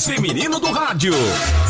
mais 0.00 0.06
feminino 0.06 0.58
do 0.58 0.70
rádio. 0.70 1.12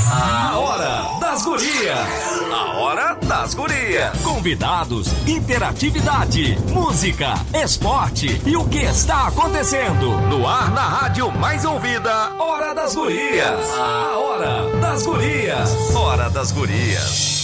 A 0.07 0.57
Hora 0.59 1.19
das 1.21 1.43
Gurias. 1.43 2.09
A 2.53 2.79
Hora 2.79 3.15
das 3.27 3.55
Gurias. 3.55 4.23
Convidados, 4.23 5.09
interatividade, 5.27 6.57
música, 6.69 7.35
esporte 7.53 8.41
e 8.47 8.57
o 8.57 8.65
que 8.69 8.79
está 8.79 9.27
acontecendo. 9.29 10.21
No 10.29 10.47
ar 10.47 10.71
na 10.71 10.83
rádio 10.83 11.33
mais 11.33 11.65
ouvida. 11.65 12.33
Hora 12.39 12.75
das 12.75 12.95
Gurias. 12.95 13.71
A 13.77 14.17
Hora 14.19 14.81
das 14.81 15.03
Gurias. 15.05 15.95
Hora 15.95 16.31
das 16.31 16.53
Gurias. 16.53 17.40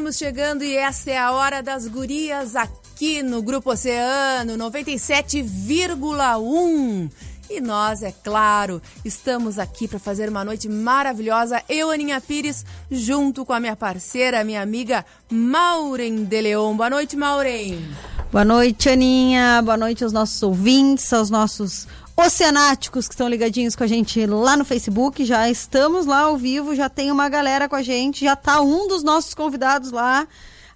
Estamos 0.00 0.16
chegando 0.16 0.64
e 0.64 0.78
esta 0.78 1.10
é 1.10 1.18
a 1.18 1.32
hora 1.32 1.62
das 1.62 1.86
gurias 1.86 2.56
aqui 2.56 3.22
no 3.22 3.42
Grupo 3.42 3.70
Oceano 3.70 4.56
97,1. 4.56 7.10
E 7.50 7.60
nós, 7.60 8.02
é 8.02 8.10
claro, 8.10 8.80
estamos 9.04 9.58
aqui 9.58 9.86
para 9.86 9.98
fazer 9.98 10.30
uma 10.30 10.42
noite 10.42 10.70
maravilhosa. 10.70 11.62
Eu, 11.68 11.90
Aninha 11.90 12.18
Pires, 12.18 12.64
junto 12.90 13.44
com 13.44 13.52
a 13.52 13.60
minha 13.60 13.76
parceira, 13.76 14.42
minha 14.42 14.62
amiga 14.62 15.04
Maureen 15.30 16.24
de 16.24 16.40
Leon. 16.40 16.74
Boa 16.74 16.88
noite, 16.88 17.14
Maureen. 17.14 17.86
Boa 18.32 18.44
noite, 18.44 18.88
Aninha. 18.88 19.60
Boa 19.60 19.76
noite 19.76 20.02
aos 20.02 20.14
nossos 20.14 20.42
ouvintes, 20.42 21.12
aos 21.12 21.28
nossos 21.28 21.86
oceanáticos 22.20 23.08
que 23.08 23.14
estão 23.14 23.28
ligadinhos 23.28 23.74
com 23.74 23.84
a 23.84 23.86
gente 23.86 24.24
lá 24.26 24.56
no 24.56 24.64
Facebook. 24.64 25.24
Já 25.24 25.48
estamos 25.48 26.06
lá 26.06 26.20
ao 26.20 26.36
vivo, 26.36 26.74
já 26.74 26.88
tem 26.88 27.10
uma 27.10 27.28
galera 27.28 27.68
com 27.68 27.76
a 27.76 27.82
gente, 27.82 28.24
já 28.24 28.36
tá 28.36 28.60
um 28.60 28.86
dos 28.86 29.02
nossos 29.02 29.34
convidados 29.34 29.90
lá 29.90 30.26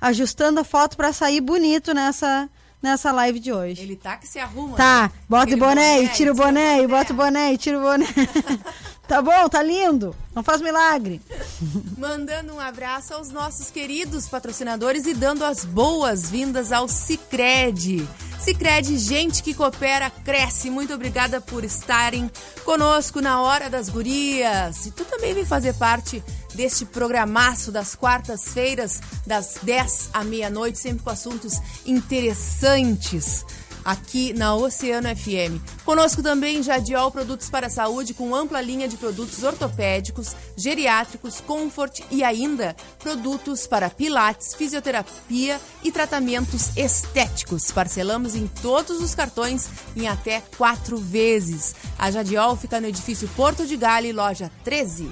ajustando 0.01 0.61
a 0.61 0.65
foto 0.65 0.97
para 0.97 1.13
sair 1.13 1.41
bonito 1.41 1.95
nessa 1.95 2.49
nessa 2.83 3.11
live 3.13 3.41
de 3.41 3.51
hoje. 3.51 3.81
Ele 3.81 3.97
tá 3.97 4.17
que 4.19 4.29
se 4.29 4.39
arruma. 4.39 4.77
Tá, 4.77 5.05
né? 5.05 5.11
bota 5.27 5.55
o 5.55 5.57
boné, 5.57 5.97
boné, 5.97 6.09
tira 6.09 6.33
o 6.33 6.35
boné, 6.35 6.77
boné, 6.77 6.89
bota 6.89 7.13
o 7.13 7.17
boné 7.17 7.57
tira 7.57 7.79
o 7.79 7.81
boné. 7.81 8.07
tá 9.07 9.23
bom, 9.23 9.49
tá 9.49 9.63
lindo. 9.63 10.15
Não 10.35 10.43
faz 10.43 10.61
milagre. 10.61 11.21
Mandando 11.97 12.55
um 12.55 12.61
abraço 12.61 13.15
aos 13.15 13.31
nossos 13.31 13.71
queridos 13.71 14.29
patrocinadores 14.29 15.07
e 15.07 15.15
dando 15.15 15.45
as 15.45 15.65
boas-vindas 15.65 16.73
ao 16.73 16.89
Cicred. 16.89 18.09
Cicred, 18.41 18.99
gente 18.99 19.43
que 19.43 19.55
coopera, 19.55 20.11
cresce. 20.11 20.71
Muito 20.71 20.93
obrigada 20.93 21.41
por 21.41 21.65
estarem 21.65 22.31
conosco 22.65 23.21
na 23.21 23.41
Hora 23.41 23.71
das 23.71 23.89
Gurias. 23.89 24.87
E 24.87 24.91
tu 24.91 25.05
também 25.05 25.33
vem 25.33 25.45
fazer 25.45 25.75
parte 25.75 26.23
deste 26.55 26.85
programaço 26.85 27.73
das 27.73 27.95
quartas-feiras, 27.95 29.01
das 29.27 29.59
10 29.63 30.11
à 30.13 30.23
meia-noite, 30.23 30.79
sempre 30.79 31.03
com 31.03 31.11
assuntos 31.11 31.61
interessantes 31.87 33.45
aqui 33.85 34.33
na 34.33 34.55
Oceano 34.55 35.09
FM. 35.15 35.61
Conosco 35.85 36.23
também 36.23 36.63
Jadiol 36.63 37.11
Produtos 37.11 37.51
para 37.51 37.67
a 37.67 37.71
Saúde, 37.71 38.15
com 38.15 38.35
ampla 38.35 38.61
linha 38.61 38.89
de 38.89 38.97
produtos 38.97 39.43
ortopédicos, 39.43 40.35
geriátricos, 40.57 41.41
comfort 41.41 42.01
e 42.11 42.25
ainda 42.25 42.75
produtos 42.99 43.67
para 43.67 43.91
pilates, 43.91 44.55
fisioterapia 44.55 45.61
e 45.83 45.93
tratamentos 45.93 46.77
estéticos. 46.77 47.71
Parcelamos 47.71 48.35
em 48.35 48.47
todos 48.47 49.03
os 49.03 49.15
cartões 49.15 49.69
em 49.97 50.09
até 50.09 50.43
quatro 50.57 50.97
vezes. 50.97 51.75
A 51.99 52.11
Jadiol 52.11 52.57
fica 52.57 52.81
no 52.81 52.87
edifício 52.87 53.29
Porto 53.37 53.67
de 53.67 53.77
Gale, 53.77 54.13
loja 54.13 54.51
13. 54.65 55.11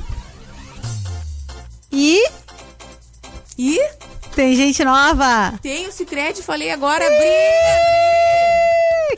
E. 1.92 2.26
E? 3.58 3.78
Tem 4.30 4.54
gente 4.54 4.82
nova! 4.84 5.58
Tem 5.60 5.86
o 5.86 5.92
Cicred, 5.92 6.42
falei 6.42 6.70
agora, 6.70 7.04
Bri! 7.04 8.22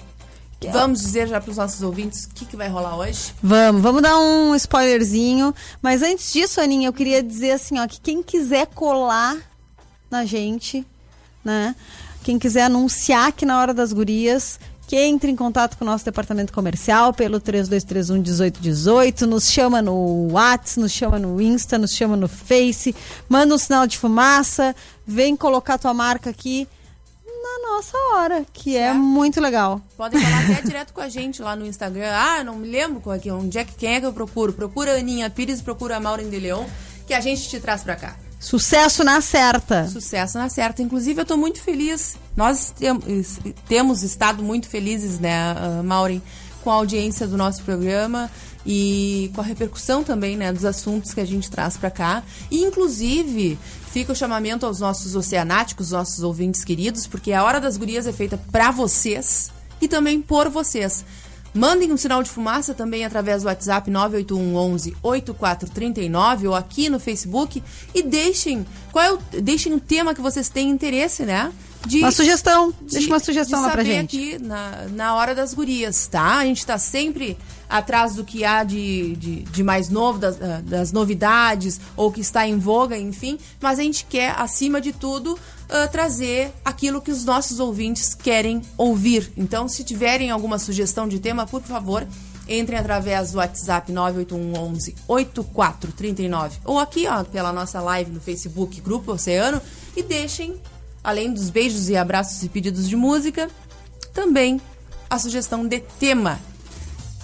Vamos 0.71 1.01
dizer 1.01 1.27
já 1.27 1.39
para 1.39 1.51
os 1.51 1.57
nossos 1.57 1.81
ouvintes 1.83 2.25
o 2.25 2.29
que, 2.29 2.45
que 2.45 2.55
vai 2.55 2.67
rolar 2.67 2.97
hoje? 2.97 3.33
Vamos, 3.43 3.81
vamos 3.81 4.01
dar 4.01 4.17
um 4.17 4.55
spoilerzinho. 4.55 5.53
Mas 5.81 6.01
antes 6.01 6.33
disso, 6.33 6.59
Aninha, 6.59 6.87
eu 6.87 6.93
queria 6.93 7.21
dizer 7.21 7.51
assim, 7.51 7.79
ó, 7.79 7.87
que 7.87 8.01
quem 8.01 8.23
quiser 8.23 8.65
colar 8.67 9.37
na 10.09 10.25
gente, 10.25 10.85
né? 11.43 11.75
Quem 12.23 12.39
quiser 12.39 12.63
anunciar 12.63 13.27
aqui 13.27 13.45
na 13.45 13.59
hora 13.59 13.73
das 13.73 13.93
gurias, 13.93 14.59
que 14.87 14.95
entre 14.95 15.29
em 15.29 15.35
contato 15.35 15.77
com 15.77 15.83
o 15.83 15.87
nosso 15.87 16.05
departamento 16.05 16.53
comercial 16.53 17.13
pelo 17.13 17.41
3231 17.41 18.21
1818, 18.21 19.27
nos 19.27 19.51
chama 19.51 19.81
no 19.81 20.31
WhatsApp, 20.31 20.79
nos 20.79 20.93
chama 20.93 21.19
no 21.19 21.41
Insta, 21.41 21.77
nos 21.77 21.93
chama 21.93 22.15
no 22.15 22.29
Face, 22.29 22.95
manda 23.27 23.53
um 23.53 23.57
sinal 23.57 23.85
de 23.85 23.97
fumaça, 23.97 24.73
vem 25.05 25.35
colocar 25.35 25.77
tua 25.77 25.93
marca 25.93 26.29
aqui 26.29 26.65
na 27.25 27.69
nossa 27.69 27.97
hora, 27.97 28.45
que 28.53 28.77
é 28.77 28.85
certo. 28.85 28.95
é 28.95 28.97
muito 28.97 29.41
legal. 29.41 29.81
Podem 29.97 30.21
falar 30.21 30.43
até 30.43 30.61
direto 30.65 30.93
com 30.93 31.01
a 31.01 31.09
gente 31.09 31.41
lá 31.41 31.53
no 31.53 31.65
Instagram. 31.65 32.09
Ah, 32.13 32.43
não 32.45 32.55
me 32.55 32.69
lembro 32.69 33.01
qual 33.01 33.15
é 33.15 33.19
que, 33.19 33.29
onde 33.29 33.57
é 33.57 33.65
que, 33.65 33.75
quem 33.75 33.95
é 33.95 33.99
que 33.99 34.05
eu 34.05 34.13
procuro. 34.13 34.53
Procura 34.53 34.93
a 34.93 34.99
Aninha 34.99 35.29
Pires, 35.29 35.61
procura 35.61 35.97
a 35.97 35.99
Maureen 35.99 36.29
de 36.29 36.39
Leon, 36.39 36.63
que 37.05 37.13
a 37.13 37.19
gente 37.19 37.49
te 37.49 37.59
traz 37.59 37.83
pra 37.83 37.97
cá. 37.97 38.26
Sucesso 38.39 39.03
na 39.03 39.19
certa. 39.19 39.87
Sucesso 39.87 40.37
na 40.37 40.49
certa. 40.49 40.81
Inclusive, 40.81 41.19
eu 41.19 41.23
estou 41.23 41.37
muito 41.37 41.61
feliz. 41.61 42.17
Nós 42.35 42.71
temos, 42.77 43.39
temos 43.67 44.03
estado 44.03 44.43
muito 44.43 44.67
felizes, 44.67 45.19
né, 45.19 45.53
uh, 45.53 45.83
Maureen, 45.83 46.21
com 46.63 46.69
a 46.69 46.75
audiência 46.75 47.27
do 47.27 47.35
nosso 47.35 47.63
programa 47.63 48.29
e 48.65 49.31
com 49.33 49.41
a 49.41 49.43
repercussão 49.43 50.03
também, 50.03 50.35
né, 50.35 50.51
dos 50.51 50.65
assuntos 50.65 51.13
que 51.13 51.21
a 51.21 51.25
gente 51.25 51.49
traz 51.49 51.77
para 51.77 51.89
cá. 51.89 52.23
E, 52.51 52.61
inclusive, 52.63 53.57
fica 53.91 54.11
o 54.11 54.15
chamamento 54.15 54.65
aos 54.65 54.79
nossos 54.79 55.15
oceanáticos, 55.15 55.91
nossos 55.91 56.21
ouvintes 56.21 56.63
queridos, 56.63 57.07
porque 57.07 57.33
a 57.33 57.43
Hora 57.43 57.59
das 57.59 57.77
Gurias 57.77 58.05
é 58.05 58.13
feita 58.13 58.37
para 58.51 58.69
vocês 58.69 59.51
e 59.81 59.87
também 59.87 60.21
por 60.21 60.49
vocês. 60.49 61.03
Mandem 61.57 61.91
um 61.91 61.97
sinal 61.97 62.21
de 62.21 62.29
fumaça 62.29 62.73
também 62.73 63.03
através 63.03 63.41
do 63.41 63.47
WhatsApp 63.47 63.89
98111 63.89 64.95
8439 65.01 66.47
ou 66.47 66.55
aqui 66.55 66.89
no 66.89 66.99
Facebook 66.99 67.63
e 67.93 68.03
deixem 68.03 68.65
qual 68.91 69.03
é 69.05 69.13
o, 69.13 69.17
deixem 69.41 69.73
o 69.73 69.79
tema 69.79 70.13
que 70.13 70.21
vocês 70.21 70.49
têm 70.49 70.69
interesse, 70.69 71.23
né? 71.23 71.51
De, 71.85 71.99
uma 71.99 72.11
sugestão, 72.11 72.73
de, 72.81 72.93
deixa 72.93 73.07
uma 73.07 73.19
sugestão 73.19 73.59
de 73.59 73.65
lá 73.65 73.71
pra 73.71 73.83
gente. 73.83 74.17
aqui 74.17 74.43
na, 74.43 74.87
na 74.91 75.15
hora 75.15 75.33
das 75.33 75.53
gurias, 75.53 76.07
tá? 76.07 76.37
A 76.37 76.45
gente 76.45 76.65
tá 76.65 76.77
sempre 76.77 77.37
atrás 77.69 78.15
do 78.15 78.23
que 78.23 78.43
há 78.43 78.63
de, 78.63 79.15
de, 79.15 79.35
de 79.43 79.63
mais 79.63 79.89
novo, 79.89 80.19
das, 80.19 80.41
ah, 80.41 80.61
das, 80.63 80.91
novidades, 80.91 81.79
ou 81.95 82.11
que 82.11 82.21
está 82.21 82.47
em 82.47 82.57
voga, 82.57 82.97
enfim. 82.97 83.37
Mas 83.61 83.79
a 83.79 83.83
gente 83.83 84.05
quer, 84.05 84.35
acima 84.37 84.81
de 84.81 84.91
tudo, 84.91 85.37
uh, 85.69 85.91
trazer 85.91 86.51
aquilo 86.63 87.01
que 87.01 87.11
os 87.11 87.23
nossos 87.25 87.59
ouvintes 87.59 88.13
querem 88.13 88.61
ouvir. 88.77 89.31
Então, 89.37 89.67
se 89.67 89.83
tiverem 89.83 90.31
alguma 90.31 90.59
sugestão 90.59 91.07
de 91.07 91.19
tema, 91.19 91.45
por 91.45 91.61
favor, 91.61 92.07
entrem 92.47 92.79
através 92.79 93.31
do 93.31 93.37
WhatsApp 93.37 93.91
98111 93.91 94.95
8439 95.07 96.59
ou 96.63 96.79
aqui 96.79 97.05
ó, 97.07 97.23
pela 97.23 97.51
nossa 97.51 97.81
live 97.81 98.11
no 98.11 98.21
Facebook 98.21 98.79
Grupo 98.79 99.11
Oceano 99.11 99.61
e 99.95 100.01
deixem 100.01 100.59
além 101.03 101.31
dos 101.31 101.49
beijos 101.49 101.89
e 101.89 101.95
abraços 101.95 102.43
e 102.43 102.49
pedidos 102.49 102.89
de 102.89 102.95
música, 102.97 103.49
também 104.13 104.59
a 105.09 105.17
sugestão 105.17 105.65
de 105.65 105.79
tema. 105.79 106.37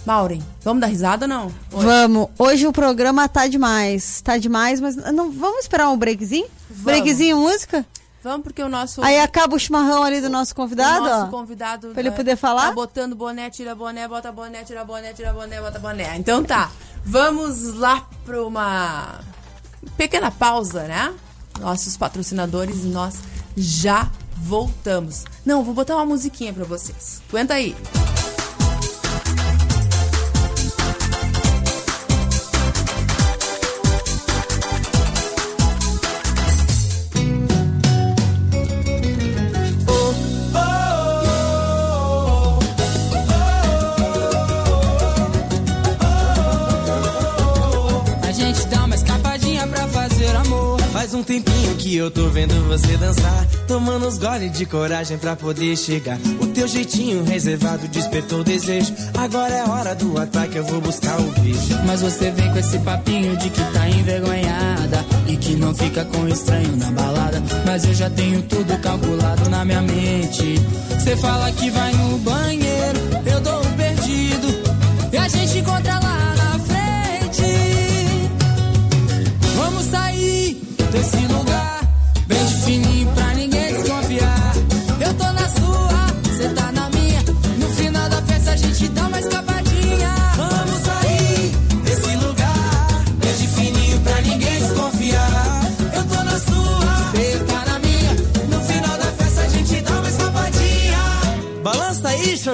Maureen, 0.06 0.42
vamos 0.64 0.80
dar 0.80 0.88
risada 0.88 1.26
ou 1.26 1.30
não? 1.30 1.46
Hoje? 1.72 1.86
Vamos. 1.86 2.30
Hoje 2.38 2.68
o 2.68 2.72
programa 2.72 3.28
tá 3.28 3.46
demais. 3.48 4.22
Tá 4.22 4.38
demais, 4.38 4.80
mas 4.80 4.96
não 4.96 5.32
vamos 5.32 5.62
esperar 5.62 5.90
um 5.90 5.98
breakzinho? 5.98 6.48
Vamos. 6.70 6.84
Breakzinho, 6.84 7.38
música? 7.38 7.86
Vamos, 8.24 8.44
porque 8.44 8.64
o 8.64 8.70
nosso. 8.70 9.04
Aí 9.04 9.20
acaba 9.20 9.56
o 9.56 9.60
chimarrão 9.60 10.02
ali 10.02 10.22
do 10.22 10.30
nosso 10.30 10.56
convidado, 10.56 11.06
o 11.06 11.10
nosso 11.10 11.26
ó. 11.26 11.28
convidado. 11.28 11.90
Pra 11.90 12.00
ele 12.00 12.12
poder 12.12 12.38
falar? 12.38 12.70
Tá 12.70 12.72
botando 12.72 13.16
boné, 13.16 13.50
tira 13.50 13.76
boné, 13.76 14.08
bota 14.08 14.32
boné, 14.32 14.64
tira 14.64 14.86
boné, 14.86 15.12
tira 15.12 15.34
boné, 15.34 15.60
bota 15.60 15.78
boné. 15.78 16.16
Então 16.18 16.42
tá. 16.44 16.72
Vamos 17.04 17.76
lá 17.76 18.08
para 18.26 18.42
uma 18.46 19.20
pequena 19.98 20.32
pausa, 20.32 20.84
né? 20.84 21.14
Nossos 21.60 21.98
patrocinadores 21.98 22.86
e 22.86 22.88
nós 22.88 23.16
já 23.58 24.10
voltamos. 24.38 25.26
Não, 25.46 25.62
vou 25.62 25.74
botar 25.74 25.96
uma 25.96 26.06
musiquinha 26.06 26.54
para 26.54 26.64
vocês. 26.64 27.22
Aguenta 27.28 27.56
aí. 27.56 27.76
Faz 27.92 28.33
tempinho 51.24 51.76
que 51.76 51.96
eu 51.96 52.12
tô 52.12 52.28
vendo 52.30 52.54
você 52.68 52.98
dançar. 52.98 53.48
Tomando 53.68 54.08
os 54.08 54.18
goles 54.18 54.52
de 54.52 54.66
coragem 54.66 55.18
pra 55.18 55.36
poder 55.36 55.76
chegar. 55.78 56.18
O 56.42 56.48
teu 56.48 56.68
jeitinho 56.68 57.24
reservado 57.24 57.88
despertou 57.88 58.40
o 58.40 58.44
desejo. 58.44 58.94
Agora 59.18 59.54
é 59.54 59.64
hora 59.64 59.96
do 59.96 60.20
ataque, 60.20 60.58
eu 60.58 60.66
vou 60.66 60.82
buscar 60.82 61.20
o 61.20 61.32
beijo. 61.40 61.80
Mas 61.86 62.02
você 62.02 62.32
vem 62.32 62.52
com 62.52 62.60
esse 62.60 62.80
papinho 62.80 63.36
de 63.38 63.50
que 63.50 63.62
tá 63.74 63.90
envergonhada. 63.90 65.06
E 65.28 65.38
que 65.38 65.56
não 65.56 65.74
fica 65.74 66.04
com 66.06 66.28
estranho 66.28 66.76
na 66.76 66.92
balada. 66.92 67.42
Mas 67.66 67.86
eu 67.86 67.94
já 67.94 68.10
tenho 68.10 68.42
tudo 68.44 68.78
calculado 68.80 69.50
na 69.50 69.64
minha 69.64 69.82
mente. 69.82 70.60
Você 70.90 71.16
fala 71.18 71.52
que 71.52 71.70
vai 71.70 71.92
no 71.94 72.18
banheiro, 72.20 72.63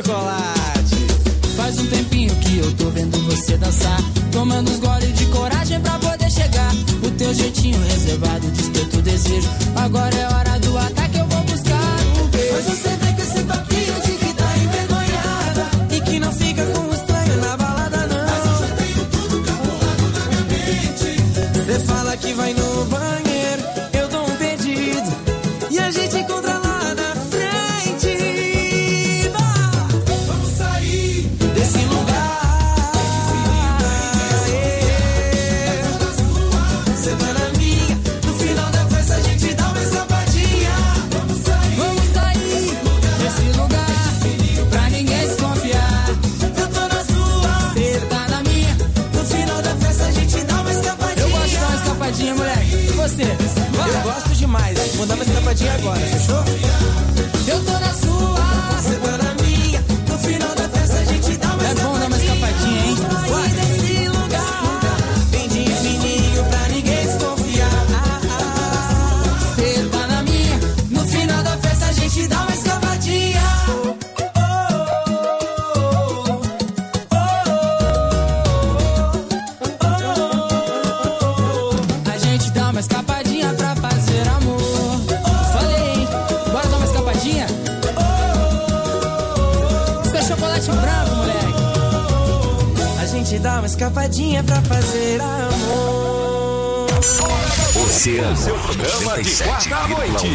chocolate. 0.04 0.96
Faz 1.58 1.78
um 1.78 1.86
tempinho 1.88 2.34
que 2.36 2.58
eu 2.58 2.72
tô 2.74 2.90
vendo 2.90 3.18
você 3.26 3.58
dançar. 3.58 4.00
Tomando 4.32 4.72
os 4.72 4.80
goles 4.80 5.14
de 5.18 5.26
coragem 5.26 5.80
pra 5.82 6.00
poder 6.00 6.32
chegar. 6.32 6.72
O 7.04 7.12
teu 7.12 7.34
jeitinho 7.34 7.80
reservado 7.84 8.48
desperta 8.52 8.98
o 8.98 9.02
desejo. 9.02 9.50
Agora 9.76 10.16
é 10.16 10.26
hora 10.26 10.60
do 10.60 10.78
ataque, 10.78 11.18
eu 11.18 11.26
vou 11.26 11.44
buscar 11.44 12.00
o 12.24 12.28
beijo. 12.28 12.54
Mas 12.54 12.66
você 12.66 12.90
vem 12.90 13.16
com 13.16 13.22
esse 13.22 13.44
papinho 13.44 14.02
de 14.06 14.12
que 14.12 14.34
tá 14.34 14.58
envergonhada. 14.58 15.70
E 15.92 16.02
que 16.02 16.20
não 16.20 16.32
fica 16.32 16.66
com 16.66 16.80
o 16.80 16.94
estranho 16.94 17.38
na 17.42 17.58
balada, 17.58 18.08
não. 18.08 18.26
Mas 18.26 18.46
eu 18.46 18.68
já 18.68 18.76
tenho 18.76 19.06
tudo 19.06 19.44
calculado 19.44 20.04
na 20.14 20.26
minha 20.28 20.44
mente. 20.48 21.66
Você 21.66 21.80
fala 21.86 22.18
que 22.18 22.34
vai 22.34 22.54
no 22.54 22.86
banheiro, 22.86 23.29
escapadinha 94.40 94.44
pra 94.44 94.62
fazer 94.62 95.22
amor. 95.22 96.88
Oceano. 97.86 98.38
Seu 98.38 98.56
programa 98.60 99.22
de 99.22 99.36
quarta 99.36 99.76
à 99.76 99.88
noite. 99.88 100.28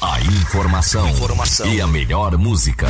A 0.00 0.20
informação, 0.20 1.08
e 1.66 1.80
a 1.80 1.86
melhor 1.86 2.36
música. 2.36 2.88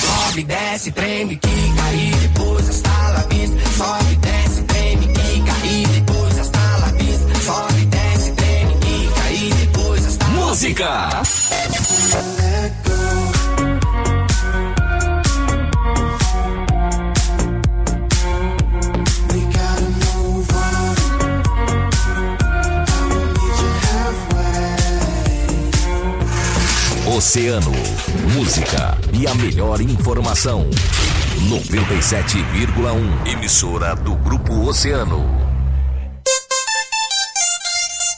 Sobe, 0.00 0.44
desce, 0.44 0.92
treme, 0.92 1.36
quica 1.36 1.92
e 1.92 2.10
depois 2.10 2.82
la 2.82 3.26
vista. 3.28 3.58
Sobe, 3.76 4.16
desce, 4.16 4.62
treme, 4.62 5.06
quica 5.08 5.66
e 5.66 5.86
depois 5.86 6.36
la 6.36 6.92
vista. 6.92 7.40
Sobe, 7.40 7.86
desce, 7.86 8.32
treme, 8.32 8.74
quica 8.74 9.30
e 9.30 9.54
depois 9.54 10.06
hasta 10.06 10.24
la 10.24 10.30
Música. 10.32 11.22
Oceano. 27.22 27.70
Música 28.34 28.98
e 29.12 29.28
a 29.28 29.34
melhor 29.36 29.80
informação. 29.80 30.68
97,1. 31.48 33.32
Emissora 33.32 33.94
do 33.94 34.16
Grupo 34.16 34.52
Oceano. 34.66 35.24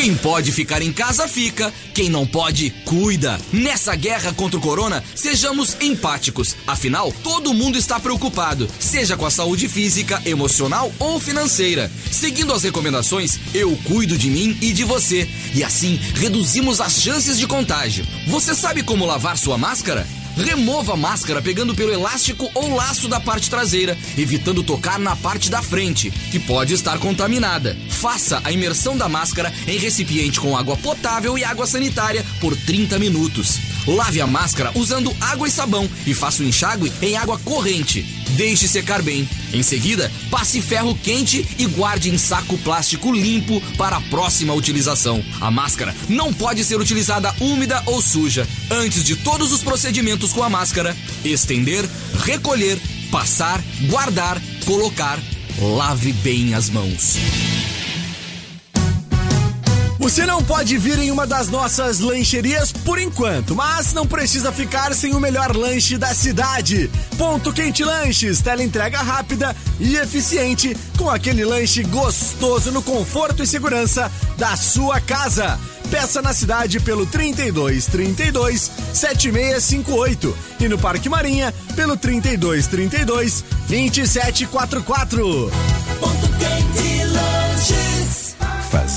Quem 0.00 0.16
pode 0.16 0.50
ficar 0.50 0.80
em 0.80 0.90
casa, 0.90 1.28
fica. 1.28 1.70
Quem 1.92 2.08
não 2.08 2.26
pode, 2.26 2.70
cuida. 2.86 3.38
Nessa 3.52 3.94
guerra 3.94 4.32
contra 4.32 4.58
o 4.58 4.62
corona, 4.62 5.04
sejamos 5.14 5.76
empáticos. 5.78 6.56
Afinal, 6.66 7.12
todo 7.22 7.52
mundo 7.52 7.76
está 7.76 8.00
preocupado, 8.00 8.66
seja 8.78 9.14
com 9.14 9.26
a 9.26 9.30
saúde 9.30 9.68
física, 9.68 10.18
emocional 10.24 10.90
ou 10.98 11.20
financeira. 11.20 11.92
Seguindo 12.10 12.54
as 12.54 12.62
recomendações, 12.62 13.38
eu 13.52 13.76
cuido 13.84 14.16
de 14.16 14.30
mim 14.30 14.56
e 14.62 14.72
de 14.72 14.84
você. 14.84 15.28
E 15.54 15.62
assim, 15.62 16.00
reduzimos 16.14 16.80
as 16.80 17.02
chances 17.02 17.38
de 17.38 17.46
contágio. 17.46 18.06
Você 18.26 18.54
sabe 18.54 18.82
como 18.82 19.04
lavar 19.04 19.36
sua 19.36 19.58
máscara? 19.58 20.06
Remova 20.36 20.94
a 20.94 20.96
máscara 20.96 21.42
pegando 21.42 21.74
pelo 21.74 21.92
elástico 21.92 22.50
ou 22.54 22.74
laço 22.74 23.08
da 23.08 23.20
parte 23.20 23.50
traseira, 23.50 23.96
evitando 24.16 24.62
tocar 24.62 24.98
na 24.98 25.16
parte 25.16 25.50
da 25.50 25.62
frente, 25.62 26.10
que 26.10 26.38
pode 26.38 26.74
estar 26.74 26.98
contaminada. 26.98 27.76
Faça 27.88 28.40
a 28.44 28.52
imersão 28.52 28.96
da 28.96 29.08
máscara 29.08 29.52
em 29.66 29.78
recipiente 29.78 30.40
com 30.40 30.56
água 30.56 30.76
potável 30.76 31.36
e 31.36 31.44
água 31.44 31.66
sanitária 31.66 32.24
por 32.40 32.56
30 32.56 32.98
minutos. 32.98 33.69
Lave 33.86 34.20
a 34.20 34.26
máscara 34.26 34.70
usando 34.74 35.14
água 35.20 35.48
e 35.48 35.50
sabão 35.50 35.88
e 36.06 36.14
faça 36.14 36.42
o 36.42 36.46
enxágue 36.46 36.92
em 37.02 37.16
água 37.16 37.38
corrente. 37.38 38.02
Deixe 38.30 38.68
secar 38.68 39.02
bem. 39.02 39.28
Em 39.52 39.62
seguida, 39.62 40.10
passe 40.30 40.60
ferro 40.60 40.94
quente 40.94 41.46
e 41.58 41.66
guarde 41.66 42.10
em 42.10 42.18
saco 42.18 42.56
plástico 42.58 43.12
limpo 43.12 43.60
para 43.76 43.96
a 43.96 44.00
próxima 44.02 44.54
utilização. 44.54 45.22
A 45.40 45.50
máscara 45.50 45.94
não 46.08 46.32
pode 46.32 46.64
ser 46.64 46.80
utilizada 46.80 47.34
úmida 47.40 47.82
ou 47.86 48.00
suja. 48.00 48.46
Antes 48.70 49.04
de 49.04 49.16
todos 49.16 49.52
os 49.52 49.62
procedimentos 49.62 50.32
com 50.32 50.42
a 50.42 50.50
máscara, 50.50 50.96
estender, 51.24 51.84
recolher, 52.24 52.78
passar, 53.10 53.62
guardar, 53.88 54.40
colocar, 54.64 55.18
lave 55.58 56.12
bem 56.12 56.54
as 56.54 56.70
mãos. 56.70 57.16
Você 60.10 60.26
não 60.26 60.42
pode 60.42 60.76
vir 60.76 60.98
em 60.98 61.12
uma 61.12 61.24
das 61.24 61.48
nossas 61.48 62.00
lancherias 62.00 62.72
por 62.72 62.98
enquanto, 62.98 63.54
mas 63.54 63.92
não 63.92 64.04
precisa 64.04 64.50
ficar 64.50 64.92
sem 64.92 65.14
o 65.14 65.20
melhor 65.20 65.56
lanche 65.56 65.96
da 65.96 66.12
cidade. 66.12 66.90
Ponto 67.16 67.52
Quente 67.52 67.84
Lanches, 67.84 68.40
tela 68.40 68.60
entrega 68.60 68.98
rápida 68.98 69.54
e 69.78 69.94
eficiente, 69.94 70.76
com 70.98 71.08
aquele 71.08 71.44
lanche 71.44 71.84
gostoso 71.84 72.72
no 72.72 72.82
conforto 72.82 73.44
e 73.44 73.46
segurança 73.46 74.10
da 74.36 74.56
sua 74.56 75.00
casa. 75.00 75.56
Peça 75.92 76.20
na 76.20 76.32
cidade 76.32 76.80
pelo 76.80 77.06
32 77.06 77.86
32 77.86 78.68
7658 78.92 80.36
e 80.58 80.68
no 80.68 80.76
Parque 80.76 81.08
Marinha 81.08 81.54
pelo 81.76 81.96
32 81.96 82.66
32 82.66 83.44
2744. 83.68 85.52
Ponto 86.00 86.28
Quente. 86.36 86.89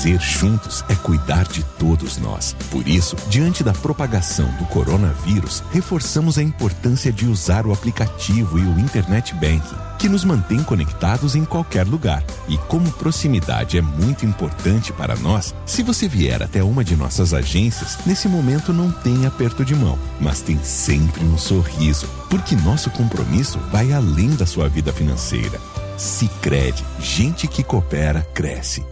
Fazer 0.04 0.20
juntos 0.20 0.84
é 0.90 0.94
cuidar 0.94 1.44
de 1.48 1.64
todos 1.78 2.18
nós. 2.18 2.54
Por 2.70 2.86
isso, 2.86 3.16
diante 3.30 3.64
da 3.64 3.72
propagação 3.72 4.46
do 4.58 4.66
coronavírus, 4.66 5.62
reforçamos 5.72 6.36
a 6.36 6.42
importância 6.42 7.10
de 7.10 7.24
usar 7.24 7.66
o 7.66 7.72
aplicativo 7.72 8.58
e 8.58 8.62
o 8.66 8.78
Internet 8.78 9.32
Banking, 9.32 9.74
que 9.98 10.06
nos 10.06 10.22
mantém 10.22 10.62
conectados 10.62 11.34
em 11.34 11.42
qualquer 11.46 11.86
lugar. 11.86 12.22
E 12.46 12.58
como 12.58 12.92
proximidade 12.92 13.78
é 13.78 13.80
muito 13.80 14.26
importante 14.26 14.92
para 14.92 15.16
nós, 15.16 15.54
se 15.64 15.82
você 15.82 16.06
vier 16.06 16.42
até 16.42 16.62
uma 16.62 16.84
de 16.84 16.94
nossas 16.94 17.32
agências, 17.32 17.96
nesse 18.04 18.28
momento 18.28 18.74
não 18.74 18.90
tem 18.90 19.24
aperto 19.24 19.64
de 19.64 19.74
mão, 19.74 19.98
mas 20.20 20.42
tem 20.42 20.62
sempre 20.62 21.24
um 21.24 21.38
sorriso, 21.38 22.06
porque 22.28 22.54
nosso 22.56 22.90
compromisso 22.90 23.58
vai 23.72 23.90
além 23.90 24.36
da 24.36 24.44
sua 24.44 24.68
vida 24.68 24.92
financeira. 24.92 25.58
Sicredi, 25.96 26.84
gente 27.00 27.48
que 27.48 27.64
coopera 27.64 28.20
cresce. 28.34 28.84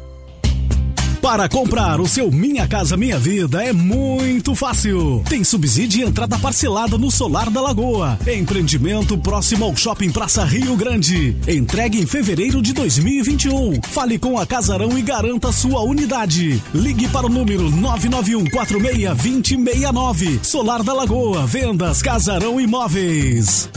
Para 1.23 1.49
comprar 1.49 2.01
o 2.01 2.09
seu 2.09 2.33
Minha 2.33 2.67
Casa 2.67 2.97
Minha 2.97 3.17
Vida 3.17 3.63
é 3.63 3.73
muito 3.73 4.57
fácil. 4.57 5.23
Tem 5.29 5.45
subsídio 5.45 6.01
e 6.01 6.09
entrada 6.09 6.37
parcelada 6.37 6.99
no 6.99 7.13
Solar 7.13 7.49
da 7.49 7.61
Lagoa. 7.61 8.19
Empreendimento 8.27 9.17
próximo 9.17 9.65
ao 9.65 9.77
Shopping 9.77 10.11
Praça 10.11 10.45
Rio 10.45 10.77
Grande. 10.77 11.37
Entregue 11.47 12.01
em 12.01 12.07
fevereiro 12.07 12.61
de 12.61 12.73
2021. 12.73 13.81
Fale 13.83 14.19
com 14.19 14.37
a 14.37 14.45
Casarão 14.45 14.99
e 14.99 15.03
garanta 15.03 15.53
sua 15.53 15.81
unidade. 15.83 16.61
Ligue 16.75 17.07
para 17.07 17.27
o 17.27 17.31
número 17.31 17.71
991 17.71 18.51
46 18.51 19.07
2069. 19.07 20.41
Solar 20.43 20.83
da 20.83 20.93
Lagoa. 20.93 21.47
Vendas 21.47 22.03
Casarão 22.03 22.61
Imóveis. 22.61 23.71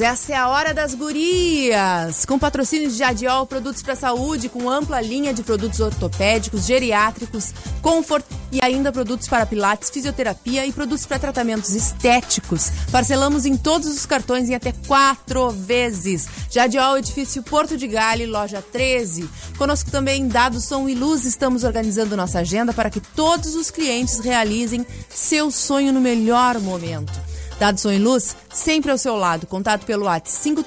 Essa 0.00 0.32
é 0.32 0.36
a 0.36 0.48
hora 0.48 0.72
das 0.72 0.94
gurias. 0.94 2.24
Com 2.24 2.38
patrocínio 2.38 2.88
de 2.88 2.96
Jadiol, 2.96 3.46
produtos 3.46 3.82
para 3.82 3.94
saúde, 3.94 4.48
com 4.48 4.70
ampla 4.70 5.00
linha 5.00 5.34
de 5.34 5.42
produtos 5.42 5.78
ortopédicos, 5.78 6.64
geriátricos, 6.64 7.52
comfort 7.82 8.24
e 8.50 8.60
ainda 8.64 8.90
produtos 8.90 9.28
para 9.28 9.44
pilates, 9.44 9.90
fisioterapia 9.90 10.66
e 10.66 10.72
produtos 10.72 11.04
para 11.04 11.18
tratamentos 11.18 11.74
estéticos. 11.74 12.70
Parcelamos 12.90 13.44
em 13.44 13.56
todos 13.56 13.88
os 13.88 14.06
cartões 14.06 14.48
em 14.48 14.54
até 14.54 14.72
quatro 14.86 15.50
vezes. 15.50 16.26
Jadiol, 16.50 16.98
edifício 16.98 17.42
Porto 17.42 17.76
de 17.76 17.86
Gale, 17.86 18.26
loja 18.26 18.62
13. 18.62 19.28
Conosco 19.58 19.90
também 19.90 20.26
Dados 20.28 20.64
Som 20.64 20.88
e 20.88 20.94
Luz. 20.94 21.24
Estamos 21.24 21.62
organizando 21.62 22.16
nossa 22.16 22.38
agenda 22.38 22.72
para 22.72 22.90
que 22.90 23.00
todos 23.00 23.54
os 23.54 23.70
clientes 23.70 24.18
realizem 24.18 24.86
seu 25.10 25.50
sonho 25.50 25.92
no 25.92 26.00
melhor 26.00 26.58
momento. 26.58 27.29
Dados 27.60 27.82
Som 27.82 27.92
e 27.92 27.98
Luz, 27.98 28.34
sempre 28.48 28.90
ao 28.90 28.96
seu 28.96 29.16
lado. 29.16 29.46
Contato 29.46 29.84
pelo 29.84 30.06
WhatsApp 30.06 30.64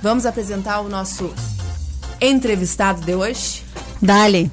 vamos 0.00 0.24
apresentar 0.24 0.82
o 0.82 0.88
nosso 0.88 1.34
entrevistado 2.20 3.00
de 3.00 3.16
hoje. 3.16 3.64
Dali. 4.00 4.52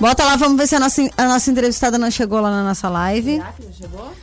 Bota 0.00 0.24
lá, 0.24 0.36
vamos 0.36 0.56
ver 0.56 0.66
se 0.66 0.76
a 0.76 0.80
nossa, 0.80 1.02
a 1.14 1.24
nossa 1.24 1.50
entrevistada 1.50 1.98
não 1.98 2.10
chegou 2.10 2.40
lá 2.40 2.50
na 2.50 2.64
nossa 2.64 2.88
live. 2.88 3.36
Será 3.36 3.52
que 3.52 3.64
já 3.64 3.72
chegou? 3.72 4.14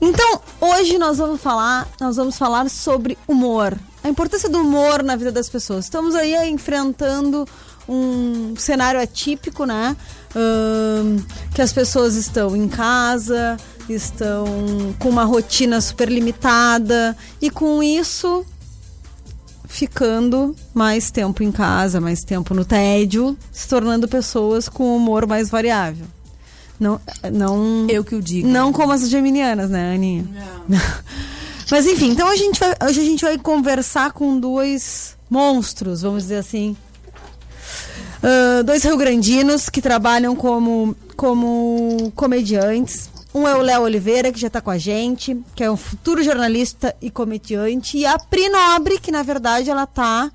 Então, 0.00 0.40
hoje 0.60 0.98
nós 0.98 1.18
vamos 1.18 1.40
falar, 1.40 1.88
nós 2.00 2.14
vamos 2.14 2.38
falar 2.38 2.70
sobre 2.70 3.18
humor. 3.26 3.76
A 4.04 4.08
importância 4.08 4.48
do 4.48 4.60
humor 4.60 5.02
na 5.02 5.14
vida 5.16 5.30
das 5.30 5.48
pessoas. 5.48 5.84
Estamos 5.84 6.14
aí 6.14 6.34
enfrentando 6.50 7.46
um 7.88 8.54
cenário 8.56 9.00
atípico, 9.00 9.64
né? 9.64 9.96
Ahn, 10.34 11.18
que 11.54 11.62
as 11.62 11.72
pessoas 11.72 12.14
estão 12.16 12.56
em 12.56 12.68
casa, 12.68 13.56
estão 13.88 14.44
com 14.98 15.08
uma 15.08 15.24
rotina 15.24 15.80
super 15.80 16.08
limitada 16.08 17.16
e 17.40 17.50
com 17.50 17.82
isso 17.82 18.44
ficando 19.66 20.54
mais 20.74 21.10
tempo 21.10 21.42
em 21.42 21.50
casa, 21.50 22.00
mais 22.00 22.20
tempo 22.20 22.52
no 22.54 22.64
tédio, 22.64 23.36
se 23.50 23.66
tornando 23.68 24.06
pessoas 24.06 24.68
com 24.68 24.94
humor 24.96 25.26
mais 25.26 25.48
variável. 25.48 26.06
Não, 26.78 27.00
não, 27.32 27.86
Eu 27.88 28.04
que 28.04 28.14
o 28.14 28.20
digo. 28.20 28.46
não 28.48 28.72
como 28.72 28.92
as 28.92 29.08
geminianas, 29.08 29.70
né, 29.70 29.94
Aninha? 29.94 30.26
Mas 31.72 31.86
enfim, 31.86 32.10
então 32.10 32.28
a 32.28 32.36
gente 32.36 32.60
vai, 32.60 32.74
hoje 32.86 33.00
a 33.00 33.04
gente 33.04 33.24
vai 33.24 33.38
conversar 33.38 34.12
com 34.12 34.38
dois 34.38 35.16
monstros, 35.30 36.02
vamos 36.02 36.24
dizer 36.24 36.36
assim. 36.36 36.76
Ah, 38.22 38.62
dois 38.62 38.82
rio-grandinos 38.84 39.70
que 39.70 39.80
trabalham 39.80 40.36
como, 40.36 40.94
como 41.16 42.12
comediantes. 42.14 43.10
Um 43.34 43.48
é 43.48 43.56
o 43.56 43.62
Léo 43.62 43.84
Oliveira, 43.84 44.30
que 44.30 44.38
já 44.38 44.48
está 44.48 44.60
com 44.60 44.70
a 44.70 44.76
gente, 44.76 45.34
que 45.56 45.64
é 45.64 45.70
um 45.70 45.76
futuro 45.78 46.22
jornalista 46.22 46.94
e 47.00 47.10
comediante. 47.10 47.96
E 47.96 48.04
a 48.04 48.18
Pri 48.18 48.50
Nobre, 48.50 48.98
que 48.98 49.10
na 49.10 49.22
verdade 49.22 49.70
ela 49.70 49.86
tá 49.86 50.30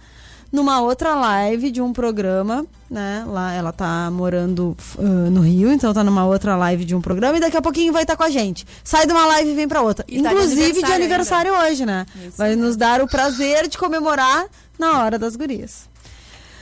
numa 0.51 0.81
outra 0.81 1.13
live 1.15 1.69
de 1.71 1.81
um 1.81 1.91
programa, 1.91 2.65
né? 2.89 3.25
Lá 3.27 3.53
ela 3.53 3.71
tá 3.71 4.09
morando 4.11 4.75
ah, 4.97 5.01
no 5.01 5.41
Rio, 5.41 5.71
então 5.71 5.93
tá 5.93 6.03
numa 6.03 6.25
outra 6.25 6.55
live 6.55 6.85
de 6.85 6.95
um 6.95 7.01
programa 7.01 7.37
e 7.37 7.39
daqui 7.41 7.57
a 7.57 7.61
pouquinho 7.61 7.91
vai 7.93 8.03
estar 8.03 8.15
com 8.15 8.23
a 8.23 8.29
gente. 8.29 8.65
Sai 8.83 9.05
de 9.05 9.11
uma 9.11 9.25
live 9.25 9.51
e 9.51 9.55
vem 9.55 9.67
para 9.67 9.81
outra. 9.81 10.05
E 10.07 10.21
tá 10.21 10.29
de 10.29 10.35
Inclusive 10.35 10.73
de 10.81 10.91
aniversário 10.91 11.53
aniversário 11.53 11.53
hoje, 11.53 11.85
né? 11.85 12.05
vai 12.37 12.55
nos 12.55 12.75
dar 12.77 13.01
o 13.01 13.07
prazer 13.07 13.67
de 13.67 13.77
comemorar 13.77 14.45
na 14.79 15.03
hora 15.03 15.19
das 15.19 15.35
gurias. 15.35 15.87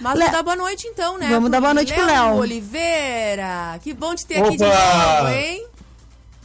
Mas 0.02 0.14
Le- 0.16 0.20
vamos 0.26 0.32
dar 0.34 0.44
boa 0.44 0.56
noite 0.58 0.88
então, 0.88 1.18
né? 1.18 1.28
Vamos 1.30 1.50
dar 1.50 1.62
boa 1.62 1.74
noite 1.74 1.94
pro 1.94 2.06
Léo. 2.06 2.36
Oliveira. 2.36 3.80
Que 3.82 3.94
bom 3.94 4.14
te 4.14 4.26
ter 4.26 4.40
aqui 4.44 4.58
de 4.58 4.64
Opa! 4.64 5.18
novo, 5.22 5.30
hein? 5.30 5.66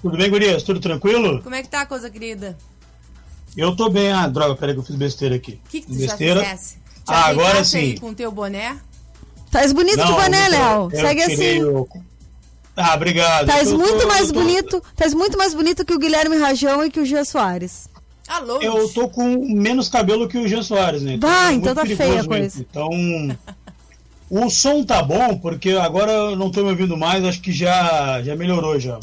Tudo 0.03 0.17
bem, 0.17 0.31
gurias? 0.31 0.63
Tudo 0.63 0.79
tranquilo? 0.81 1.43
Como 1.43 1.55
é 1.55 1.63
que 1.63 1.69
tá 1.69 1.81
a 1.83 1.87
coisa, 1.87 2.09
querida? 2.09 2.57
Eu 3.57 3.75
tô 3.75 3.89
bem. 3.91 4.13
Ah, 4.13 4.29
droga, 4.29 4.55
peraí 4.55 4.75
que 4.75 4.81
eu 4.81 4.85
fiz 4.85 4.95
besteira 4.95 5.35
aqui. 5.35 5.61
O 5.67 5.69
que, 5.69 5.81
que 5.81 5.87
tu 5.89 5.95
besteira. 5.95 6.41
já 6.41 6.47
fizesse? 6.47 6.80
Ah, 7.11 7.27
agora 7.27 7.65
sim. 7.65 7.97
com 7.99 8.11
o 8.11 8.15
teu 8.15 8.31
boné? 8.33 8.77
Tás 9.51 9.73
bonito 9.73 9.97
de 9.99 10.05
Não, 10.05 10.15
boné, 10.15 10.47
eu- 10.47 10.51
Léo. 10.51 10.91
Segue 10.93 11.23
assim. 11.23 11.63
o- 11.63 11.89
Ah, 12.77 12.95
obrigado. 12.95 13.47
Tô- 13.47 13.79
muito 13.79 14.03
eu 14.03 14.09
mais 14.09 14.29
tô- 14.29 14.35
bonito. 14.35 14.83
Tás 14.97 15.13
muito 15.13 15.37
mais 15.37 15.53
bonito 15.55 15.85
que 15.85 15.93
o 15.93 15.99
Guilherme 15.99 16.37
Rajão 16.39 16.85
e 16.85 16.91
que 16.91 17.01
o 17.01 17.05
Gia 17.05 17.25
Soares. 17.25 17.89
Alô? 18.29 18.61
Eu 18.63 18.89
tô 18.91 19.09
com 19.09 19.25
menos 19.55 19.89
cabelo 19.89 20.29
que 20.29 20.39
o 20.39 20.47
Jean 20.47 20.63
Soares, 20.63 21.03
né? 21.03 21.17
Bah, 21.17 21.51
é 21.51 21.55
então 21.55 21.75
muito 21.75 21.89
tá 21.91 21.97
feia 21.97 22.13
a 22.13 22.15
mesmo. 22.17 22.29
coisa. 22.29 22.61
Então, 22.71 22.89
o 24.31 24.49
som 24.49 24.85
tá 24.85 25.03
bom, 25.03 25.37
porque 25.39 25.71
agora 25.73 26.13
eu 26.13 26.37
não 26.37 26.49
tô 26.51 26.63
me 26.63 26.71
ouvindo 26.71 26.97
mais, 26.97 27.25
acho 27.25 27.41
que 27.41 27.51
já, 27.53 28.23
já 28.23 28.37
melhorou 28.37 28.79
já. 28.79 29.01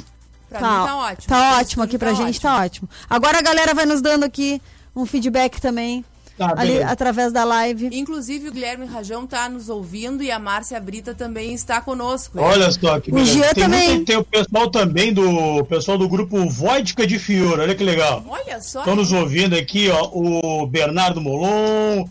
Pra 0.50 0.60
mim 0.62 0.66
tá 0.66 0.96
ótimo. 0.98 1.28
Tá 1.28 1.58
ótimo 1.60 1.84
aqui 1.84 1.98
pra 1.98 2.12
tá 2.12 2.16
gente, 2.16 2.38
ótimo. 2.38 2.42
tá 2.42 2.64
ótimo. 2.64 2.90
Agora 3.10 3.40
a 3.40 3.42
galera 3.42 3.74
vai 3.74 3.86
nos 3.86 4.02
dando 4.02 4.24
aqui 4.24 4.62
um 4.96 5.06
feedback 5.06 5.60
também. 5.60 6.06
Tá, 6.38 6.54
ali 6.56 6.84
através 6.84 7.34
da 7.34 7.44
live. 7.44 7.90
Inclusive, 7.92 8.50
o 8.50 8.52
Guilherme 8.52 8.86
Rajão 8.86 9.26
tá 9.26 9.50
nos 9.50 9.70
ouvindo 9.70 10.22
e 10.22 10.30
a 10.30 10.38
Márcia 10.38 10.80
Brita 10.80 11.16
também 11.16 11.54
está 11.54 11.82
conosco. 11.82 12.40
Olha 12.40 12.72
só 12.72 13.00
que 13.00 13.12
O. 13.12 13.26
Jean 13.26 13.54
tem, 13.56 13.64
também. 13.64 13.90
muito- 13.90 14.06
tem 14.06 14.18
o 14.18 14.24
pessoal 14.24 14.70
também 14.70 15.12
do 15.12 15.66
pessoal 15.66 15.98
do 15.98 16.08
grupo 16.08 16.48
Vodka 16.48 17.08
de 17.08 17.18
Fior, 17.18 17.60
olha 17.60 17.74
que 17.74 17.84
legal. 17.84 18.24
Olha 18.28 18.62
só. 18.62 18.80
Estão 18.82 18.96
nos 18.96 19.12
ouvindo 19.12 19.56
aqui, 19.56 19.90
ó, 19.90 20.12
o 20.14 20.68
Bernardo 20.68 21.20
Molon, 21.20 22.06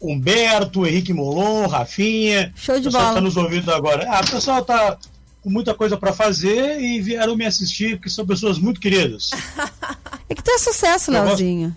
Humberto, 0.00 0.86
Henrique 0.86 1.12
Molon, 1.12 1.66
Rafinha. 1.66 2.52
Show 2.54 2.76
de 2.76 2.82
o 2.82 2.84
pessoal 2.84 3.02
bola. 3.04 3.14
tá 3.16 3.20
nos 3.20 3.36
ouvindo 3.36 3.72
agora. 3.72 4.06
Ah, 4.08 4.20
o 4.20 4.30
pessoal 4.30 4.64
tá 4.64 4.96
com 5.42 5.50
muita 5.50 5.74
coisa 5.74 5.96
para 5.96 6.12
fazer 6.12 6.80
e 6.80 7.00
vieram 7.00 7.34
me 7.34 7.46
assistir, 7.46 7.96
porque 7.96 8.10
são 8.10 8.26
pessoas 8.26 8.58
muito 8.58 8.80
queridas. 8.80 9.30
É 10.28 10.34
que 10.34 10.42
tu 10.42 10.50
é 10.50 10.58
sucesso, 10.58 11.12
Leozinho. 11.12 11.74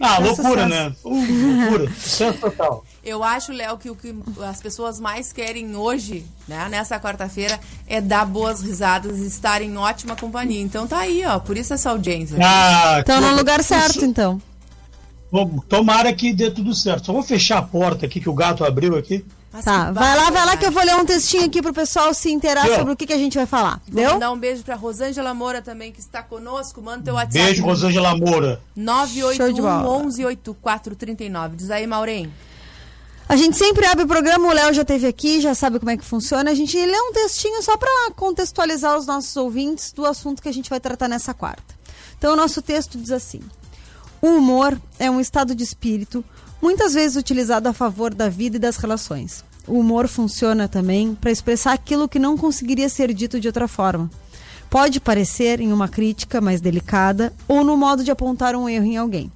Ah, 0.00 0.16
É 0.16 0.20
loucura, 0.20 0.48
sucesso. 0.62 0.68
né? 0.68 0.94
Uh, 1.04 1.60
loucura. 1.60 1.90
Sucesso 1.98 2.38
total. 2.38 2.84
Eu 3.04 3.24
acho, 3.24 3.52
Léo, 3.52 3.76
que 3.78 3.90
o 3.90 3.96
que 3.96 4.14
as 4.44 4.60
pessoas 4.60 5.00
mais 5.00 5.32
querem 5.32 5.74
hoje, 5.74 6.24
né, 6.46 6.68
nessa 6.70 7.00
quarta-feira, 7.00 7.58
é 7.86 8.00
dar 8.00 8.24
boas 8.24 8.62
risadas 8.62 9.18
e 9.18 9.26
estar 9.26 9.60
em 9.60 9.76
ótima 9.76 10.14
companhia. 10.14 10.60
Então 10.60 10.86
tá 10.86 10.98
aí, 10.98 11.24
ó, 11.26 11.38
por 11.40 11.56
isso 11.56 11.74
essa 11.74 11.90
audiência. 11.90 12.38
Ah, 12.40 12.98
Então 13.00 13.20
que- 13.20 13.28
no 13.28 13.36
lugar 13.36 13.62
certo, 13.64 14.04
então. 14.04 14.40
Tomara 15.68 16.12
que 16.12 16.32
dê 16.32 16.50
tudo 16.50 16.74
certo. 16.74 17.06
Só 17.06 17.12
vou 17.12 17.22
fechar 17.22 17.58
a 17.58 17.62
porta 17.62 18.06
aqui 18.06 18.20
que 18.20 18.28
o 18.30 18.34
gato 18.34 18.64
abriu 18.64 18.96
aqui. 18.96 19.24
Tá, 19.64 19.90
vai 19.90 20.14
lá, 20.14 20.30
vai 20.30 20.44
lá 20.44 20.56
que 20.58 20.66
eu 20.66 20.70
vou 20.70 20.84
ler 20.84 20.94
um 20.96 21.06
textinho 21.06 21.46
aqui 21.46 21.62
pro 21.62 21.72
pessoal 21.72 22.12
se 22.12 22.30
inteirar 22.30 22.64
Deu. 22.64 22.76
sobre 22.76 22.92
o 22.92 22.96
que, 22.96 23.06
que 23.06 23.12
a 23.14 23.18
gente 23.18 23.36
vai 23.36 23.46
falar. 23.46 23.80
Vou 23.88 24.02
Deu? 24.02 24.12
mandar 24.12 24.30
um 24.30 24.38
beijo 24.38 24.62
pra 24.62 24.74
Rosângela 24.74 25.32
Moura 25.32 25.62
também, 25.62 25.90
que 25.90 26.00
está 26.00 26.22
conosco. 26.22 26.82
Manda 26.82 27.04
teu 27.04 27.14
WhatsApp. 27.14 27.44
Beijo, 27.44 27.64
Rosângela 27.64 28.14
Moura. 28.14 28.60
Show 29.34 29.52
de 29.52 29.62
bola. 29.62 29.82
981 29.82 30.06
11 30.06 30.24
8439. 30.26 31.56
Diz 31.56 31.70
aí, 31.70 31.86
Maureen. 31.86 32.30
A 33.26 33.36
gente 33.36 33.56
sempre 33.56 33.84
abre 33.86 34.04
o 34.04 34.08
programa, 34.08 34.48
o 34.48 34.52
Léo 34.52 34.72
já 34.72 34.82
esteve 34.82 35.06
aqui, 35.06 35.40
já 35.40 35.54
sabe 35.54 35.78
como 35.78 35.90
é 35.90 35.96
que 35.96 36.04
funciona. 36.04 36.50
A 36.50 36.54
gente 36.54 36.76
lê 36.76 36.98
um 36.98 37.12
textinho 37.12 37.62
só 37.62 37.76
para 37.76 38.10
contextualizar 38.16 38.96
os 38.96 39.06
nossos 39.06 39.36
ouvintes 39.36 39.92
do 39.92 40.06
assunto 40.06 40.40
que 40.42 40.48
a 40.48 40.52
gente 40.52 40.70
vai 40.70 40.80
tratar 40.80 41.08
nessa 41.08 41.34
quarta. 41.34 41.74
Então, 42.16 42.32
o 42.32 42.36
nosso 42.36 42.62
texto 42.62 42.96
diz 42.98 43.10
assim: 43.10 43.40
O 44.22 44.28
humor 44.28 44.80
é 44.98 45.10
um 45.10 45.20
estado 45.20 45.54
de 45.54 45.62
espírito 45.62 46.24
muitas 46.60 46.94
vezes 46.94 47.16
utilizado 47.16 47.68
a 47.68 47.72
favor 47.72 48.14
da 48.14 48.28
vida 48.28 48.56
e 48.56 48.60
das 48.60 48.76
relações. 48.76 49.44
O 49.66 49.78
humor 49.78 50.08
funciona 50.08 50.66
também 50.66 51.14
para 51.14 51.30
expressar 51.30 51.72
aquilo 51.72 52.08
que 52.08 52.18
não 52.18 52.36
conseguiria 52.36 52.88
ser 52.88 53.12
dito 53.12 53.38
de 53.38 53.48
outra 53.48 53.68
forma. 53.68 54.10
Pode 54.70 55.00
parecer 55.00 55.60
em 55.60 55.72
uma 55.72 55.88
crítica 55.88 56.40
mais 56.40 56.60
delicada 56.60 57.32
ou 57.46 57.64
no 57.64 57.76
modo 57.76 58.04
de 58.04 58.10
apontar 58.10 58.54
um 58.54 58.68
erro 58.68 58.84
em 58.84 58.96
alguém. 58.96 59.32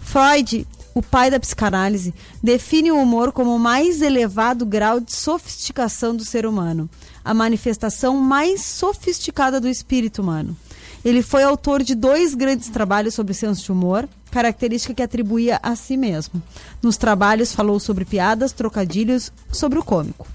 Freud, 0.00 0.66
o 0.94 1.02
pai 1.02 1.30
da 1.30 1.40
psicanálise, 1.40 2.12
define 2.42 2.90
o 2.90 3.00
humor 3.00 3.32
como 3.32 3.54
o 3.54 3.58
mais 3.58 4.02
elevado 4.02 4.66
grau 4.66 5.00
de 5.00 5.12
sofisticação 5.12 6.14
do 6.14 6.24
ser 6.24 6.46
humano, 6.46 6.88
a 7.24 7.32
manifestação 7.32 8.16
mais 8.16 8.62
sofisticada 8.62 9.60
do 9.60 9.68
espírito 9.68 10.20
humano. 10.20 10.56
Ele 11.04 11.22
foi 11.22 11.42
autor 11.42 11.82
de 11.82 11.94
dois 11.94 12.34
grandes 12.34 12.68
trabalhos 12.68 13.14
sobre 13.14 13.34
senso 13.34 13.64
de 13.64 13.72
humor, 13.72 14.08
característica 14.32 14.94
que 14.94 15.02
atribuía 15.02 15.60
a 15.62 15.76
si 15.76 15.96
mesmo. 15.96 16.42
Nos 16.82 16.96
trabalhos 16.96 17.52
falou 17.52 17.78
sobre 17.78 18.06
piadas, 18.06 18.50
trocadilhos, 18.50 19.30
sobre 19.52 19.78
o 19.78 19.84
cômico. 19.84 20.26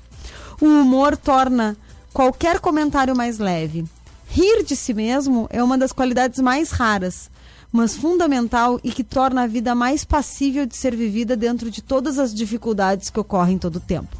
O 0.62 0.65
humor 0.65 1.17
torna 1.17 1.76
qualquer 2.13 2.60
comentário 2.60 3.15
mais 3.15 3.39
leve. 3.39 3.86
Rir 4.30 4.63
de 4.63 4.76
si 4.76 4.93
mesmo 4.93 5.48
é 5.50 5.63
uma 5.63 5.78
das 5.78 5.91
qualidades 5.91 6.39
mais 6.39 6.69
raras, 6.69 7.30
mas 7.71 7.95
fundamental 7.95 8.80
e 8.84 8.91
que 8.91 9.04
torna 9.04 9.43
a 9.43 9.48
vida 9.48 9.74
mais 9.74 10.06
passível 10.06 10.65
de 10.65 10.76
ser 10.76 10.95
vivida 10.95 11.36
dentro 11.36 11.71
de 11.71 11.82
todas 11.82 12.19
as 12.19 12.34
dificuldades 12.34 13.10
que 13.10 13.19
ocorrem 13.19 13.58
todo 13.58 13.78
o 13.78 13.82
tempo. 13.82 14.15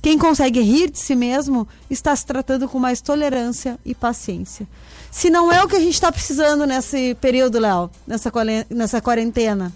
Quem 0.00 0.18
consegue 0.18 0.60
rir 0.60 0.88
de 0.90 1.00
si 1.00 1.16
mesmo 1.16 1.66
está 1.90 2.14
se 2.14 2.24
tratando 2.24 2.68
com 2.68 2.78
mais 2.78 3.00
tolerância 3.00 3.76
e 3.84 3.92
paciência. 3.92 4.68
Se 5.16 5.30
não 5.30 5.50
é 5.50 5.64
o 5.64 5.66
que 5.66 5.76
a 5.76 5.80
gente 5.80 5.94
está 5.94 6.12
precisando 6.12 6.66
nesse 6.66 7.14
período, 7.14 7.58
Léo, 7.58 7.90
nessa, 8.06 8.30
nessa 8.68 9.00
quarentena. 9.00 9.72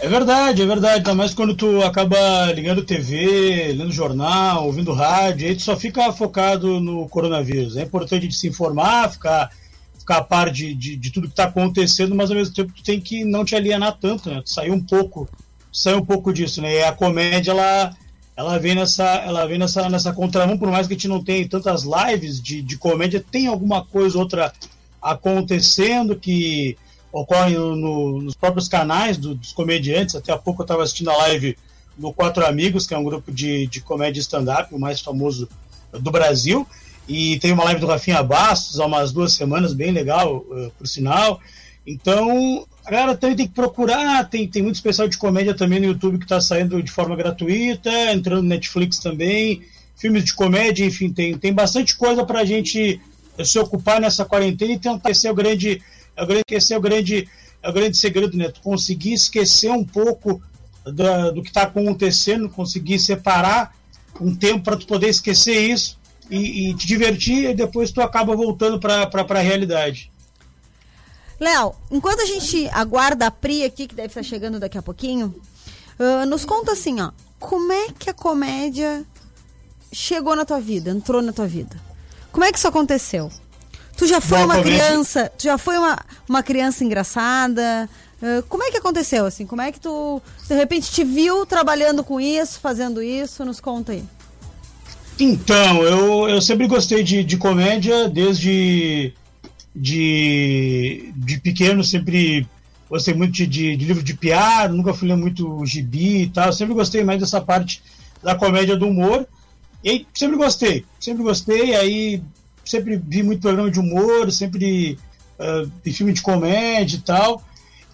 É 0.00 0.08
verdade, 0.08 0.62
é 0.62 0.66
verdade. 0.66 0.96
Ainda 0.96 1.14
mais 1.14 1.34
quando 1.34 1.54
tu 1.54 1.82
acaba 1.82 2.50
ligando 2.54 2.82
TV, 2.82 3.74
lendo 3.76 3.92
jornal, 3.92 4.64
ouvindo 4.64 4.94
rádio, 4.94 5.46
aí 5.46 5.54
tu 5.54 5.60
só 5.60 5.76
fica 5.76 6.10
focado 6.14 6.80
no 6.80 7.06
coronavírus. 7.10 7.76
É 7.76 7.82
importante 7.82 8.26
de 8.26 8.34
se 8.34 8.48
informar, 8.48 9.12
ficar, 9.12 9.50
ficar 9.98 10.16
a 10.16 10.24
par 10.24 10.50
de, 10.50 10.72
de, 10.72 10.96
de 10.96 11.10
tudo 11.10 11.26
que 11.26 11.34
está 11.34 11.44
acontecendo, 11.44 12.14
mas 12.14 12.30
ao 12.30 12.36
mesmo 12.36 12.54
tempo 12.54 12.72
tu 12.72 12.82
tem 12.82 12.98
que 12.98 13.26
não 13.26 13.44
te 13.44 13.54
alienar 13.54 13.98
tanto, 14.00 14.30
né? 14.30 14.40
Tu 14.42 14.48
sair 14.48 14.70
um 14.70 14.80
pouco, 14.80 15.28
sair 15.70 15.94
um 15.94 16.04
pouco 16.06 16.32
disso, 16.32 16.62
né? 16.62 16.76
E 16.76 16.82
a 16.84 16.92
comédia, 16.92 17.50
ela, 17.50 17.94
ela 18.38 18.56
vem 18.56 18.76
nessa, 18.76 19.04
ela 19.16 19.44
vem 19.46 19.58
nessa, 19.58 19.88
nessa 19.88 20.12
contramão, 20.12 20.56
por 20.56 20.70
mais 20.70 20.86
que 20.86 20.92
a 20.92 20.96
gente 20.96 21.08
não 21.08 21.22
tenha 21.24 21.48
tantas 21.48 21.82
lives 21.82 22.40
de, 22.40 22.62
de 22.62 22.78
comédia, 22.78 23.24
tem 23.32 23.48
alguma 23.48 23.84
coisa 23.84 24.16
ou 24.16 24.22
outra 24.22 24.52
acontecendo 25.02 26.14
que 26.14 26.76
ocorre 27.10 27.54
no- 27.56 27.74
no- 27.74 28.22
nos 28.22 28.34
próprios 28.34 28.68
canais 28.68 29.16
do- 29.18 29.34
dos 29.34 29.52
comediantes. 29.52 30.14
Até 30.14 30.32
há 30.32 30.38
pouco 30.38 30.62
eu 30.62 30.64
estava 30.64 30.84
assistindo 30.84 31.10
a 31.10 31.16
live 31.16 31.56
do 31.96 32.12
Quatro 32.12 32.46
Amigos, 32.46 32.86
que 32.86 32.94
é 32.94 32.98
um 32.98 33.02
grupo 33.02 33.32
de, 33.32 33.66
de 33.66 33.80
comédia 33.80 34.20
stand-up, 34.20 34.72
o 34.72 34.78
mais 34.78 35.00
famoso 35.00 35.48
do 35.92 36.10
Brasil. 36.12 36.64
E 37.08 37.40
tem 37.40 37.50
uma 37.50 37.64
live 37.64 37.80
do 37.80 37.86
Rafinha 37.88 38.22
Bastos 38.22 38.78
há 38.78 38.86
umas 38.86 39.10
duas 39.10 39.32
semanas, 39.32 39.72
bem 39.72 39.90
legal, 39.90 40.44
eh, 40.52 40.70
por 40.78 40.86
sinal. 40.86 41.40
Então, 41.84 42.66
a 42.88 42.90
galera 42.90 43.16
também 43.18 43.36
tem 43.36 43.46
que 43.46 43.52
procurar. 43.52 44.26
Tem, 44.30 44.48
tem 44.48 44.62
muito 44.62 44.76
especial 44.76 45.06
de 45.06 45.18
comédia 45.18 45.54
também 45.54 45.78
no 45.78 45.86
YouTube 45.88 46.16
que 46.16 46.24
está 46.24 46.40
saindo 46.40 46.82
de 46.82 46.90
forma 46.90 47.14
gratuita, 47.14 47.90
entrando 48.12 48.42
no 48.42 48.48
Netflix 48.48 48.98
também. 48.98 49.62
Filmes 49.94 50.24
de 50.24 50.32
comédia, 50.32 50.86
enfim, 50.86 51.12
tem, 51.12 51.36
tem 51.36 51.52
bastante 51.52 51.94
coisa 51.94 52.24
para 52.24 52.40
a 52.40 52.44
gente 52.46 52.98
se 53.44 53.58
ocupar 53.58 54.00
nessa 54.00 54.24
quarentena 54.24 54.72
e 54.72 54.78
tentar 54.78 55.10
é 55.10 55.30
o 55.30 55.34
grande, 55.34 55.82
o 56.18 56.26
grande, 56.26 56.44
esse 56.50 56.72
é 56.72 56.78
o 56.78 56.80
grande, 56.80 57.28
o 57.62 57.72
grande 57.72 57.96
segredo, 57.98 58.38
né? 58.38 58.50
Conseguir 58.62 59.12
esquecer 59.12 59.70
um 59.70 59.84
pouco 59.84 60.40
da- 60.86 61.30
do 61.30 61.42
que 61.42 61.48
está 61.48 61.64
acontecendo, 61.64 62.48
conseguir 62.48 62.98
separar 62.98 63.76
um 64.18 64.34
tempo 64.34 64.64
para 64.64 64.76
tu 64.78 64.86
poder 64.86 65.08
esquecer 65.10 65.70
isso 65.70 65.98
e, 66.30 66.70
e 66.70 66.74
te 66.74 66.86
divertir 66.86 67.50
e 67.50 67.54
depois 67.54 67.90
tu 67.90 68.00
acaba 68.00 68.34
voltando 68.34 68.80
para 68.80 69.10
a 69.12 69.38
realidade. 69.42 70.10
Léo, 71.40 71.74
enquanto 71.90 72.20
a 72.20 72.26
gente 72.26 72.68
aguarda 72.72 73.26
a 73.26 73.30
Pri 73.30 73.64
aqui, 73.64 73.86
que 73.86 73.94
deve 73.94 74.08
estar 74.08 74.22
chegando 74.22 74.58
daqui 74.58 74.76
a 74.76 74.82
pouquinho, 74.82 75.34
ah, 75.98 76.26
nos 76.26 76.44
conta 76.44 76.72
assim, 76.72 77.00
ó, 77.00 77.10
como 77.38 77.72
é 77.72 77.88
que 77.96 78.10
a 78.10 78.14
comédia 78.14 79.04
chegou 79.92 80.34
na 80.34 80.44
tua 80.44 80.60
vida, 80.60 80.90
entrou 80.90 81.22
na 81.22 81.32
tua 81.32 81.46
vida? 81.46 81.76
Como 82.32 82.44
é 82.44 82.50
que 82.52 82.58
isso 82.58 82.68
aconteceu? 82.68 83.30
Tu 83.96 84.06
já 84.06 84.20
foi 84.20 84.38
Bom, 84.38 84.44
uma 84.46 84.56
comédia- 84.58 84.78
criança, 84.84 85.32
tu 85.36 85.44
já 85.44 85.56
foi 85.58 85.76
uma, 85.78 85.98
uma 86.28 86.42
criança 86.42 86.84
engraçada? 86.84 87.88
Ah, 88.20 88.42
como 88.48 88.64
é 88.64 88.70
que 88.72 88.76
aconteceu, 88.76 89.24
assim? 89.24 89.46
Como 89.46 89.62
é 89.62 89.70
que 89.70 89.78
tu, 89.80 90.20
de 90.48 90.54
repente, 90.54 90.90
te 90.90 91.04
viu 91.04 91.46
trabalhando 91.46 92.02
com 92.02 92.20
isso, 92.20 92.58
fazendo 92.60 93.00
isso? 93.00 93.44
Nos 93.44 93.60
conta 93.60 93.92
aí. 93.92 94.04
Então, 95.20 95.82
eu, 95.82 96.28
eu 96.28 96.40
sempre 96.42 96.66
gostei 96.68 97.02
de, 97.02 97.24
de 97.24 97.36
comédia, 97.36 98.08
desde 98.08 99.12
de, 99.78 101.12
de 101.16 101.38
pequeno, 101.38 101.84
sempre 101.84 102.46
gostei 102.90 103.14
muito 103.14 103.32
de, 103.32 103.46
de, 103.46 103.76
de 103.76 103.84
livro 103.84 104.02
de 104.02 104.14
piada, 104.14 104.72
nunca 104.72 104.94
fui 104.94 105.08
ler 105.08 105.16
muito 105.16 105.64
gibi 105.64 106.22
e 106.22 106.28
tal, 106.28 106.52
sempre 106.52 106.74
gostei 106.74 107.04
mais 107.04 107.20
dessa 107.20 107.40
parte 107.40 107.82
da 108.22 108.34
comédia 108.34 108.76
do 108.76 108.88
humor. 108.88 109.26
E 109.84 109.90
aí, 109.90 110.06
sempre 110.12 110.36
gostei, 110.36 110.84
sempre 110.98 111.22
gostei, 111.22 111.74
aí 111.74 112.22
sempre 112.64 112.96
vi 112.96 113.22
muito 113.22 113.40
programa 113.40 113.70
de 113.70 113.78
humor, 113.78 114.30
sempre 114.32 114.98
vi 115.84 115.92
filme 115.92 116.12
de 116.12 116.22
comédia 116.22 116.96
e 116.96 117.00
tal. 117.00 117.44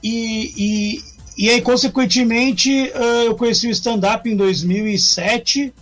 E, 0.03 0.53
e, 0.57 1.03
e 1.37 1.51
aí, 1.51 1.61
consequentemente, 1.61 2.91
ah, 2.95 3.25
eu 3.27 3.37
conheci 3.37 3.67
o 3.69 3.71
stand-up 3.71 4.29
em 4.29 4.37
2007. 4.37 5.73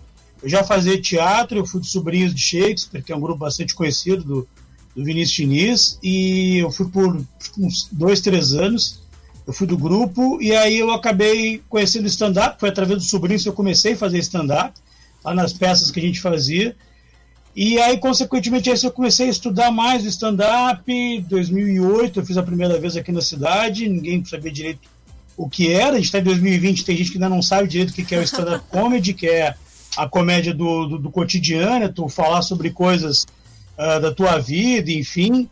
Eu 0.43 0.49
já 0.49 0.65
fazia 0.65 1.01
teatro, 1.01 1.59
eu 1.59 1.67
fui 1.67 1.81
de 1.81 1.87
Sobrinhos 1.87 2.35
de 2.35 2.41
Shakespeare, 2.41 3.03
que 3.03 3.13
é 3.13 3.17
um 3.17 3.21
grupo 3.21 3.39
bastante 3.39 3.75
conhecido 3.75 4.25
do, 4.25 4.49
do 4.95 5.05
Vinícius 5.05 5.37
Diniz, 5.37 5.99
e 6.03 6.59
eu 6.59 6.71
fui 6.71 6.89
por 6.89 7.25
uns 7.59 7.89
dois, 7.91 8.21
três 8.21 8.53
anos. 8.53 9.01
Eu 9.47 9.53
fui 9.53 9.67
do 9.67 9.77
grupo 9.77 10.41
e 10.41 10.55
aí 10.55 10.79
eu 10.79 10.93
acabei 10.93 11.61
conhecendo 11.69 12.07
stand-up. 12.07 12.61
Foi 12.61 12.69
através 12.69 12.99
do 12.99 13.05
sobrinho 13.05 13.41
que 13.41 13.49
eu 13.49 13.53
comecei 13.53 13.95
a 13.95 13.97
fazer 13.97 14.19
stand-up, 14.19 14.73
lá 15.25 15.35
nas 15.35 15.53
peças 15.53 15.91
que 15.91 15.99
a 15.99 16.03
gente 16.03 16.21
fazia. 16.21 16.77
E 17.55 17.79
aí, 17.81 17.99
consequentemente, 17.99 18.71
aí 18.71 18.79
eu 18.83 18.91
comecei 18.91 19.27
a 19.27 19.31
estudar 19.31 19.71
mais 19.71 20.05
o 20.05 20.09
stand-up. 20.09 20.91
Em 20.91 21.21
2008, 21.23 22.21
eu 22.21 22.25
fiz 22.25 22.37
a 22.37 22.43
primeira 22.43 22.79
vez 22.79 22.97
aqui 22.97 23.11
na 23.11 23.21
cidade. 23.21 23.89
Ninguém 23.89 24.25
sabia 24.25 24.53
direito 24.53 24.89
o 25.37 25.49
que 25.49 25.73
era. 25.73 25.93
A 25.93 25.97
gente 25.97 26.05
está 26.05 26.19
em 26.19 26.25
2020, 26.25 26.85
tem 26.85 26.97
gente 26.97 27.11
que 27.11 27.17
ainda 27.17 27.29
não 27.29 27.43
sabe 27.43 27.69
direito 27.69 27.91
o 27.91 27.95
que 27.95 28.15
é 28.15 28.19
o 28.19 28.23
stand-up 28.23 28.65
comedy, 28.71 29.13
que 29.13 29.27
é 29.27 29.55
a 29.97 30.09
comédia 30.09 30.55
do, 30.55 30.87
do, 30.87 30.99
do 30.99 31.11
cotidiano, 31.11 31.85
é 31.85 31.89
tu 31.89 32.09
falar 32.09 32.43
sobre 32.43 32.71
coisas 32.71 33.27
uh, 33.83 34.01
da 34.01 34.15
tua 34.15 34.39
vida, 34.39 34.91
enfim. 34.93 35.49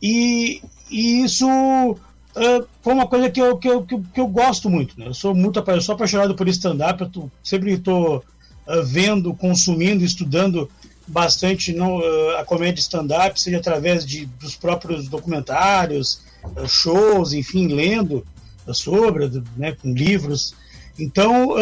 E, 0.00 0.62
e 0.90 1.24
isso 1.24 1.48
uh, 1.48 2.66
foi 2.82 2.92
uma 2.92 3.06
coisa 3.06 3.30
que 3.30 3.40
eu, 3.40 3.56
que 3.56 3.68
eu, 3.68 3.82
que 3.82 3.94
eu, 3.94 4.04
que 4.14 4.20
eu 4.20 4.26
gosto 4.28 4.70
muito. 4.70 4.98
Né? 4.98 5.08
Eu 5.08 5.14
sou 5.14 5.34
muito 5.34 5.58
eu 5.66 5.80
sou 5.80 5.94
apaixonado 5.94 6.34
por 6.34 6.48
stand-up, 6.48 7.02
eu 7.02 7.30
sempre 7.42 7.72
estou 7.72 8.18
uh, 8.18 8.82
vendo, 8.84 9.34
consumindo, 9.34 10.04
estudando 10.04 10.70
bastante 11.06 11.76
uh, 11.78 12.36
a 12.38 12.44
comédia 12.44 12.80
stand-up, 12.80 13.40
seja 13.40 13.58
através 13.58 14.06
de, 14.06 14.26
dos 14.26 14.56
próprios 14.56 15.08
documentários, 15.08 16.20
uh, 16.44 16.66
shows, 16.66 17.32
enfim, 17.32 17.68
lendo 17.68 18.24
uh, 18.66 18.74
sobre, 18.74 19.30
né, 19.56 19.72
com 19.72 19.92
livros. 19.92 20.54
Então, 20.98 21.56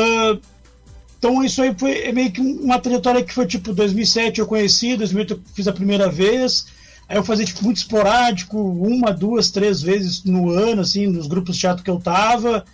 então 1.23 1.45
isso 1.45 1.63
aí 1.63 1.73
foi 1.79 2.03
é 2.03 2.11
meio 2.11 2.33
que 2.33 2.41
uma 2.41 2.81
trajetória 2.81 3.23
que 3.23 3.33
foi 3.33 3.47
tipo 3.47 3.73
2007 3.73 4.41
eu 4.41 4.47
conheci, 4.47 4.97
2008 4.97 5.35
eu 5.35 5.41
fiz 5.55 5.69
a 5.69 5.73
primeira 5.73 6.09
vez, 6.09 6.67
aí 7.09 7.17
eu 7.17 7.23
fazia 7.23 7.47
tipo 7.47 7.63
muito 7.63 7.77
esporádico, 7.77 8.61
uma, 8.61 9.13
duas, 9.13 9.49
três 9.49 9.81
vezes 9.81 10.25
no 10.25 10.51
ano, 10.51 10.81
assim, 10.81 11.07
nos 11.07 11.29
grupos 11.29 11.55
de 11.55 11.61
teatro 11.61 11.85
que 11.85 11.91
eu 11.91 12.01
tava, 12.01 12.65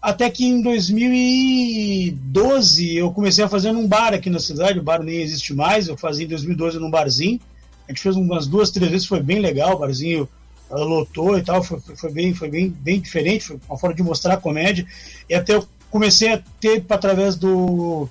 até 0.00 0.30
que 0.30 0.46
em 0.46 0.62
2012 0.62 2.96
eu 2.96 3.12
comecei 3.12 3.44
a 3.44 3.48
fazer 3.48 3.72
num 3.72 3.86
bar 3.86 4.14
aqui 4.14 4.30
na 4.30 4.40
cidade, 4.40 4.78
o 4.78 4.82
bar 4.82 5.02
nem 5.02 5.20
existe 5.20 5.52
mais, 5.52 5.86
eu 5.86 5.98
fazia 5.98 6.24
em 6.24 6.28
2012 6.28 6.78
num 6.78 6.90
barzinho. 6.90 7.38
A 7.86 7.92
gente 7.92 8.00
fez 8.00 8.16
umas 8.16 8.46
duas, 8.46 8.70
três 8.70 8.90
vezes, 8.90 9.06
foi 9.06 9.22
bem 9.22 9.38
legal, 9.38 9.74
o 9.74 9.80
barzinho 9.80 10.26
uh, 10.70 10.82
lotou 10.82 11.36
e 11.36 11.42
tal, 11.42 11.62
foi, 11.62 11.78
foi, 11.78 12.10
bem, 12.10 12.32
foi 12.32 12.48
bem, 12.48 12.70
bem 12.70 12.98
diferente, 12.98 13.44
foi 13.44 13.60
uma 13.68 13.76
forma 13.76 13.94
de 13.94 14.02
mostrar 14.02 14.32
a 14.32 14.38
comédia. 14.38 14.86
E 15.28 15.34
até 15.34 15.54
eu 15.54 15.68
comecei 15.90 16.34
a 16.34 16.42
ter 16.60 16.84
através 16.88 17.36
do 17.36 18.08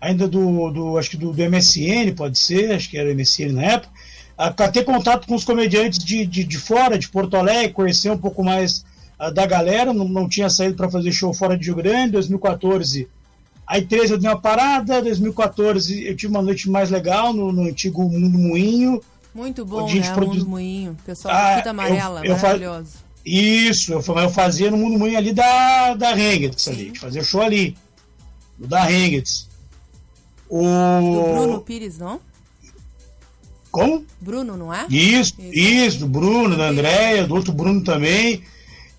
ainda 0.00 0.28
do, 0.28 0.70
do 0.70 0.98
acho 0.98 1.10
que 1.10 1.16
do, 1.16 1.32
do, 1.32 1.50
MSN, 1.50 2.14
pode 2.14 2.38
ser, 2.38 2.72
acho 2.72 2.90
que 2.90 2.98
era 2.98 3.14
MSN 3.14 3.52
na 3.52 3.62
época, 3.62 3.92
a, 4.36 4.48
a 4.48 4.68
ter 4.68 4.84
contato 4.84 5.26
com 5.26 5.34
os 5.34 5.44
comediantes 5.44 5.98
de, 5.98 6.26
de, 6.26 6.44
de 6.44 6.58
fora, 6.58 6.98
de 6.98 7.08
Porto 7.08 7.36
Alegre, 7.36 7.72
conhecer 7.72 8.10
um 8.10 8.18
pouco 8.18 8.44
mais 8.44 8.84
da 9.32 9.46
galera, 9.46 9.92
não, 9.92 10.06
não 10.06 10.28
tinha 10.28 10.50
saído 10.50 10.76
para 10.76 10.90
fazer 10.90 11.10
show 11.10 11.32
fora 11.32 11.56
de 11.56 11.66
Rio 11.66 11.76
Grande, 11.76 12.12
2014. 12.12 13.08
Aí 13.66 13.84
13 13.84 14.12
eu 14.12 14.18
dei 14.18 14.30
uma 14.30 14.40
parada, 14.40 15.02
2014 15.02 16.06
eu 16.06 16.14
tive 16.14 16.32
uma 16.32 16.42
noite 16.42 16.68
mais 16.70 16.90
legal 16.90 17.32
no, 17.32 17.50
no 17.50 17.62
antigo 17.62 18.08
Mundo 18.08 18.38
Moinho. 18.38 19.00
Muito 19.34 19.64
bom, 19.64 19.92
né? 19.92 20.12
Produz... 20.12 20.38
Mundo 20.38 20.50
Moinho. 20.50 20.96
Pessoal 21.04 21.34
ah, 21.34 21.56
Fita 21.56 21.70
Amarela, 21.70 22.20
eu, 22.24 22.32
eu 22.32 22.36
maravilhoso. 22.36 23.05
Isso, 23.26 23.92
eu, 23.92 24.00
eu 24.00 24.30
fazia 24.30 24.70
no 24.70 24.76
Mundo 24.76 25.00
Moinho 25.00 25.18
ali 25.18 25.32
da, 25.32 25.94
da 25.94 26.16
Hengets 26.16 26.68
ali, 26.68 26.96
fazia 26.96 27.24
show 27.24 27.42
ali, 27.42 27.76
da 28.56 28.88
Hengets. 28.88 29.48
O... 30.48 30.62
Do 30.62 31.32
Bruno 31.32 31.60
Pires, 31.60 31.98
não? 31.98 32.20
Como? 33.68 34.06
Bruno, 34.20 34.56
não 34.56 34.72
é? 34.72 34.86
Isso, 34.88 35.34
isso, 35.40 35.52
isso 35.52 35.98
do 35.98 36.08
Bruno, 36.08 36.56
da 36.56 36.68
Andréia, 36.68 37.26
do 37.26 37.34
outro 37.34 37.52
Bruno 37.52 37.82
também. 37.82 38.44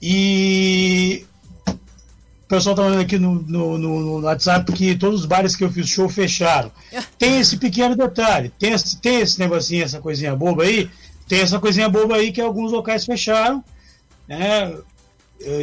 E 0.01 1.25
o 2.43 2.47
pessoal 2.49 2.75
tá 2.75 2.83
falando 2.83 2.99
aqui 2.99 3.17
no, 3.17 3.35
no, 3.35 3.77
no, 3.77 4.21
WhatsApp 4.21 4.71
que 4.73 4.95
todos 4.95 5.21
os 5.21 5.25
bares 5.25 5.55
que 5.55 5.63
eu 5.63 5.71
fiz 5.71 5.87
show 5.87 6.09
fecharam. 6.09 6.69
Tem 7.17 7.39
esse 7.39 7.57
pequeno 7.57 7.95
detalhe, 7.95 8.51
tem 8.59 8.73
esse, 8.73 8.97
tem 9.01 9.21
esse 9.21 9.39
negocinho, 9.39 9.83
essa 9.83 9.99
coisinha 9.99 10.35
boba 10.35 10.63
aí, 10.63 10.89
tem 11.27 11.39
essa 11.39 11.59
coisinha 11.59 11.89
boba 11.89 12.15
aí 12.15 12.31
que 12.31 12.39
alguns 12.39 12.71
locais 12.71 13.05
fecharam, 13.05 13.63
né? 14.27 14.75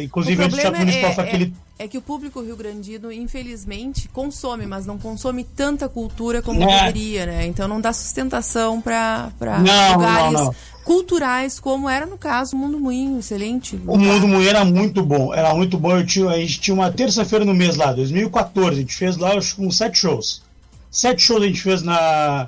Inclusive 0.01 0.41
o 0.41 0.47
problema 0.47 0.77
é, 0.77 1.05
aquele... 1.19 1.53
é, 1.77 1.87
que 1.87 1.97
o 1.97 2.01
público 2.01 2.41
rio-grandino, 2.41 3.11
infelizmente, 3.11 4.07
consome, 4.07 4.65
mas 4.65 4.85
não 4.85 4.97
consome 4.97 5.43
tanta 5.43 5.89
cultura 5.89 6.41
como 6.41 6.63
é. 6.63 6.65
deveria, 6.65 7.25
né? 7.25 7.45
Então 7.45 7.67
não 7.67 7.81
dá 7.81 7.91
sustentação 7.91 8.79
para 8.79 9.31
lugares 9.37 10.33
não, 10.33 10.45
não 10.45 10.55
culturais, 10.85 11.59
como 11.59 11.89
era 11.89 12.05
no 12.05 12.17
caso 12.17 12.55
o 12.55 12.59
Mundo 12.59 12.79
Moinho, 12.79 13.19
excelente. 13.19 13.75
O 13.87 13.97
Mundo 13.97 14.27
Moinho 14.27 14.47
era 14.47 14.63
muito 14.63 15.03
bom, 15.03 15.33
era 15.33 15.53
muito 15.53 15.77
bom. 15.77 15.97
Eu 15.97 16.05
tinha, 16.05 16.29
a 16.29 16.37
gente 16.37 16.61
tinha 16.61 16.75
uma 16.75 16.91
terça-feira 16.91 17.43
no 17.43 17.53
mês 17.53 17.75
lá, 17.75 17.91
2014, 17.91 18.69
a 18.69 18.79
gente 18.81 18.95
fez 18.95 19.17
lá 19.17 19.33
acho, 19.33 19.61
uns 19.61 19.77
sete 19.77 19.97
shows. 19.97 20.43
Sete 20.91 21.23
shows 21.23 21.41
a 21.41 21.47
gente 21.47 21.61
fez 21.61 21.81
na, 21.81 22.47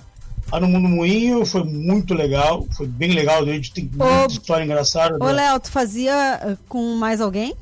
lá 0.51 0.59
no 0.59 0.67
Mundo 0.67 0.87
Moinho, 0.87 1.45
foi 1.45 1.63
muito 1.63 2.13
legal, 2.13 2.65
foi 2.75 2.87
bem 2.87 3.11
legal, 3.11 3.43
a 3.43 3.45
gente 3.45 3.71
tem 3.71 3.89
muita 3.91 4.33
história 4.33 4.63
engraçada. 4.63 5.15
Ô, 5.15 5.27
né? 5.27 5.33
Léo, 5.33 5.59
tu 5.59 5.71
fazia 5.71 6.39
eh, 6.43 6.57
com 6.67 6.95
mais 6.95 7.21
alguém? 7.21 7.53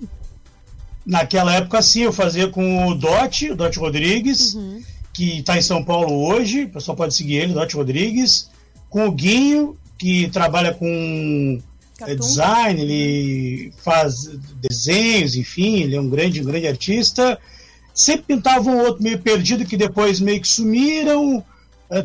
Naquela 1.06 1.54
época, 1.54 1.82
sim, 1.82 2.02
eu 2.02 2.14
fazia 2.14 2.48
com 2.48 2.88
o 2.88 2.96
Dote, 2.96 3.52
o 3.52 3.56
Dote 3.56 3.80
Rodrigues, 3.80 4.56
uhum. 4.56 4.82
que 5.14 5.40
está 5.40 5.58
em 5.58 5.62
São 5.62 5.84
Paulo 5.84 6.28
hoje, 6.28 6.64
o 6.64 6.70
pessoal 6.70 6.96
pode 6.98 7.14
seguir 7.14 7.38
ele, 7.38 7.54
Dote 7.54 7.76
Rodrigues, 7.76 8.50
com 8.90 9.08
o 9.08 9.12
Guinho 9.12 9.78
que 9.98 10.30
trabalha 10.30 10.74
com 10.74 11.62
é, 12.02 12.16
design, 12.16 12.82
ele 12.82 13.74
faz 13.78 14.30
desenhos, 14.62 15.36
enfim, 15.36 15.82
ele 15.82 15.96
é 15.96 16.02
um 16.02 16.10
grande, 16.10 16.42
um 16.42 16.46
grande 16.46 16.68
artista. 16.68 17.40
Sempre 17.94 18.36
pintava 18.36 18.70
um 18.70 18.80
outro 18.80 19.02
meio 19.02 19.20
perdido 19.20 19.66
que 19.66 19.78
depois 19.78 20.20
meio 20.20 20.42
que 20.42 20.48
sumiram. 20.48 21.44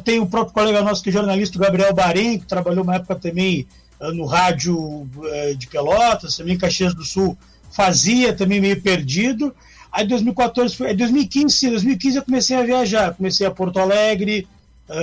Tem 0.05 0.21
o 0.21 0.27
próprio 0.27 0.53
colega 0.53 0.83
nosso 0.83 1.03
que 1.03 1.09
é 1.09 1.12
jornalista, 1.12 1.59
Gabriel 1.59 1.95
Barim, 1.95 2.38
que 2.38 2.47
trabalhou 2.47 2.85
uma 2.85 2.97
época 2.97 3.14
também 3.16 3.66
uh, 3.99 4.12
no 4.12 4.27
rádio 4.27 4.77
uh, 4.77 5.55
de 5.57 5.66
Pelotas, 5.66 6.37
também 6.37 6.59
Caxias 6.59 6.95
do 6.95 7.05
Sul, 7.05 7.37
fazia 7.71 8.35
também 8.35 8.61
meio 8.61 8.81
perdido. 8.81 9.55
Aí 9.90 10.07
2014, 10.07 10.77
foi, 10.77 10.95
2015, 10.95 11.71
2015 11.71 12.16
eu 12.16 12.23
comecei 12.23 12.57
a 12.57 12.62
viajar, 12.62 13.14
comecei 13.14 13.47
a 13.47 13.51
Porto 13.51 13.79
Alegre, 13.79 14.47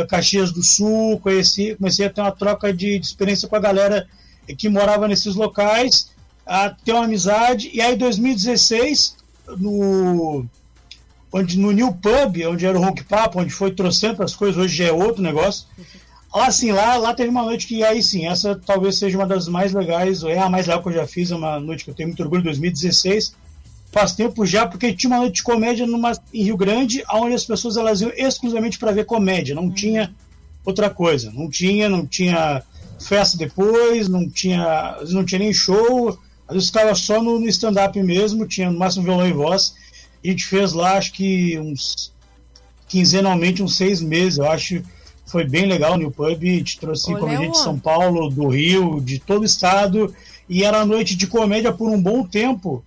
Caxias 0.10 0.52
do 0.52 0.64
Sul, 0.64 1.20
conheci, 1.20 1.76
comecei 1.76 2.06
a 2.06 2.10
ter 2.10 2.22
uma 2.22 2.32
troca 2.32 2.74
de, 2.74 3.00
de 3.00 3.06
experiência 3.06 3.48
com 3.48 3.56
a 3.56 3.60
galera 3.60 4.08
que 4.58 4.70
morava 4.70 5.08
nesses 5.08 5.36
locais, 5.36 6.10
a 6.46 6.70
ter 6.70 6.94
uma 6.94 7.06
amizade. 7.06 7.70
E 7.74 7.82
aí, 7.82 7.96
em 7.96 7.98
2016, 7.98 9.18
no, 9.58 10.46
onde, 11.32 11.58
no 11.58 11.72
New 11.72 11.94
Pub, 11.94 12.38
onde 12.50 12.66
era 12.66 12.80
o 12.80 12.82
Honk 12.82 13.04
Papo, 13.04 13.40
onde 13.40 13.52
foi 13.52 13.72
trouxendo 13.72 14.24
as 14.24 14.36
coisas, 14.36 14.58
hoje 14.58 14.78
já 14.78 14.86
é 14.86 14.92
outro 14.92 15.22
negócio. 15.22 15.68
Lá 16.34 16.52
sim, 16.52 16.72
lá, 16.72 16.98
lá 16.98 17.14
teve 17.14 17.30
uma 17.30 17.44
noite 17.44 17.68
que 17.68 17.84
aí 17.84 18.04
sim, 18.04 18.28
essa 18.28 18.56
talvez 18.56 19.00
seja 19.00 19.18
uma 19.18 19.26
das 19.26 19.48
mais 19.48 19.74
legais, 19.74 20.24
ou 20.24 20.30
é 20.30 20.38
a 20.38 20.50
mais 20.50 20.68
legal 20.68 20.84
que 20.84 20.90
eu 20.90 20.94
já 20.94 21.08
fiz, 21.08 21.32
é 21.32 21.36
uma 21.36 21.60
noite 21.60 21.84
que 21.84 21.90
eu 21.90 21.96
tenho 21.96 22.10
muito 22.10 22.22
orgulho, 22.22 22.44
2016 22.44 23.34
faz 23.92 24.14
tempo 24.14 24.46
já, 24.46 24.68
porque 24.68 24.94
tinha 24.94 25.10
uma 25.12 25.20
noite 25.20 25.36
de 25.36 25.44
comédia 25.44 25.88
numa, 25.88 26.12
em 26.34 26.44
Rio 26.44 26.58
Grande, 26.58 27.04
onde 27.12 27.34
as 27.34 27.46
pessoas 27.46 27.78
elas 27.78 28.02
iam 28.02 28.12
exclusivamente 28.16 28.78
para 28.78 28.92
ver 28.92 29.06
comédia, 29.06 29.56
não 29.56 29.64
uhum. 29.64 29.72
tinha 29.72 30.14
outra 30.66 30.90
coisa, 30.90 31.32
não 31.32 31.50
tinha, 31.50 31.88
não 31.88 32.06
tinha 32.06 32.62
festa 33.00 33.38
depois, 33.38 34.08
não 34.08 34.30
tinha, 34.30 34.98
não 35.10 35.24
tinha 35.24 35.40
nem 35.40 35.54
show, 35.54 36.10
às 36.48 36.54
vezes 36.54 36.70
ficava 36.70 36.94
só 36.96 37.22
no, 37.22 37.40
no 37.40 37.48
stand-up 37.48 38.02
mesmo, 38.04 38.48
tinha 38.48 38.70
no 38.70 38.78
máximo 38.78 39.06
violão 39.06 39.28
e 39.28 39.34
voz, 39.34 39.74
a 40.30 40.32
gente 40.32 40.46
fez 40.46 40.74
lá, 40.74 40.98
acho 40.98 41.14
que 41.14 41.58
uns 41.60 42.12
quinzenalmente, 42.88 43.62
uns 43.62 43.76
seis 43.76 44.02
meses, 44.02 44.38
eu 44.38 44.50
acho, 44.50 44.82
foi 45.26 45.44
bem 45.44 45.66
legal 45.66 45.94
o 45.94 45.98
New 45.98 46.12
Pub, 46.12 46.42
a 46.42 46.46
gente 46.46 46.80
trouxe 46.80 47.12
Olha 47.12 47.20
comediante 47.20 47.52
de 47.52 47.64
São 47.64 47.78
Paulo, 47.78 48.30
do 48.30 48.48
Rio, 48.48 49.02
de 49.02 49.20
todo 49.20 49.42
o 49.42 49.46
estado, 49.46 50.14
e 50.48 50.64
era 50.64 50.86
noite 50.86 51.16
de 51.16 51.28
comédia 51.28 51.74
por 51.74 51.90
um 51.90 52.02
bom 52.02 52.26
tempo, 52.26 52.84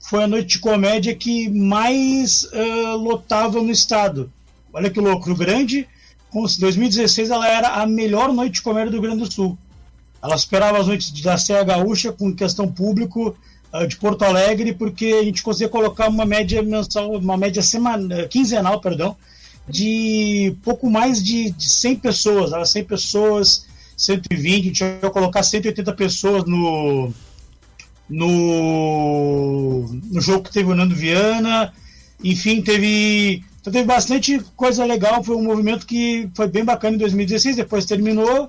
foi 0.00 0.24
a 0.24 0.26
noite 0.26 0.54
de 0.54 0.58
comédia 0.58 1.14
que 1.14 1.48
mais 1.48 2.44
uh, 2.44 2.96
lotava 2.96 3.62
no 3.62 3.70
estado. 3.70 4.30
Olha 4.72 4.90
que 4.90 5.00
louco, 5.00 5.26
Rio 5.26 5.36
Grande, 5.36 5.88
em 6.34 6.60
2016 6.60 7.30
ela 7.30 7.48
era 7.48 7.68
a 7.68 7.86
melhor 7.86 8.32
noite 8.32 8.54
de 8.54 8.62
comédia 8.62 8.90
do 8.90 8.94
Rio 8.94 9.02
Grande 9.02 9.20
do 9.20 9.32
Sul. 9.32 9.56
Ela 10.20 10.36
superava 10.36 10.78
as 10.78 10.86
noites 10.88 11.10
da 11.22 11.38
Serra 11.38 11.62
Gaúcha 11.62 12.12
com 12.12 12.34
questão 12.34 12.66
público 12.66 13.36
de 13.88 13.96
Porto 13.96 14.22
Alegre, 14.22 14.72
porque 14.72 15.06
a 15.06 15.24
gente 15.24 15.42
conseguia 15.42 15.68
colocar 15.68 16.08
uma 16.08 16.24
média 16.24 16.62
mensal, 16.62 17.12
uma 17.12 17.36
média 17.36 17.62
semana, 17.62 18.28
quinzenal, 18.28 18.80
perdão, 18.80 19.16
de 19.68 20.56
pouco 20.62 20.88
mais 20.88 21.22
de, 21.22 21.50
de 21.50 21.68
100 21.68 21.96
pessoas, 21.96 22.52
era 22.52 22.64
100 22.64 22.84
pessoas, 22.84 23.66
120, 23.96 24.60
a 24.60 24.64
gente 24.64 24.84
ia 24.84 25.10
colocar 25.10 25.42
180 25.42 25.92
pessoas 25.94 26.44
no, 26.44 27.12
no, 28.08 29.88
no 30.10 30.20
jogo 30.20 30.44
que 30.44 30.52
teve 30.52 30.70
o 30.70 30.74
Nando 30.74 30.94
Viana. 30.94 31.72
Enfim, 32.22 32.62
teve, 32.62 33.44
então 33.60 33.72
teve 33.72 33.84
bastante 33.84 34.40
coisa 34.56 34.84
legal. 34.84 35.22
Foi 35.22 35.36
um 35.36 35.42
movimento 35.42 35.86
que 35.86 36.28
foi 36.34 36.46
bem 36.46 36.64
bacana 36.64 36.96
em 36.96 36.98
2016, 36.98 37.56
depois 37.56 37.86
terminou. 37.86 38.48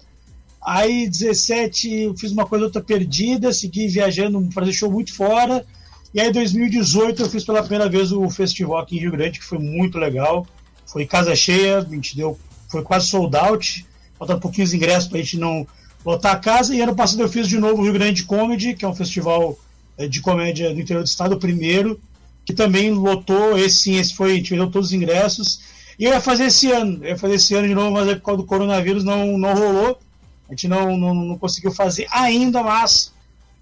Aí 0.65 1.07
17 1.07 1.91
eu 1.91 2.17
fiz 2.17 2.31
uma 2.31 2.45
coisa 2.45 2.65
outra 2.65 2.81
perdida, 2.81 3.53
segui 3.53 3.87
viajando, 3.87 4.49
fazer 4.51 4.73
show 4.73 4.91
muito 4.91 5.13
fora. 5.13 5.63
E 6.11 6.19
aí 6.19 6.31
2018 6.31 7.21
eu 7.21 7.29
fiz 7.29 7.43
pela 7.43 7.61
primeira 7.61 7.87
vez 7.87 8.11
o 8.11 8.27
festival 8.29 8.79
aqui 8.79 8.97
em 8.97 9.01
Rio 9.01 9.11
Grande, 9.11 9.37
que 9.37 9.45
foi 9.45 9.59
muito 9.59 9.99
legal. 9.99 10.47
Foi 10.87 11.05
casa 11.05 11.35
cheia, 11.35 11.77
a 11.77 11.81
gente 11.81 12.15
deu, 12.15 12.39
foi 12.67 12.81
quase 12.81 13.07
sold 13.07 13.35
out. 13.37 13.85
Faltam 14.17 14.39
pouquinhos 14.39 14.73
ingressos 14.73 15.07
pra 15.07 15.19
gente 15.19 15.37
não 15.37 15.67
lotar 16.03 16.33
a 16.33 16.39
casa. 16.39 16.73
E 16.73 16.81
ano 16.81 16.95
passado 16.95 17.21
eu 17.21 17.29
fiz 17.29 17.47
de 17.47 17.59
novo 17.59 17.81
o 17.81 17.83
Rio 17.83 17.93
Grande 17.93 18.23
Comedy, 18.23 18.73
que 18.73 18.85
é 18.85 18.87
um 18.87 18.95
festival 18.95 19.59
eh, 19.97 20.07
de 20.07 20.19
comédia 20.19 20.73
do 20.73 20.79
interior 20.79 21.03
do 21.03 21.07
estado, 21.07 21.35
o 21.35 21.39
primeiro, 21.39 21.99
que 22.43 22.53
também 22.53 22.91
lotou, 22.91 23.57
esse 23.57 23.77
sim, 23.77 23.97
esse 23.97 24.15
foi, 24.15 24.31
a 24.31 24.35
gente 24.35 24.49
vendeu 24.49 24.71
todos 24.71 24.87
os 24.87 24.93
ingressos. 24.93 25.59
E 25.99 26.05
eu 26.05 26.11
ia 26.11 26.21
fazer 26.21 26.45
esse 26.45 26.71
ano, 26.71 26.99
eu 27.03 27.09
ia 27.09 27.17
fazer 27.17 27.35
esse 27.35 27.53
ano 27.53 27.67
de 27.67 27.75
novo, 27.75 27.91
mas 27.91 28.07
é 28.07 28.15
por 28.15 28.21
causa 28.21 28.41
do 28.41 28.47
coronavírus 28.47 29.03
não, 29.03 29.37
não 29.37 29.53
rolou. 29.53 29.99
A 30.47 30.51
gente 30.51 30.67
não, 30.67 30.97
não, 30.97 31.13
não 31.13 31.37
conseguiu 31.37 31.71
fazer 31.71 32.07
ainda, 32.11 32.61
mas 32.61 33.11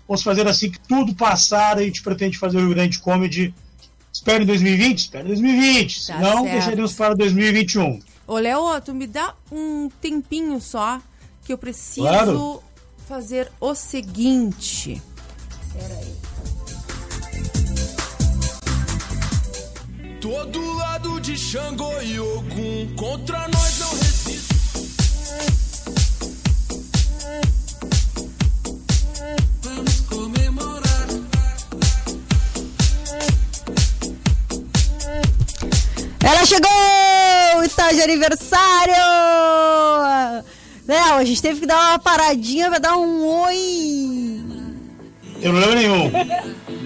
vamos 0.07 0.21
fazer 0.23 0.47
assim 0.47 0.69
que 0.69 0.79
tudo 0.79 1.15
passar. 1.15 1.77
A 1.77 1.83
gente 1.83 2.01
pretende 2.01 2.37
fazer 2.37 2.57
o 2.57 2.61
Rio 2.61 2.69
Grande 2.69 2.99
Comedy. 2.99 3.53
Espero 4.11 4.43
em 4.43 4.45
2020? 4.45 4.97
Espero 4.99 5.25
em 5.25 5.27
2020. 5.29 6.07
Tá 6.07 6.19
certo. 6.19 6.43
deixaremos 6.43 6.93
para 6.93 7.15
2021. 7.15 7.99
Ô, 8.27 8.37
Léo, 8.37 8.81
tu 8.81 8.93
me 8.93 9.07
dá 9.07 9.33
um 9.51 9.89
tempinho 10.01 10.61
só, 10.61 11.01
que 11.43 11.51
eu 11.51 11.57
preciso 11.57 12.07
Claro. 12.07 12.63
fazer 13.07 13.51
o 13.59 13.73
seguinte. 13.75 15.01
Peraí. 15.73 16.13
Todo 20.21 20.73
lado 20.77 21.19
de 21.19 21.35
Xangô 21.37 21.99
e 22.01 22.17
Ogum 22.19 22.95
contra 22.95 23.45
nós 23.49 23.79
não 23.79 23.89
resiste. 23.89 24.22
Aniversário! 38.03 38.93
Léo, 40.87 41.13
a 41.15 41.23
gente 41.23 41.41
teve 41.41 41.61
que 41.61 41.65
dar 41.65 41.91
uma 41.91 41.99
paradinha 41.99 42.69
pra 42.69 42.79
dar 42.79 42.97
um 42.97 43.25
oi. 43.25 44.41
Tem 45.41 45.51
problema 45.51 45.75
nenhum. 45.75 46.11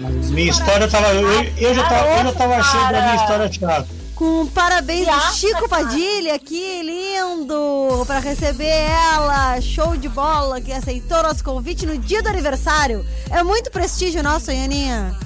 Mas 0.00 0.30
minha 0.30 0.50
história 0.50 0.88
tava. 0.88 1.08
Eu, 1.08 1.44
eu 1.58 1.74
já 1.74 1.88
tava, 1.88 2.08
eu 2.08 2.24
já 2.24 2.32
tava 2.32 2.56
achando 2.56 2.94
a 2.94 3.02
minha 3.02 3.16
história 3.16 3.52
chata. 3.52 3.88
Com 4.14 4.46
parabéns 4.48 5.06
do 5.06 5.32
Chico. 5.34 5.68
Padilha 5.68 6.34
aqui, 6.34 6.82
lindo! 6.82 8.04
Pra 8.04 8.18
receber 8.18 8.66
ela, 8.66 9.60
show 9.60 9.96
de 9.96 10.08
bola, 10.08 10.60
que 10.60 10.72
aceitou 10.72 11.22
nosso 11.22 11.44
convite 11.44 11.86
no 11.86 11.96
dia 11.96 12.20
do 12.20 12.28
aniversário. 12.28 13.06
É 13.30 13.44
muito 13.44 13.70
prestígio 13.70 14.22
nosso, 14.22 14.50
hein, 14.50 14.64
Aninha? 14.64 15.16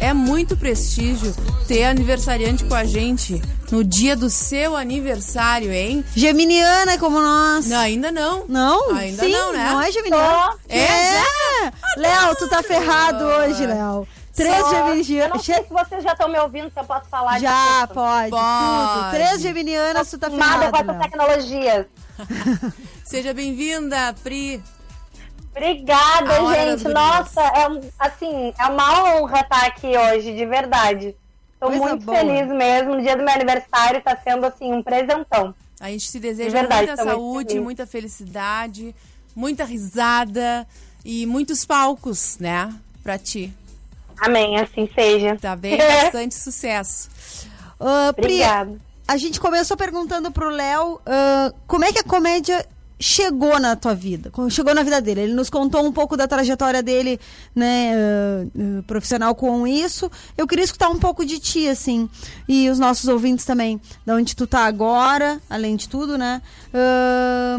É 0.00 0.14
muito 0.14 0.56
prestígio 0.56 1.34
ter 1.66 1.84
aniversariante 1.84 2.64
com 2.64 2.74
a 2.74 2.84
gente 2.84 3.42
no 3.72 3.82
dia 3.82 4.14
do 4.14 4.28
seu 4.28 4.76
aniversário, 4.76 5.72
hein? 5.72 6.04
Geminiana 6.14 6.98
como 6.98 7.18
nós. 7.20 7.66
Não, 7.66 7.78
ainda 7.78 8.12
não. 8.12 8.44
Não? 8.46 8.94
Ainda 8.94 9.24
Sim, 9.24 9.32
não, 9.32 9.52
né? 9.52 9.70
Não 9.70 9.80
é 9.80 9.90
Geminiana? 9.90 10.54
É, 10.68 10.78
É! 10.78 11.72
Léo, 11.96 12.36
tu 12.36 12.48
tá 12.48 12.62
ferrado 12.62 13.24
hoje, 13.24 13.66
Léo. 13.66 14.06
Três 14.34 14.56
Só- 14.60 14.70
geminianas. 14.94 15.34
não 15.34 15.42
sei 15.42 15.56
se 15.62 15.68
vocês 15.70 16.02
já 16.02 16.12
estão 16.12 16.28
me 16.28 16.38
ouvindo, 16.38 16.70
se 16.72 16.78
eu 16.80 16.84
posso 16.84 17.06
falar 17.10 17.38
Já, 17.38 17.82
disso. 17.82 17.94
pode, 17.94 18.30
Pode. 18.30 18.98
tudo. 19.00 19.10
Três 19.10 19.40
geminianas, 19.42 20.10
tu 20.10 20.18
tá 20.18 20.28
Nada 20.30 20.70
com 20.70 20.76
ferrado, 20.76 20.90
essas 20.90 21.02
tecnologias. 21.02 21.86
Seja 23.04 23.34
bem-vinda, 23.34 24.14
Pri. 24.22 24.62
Obrigada, 25.54 26.34
gente. 26.54 26.88
Nossa, 26.88 27.40
é 27.42 27.68
um, 27.68 27.80
assim, 27.98 28.54
é 28.58 28.66
uma 28.66 29.02
honra 29.20 29.40
estar 29.40 29.66
aqui 29.66 29.92
hoje, 29.96 30.34
de 30.34 30.46
verdade. 30.46 31.14
Tô 31.62 31.68
Coisa 31.68 31.80
muito 31.90 32.04
boa. 32.04 32.18
feliz 32.18 32.48
mesmo. 32.48 32.96
No 32.96 33.02
dia 33.02 33.16
do 33.16 33.22
meu 33.22 33.32
aniversário 33.32 34.02
tá 34.02 34.18
sendo 34.24 34.44
assim 34.44 34.72
um 34.72 34.82
presentão. 34.82 35.54
A 35.78 35.90
gente 35.90 36.10
te 36.10 36.18
deseja 36.18 36.48
De 36.48 36.56
verdade, 36.56 36.86
muita 36.88 37.04
saúde, 37.04 37.60
muita 37.60 37.86
felicidade, 37.86 38.92
muita 39.32 39.64
risada 39.64 40.66
e 41.04 41.24
muitos 41.24 41.64
palcos, 41.64 42.36
né? 42.40 42.74
Pra 43.00 43.16
ti. 43.16 43.54
Amém, 44.20 44.58
assim 44.58 44.90
seja. 44.92 45.36
Tá 45.40 45.54
bem? 45.54 45.78
Bastante 46.02 46.34
sucesso. 46.34 47.08
Pri, 47.78 47.88
Obrigada. 48.24 48.76
a 49.06 49.16
gente 49.16 49.38
começou 49.38 49.76
perguntando 49.76 50.32
pro 50.32 50.48
Léo 50.48 51.00
ah, 51.06 51.52
como 51.68 51.84
é 51.84 51.92
que 51.92 52.00
a 52.00 52.04
comédia 52.04 52.66
chegou 53.02 53.58
na 53.58 53.74
tua 53.74 53.94
vida, 53.94 54.30
chegou 54.48 54.74
na 54.74 54.82
vida 54.82 55.00
dele. 55.00 55.22
Ele 55.22 55.34
nos 55.34 55.50
contou 55.50 55.84
um 55.84 55.92
pouco 55.92 56.16
da 56.16 56.28
trajetória 56.28 56.82
dele, 56.82 57.18
né, 57.54 57.92
ah, 57.94 58.46
ah, 58.46 58.82
profissional 58.86 59.34
com 59.34 59.66
isso. 59.66 60.10
Eu 60.38 60.46
queria 60.46 60.64
escutar 60.64 60.88
um 60.88 60.98
pouco 60.98 61.24
de 61.24 61.38
ti, 61.38 61.68
assim, 61.68 62.08
e 62.48 62.70
os 62.70 62.78
nossos 62.78 63.08
ouvintes 63.08 63.44
também, 63.44 63.80
da 64.06 64.14
onde 64.14 64.36
tu 64.36 64.46
tá 64.46 64.60
agora, 64.66 65.40
além 65.50 65.74
de 65.74 65.88
tudo, 65.88 66.16
né? 66.16 66.40
Ah, 66.72 67.58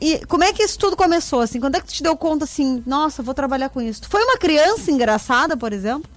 e 0.00 0.24
como 0.26 0.44
é 0.44 0.52
que 0.52 0.62
isso 0.62 0.78
tudo 0.78 0.96
começou, 0.96 1.40
assim? 1.40 1.58
Quando 1.58 1.76
é 1.76 1.80
que 1.80 1.86
tu 1.86 1.94
te 1.94 2.02
deu 2.02 2.16
conta, 2.16 2.44
assim, 2.44 2.82
nossa, 2.86 3.22
vou 3.22 3.34
trabalhar 3.34 3.70
com 3.70 3.80
isso? 3.80 4.02
Tu 4.02 4.08
foi 4.08 4.22
uma 4.22 4.38
criança 4.38 4.90
engraçada, 4.90 5.56
por 5.56 5.72
exemplo? 5.72 6.08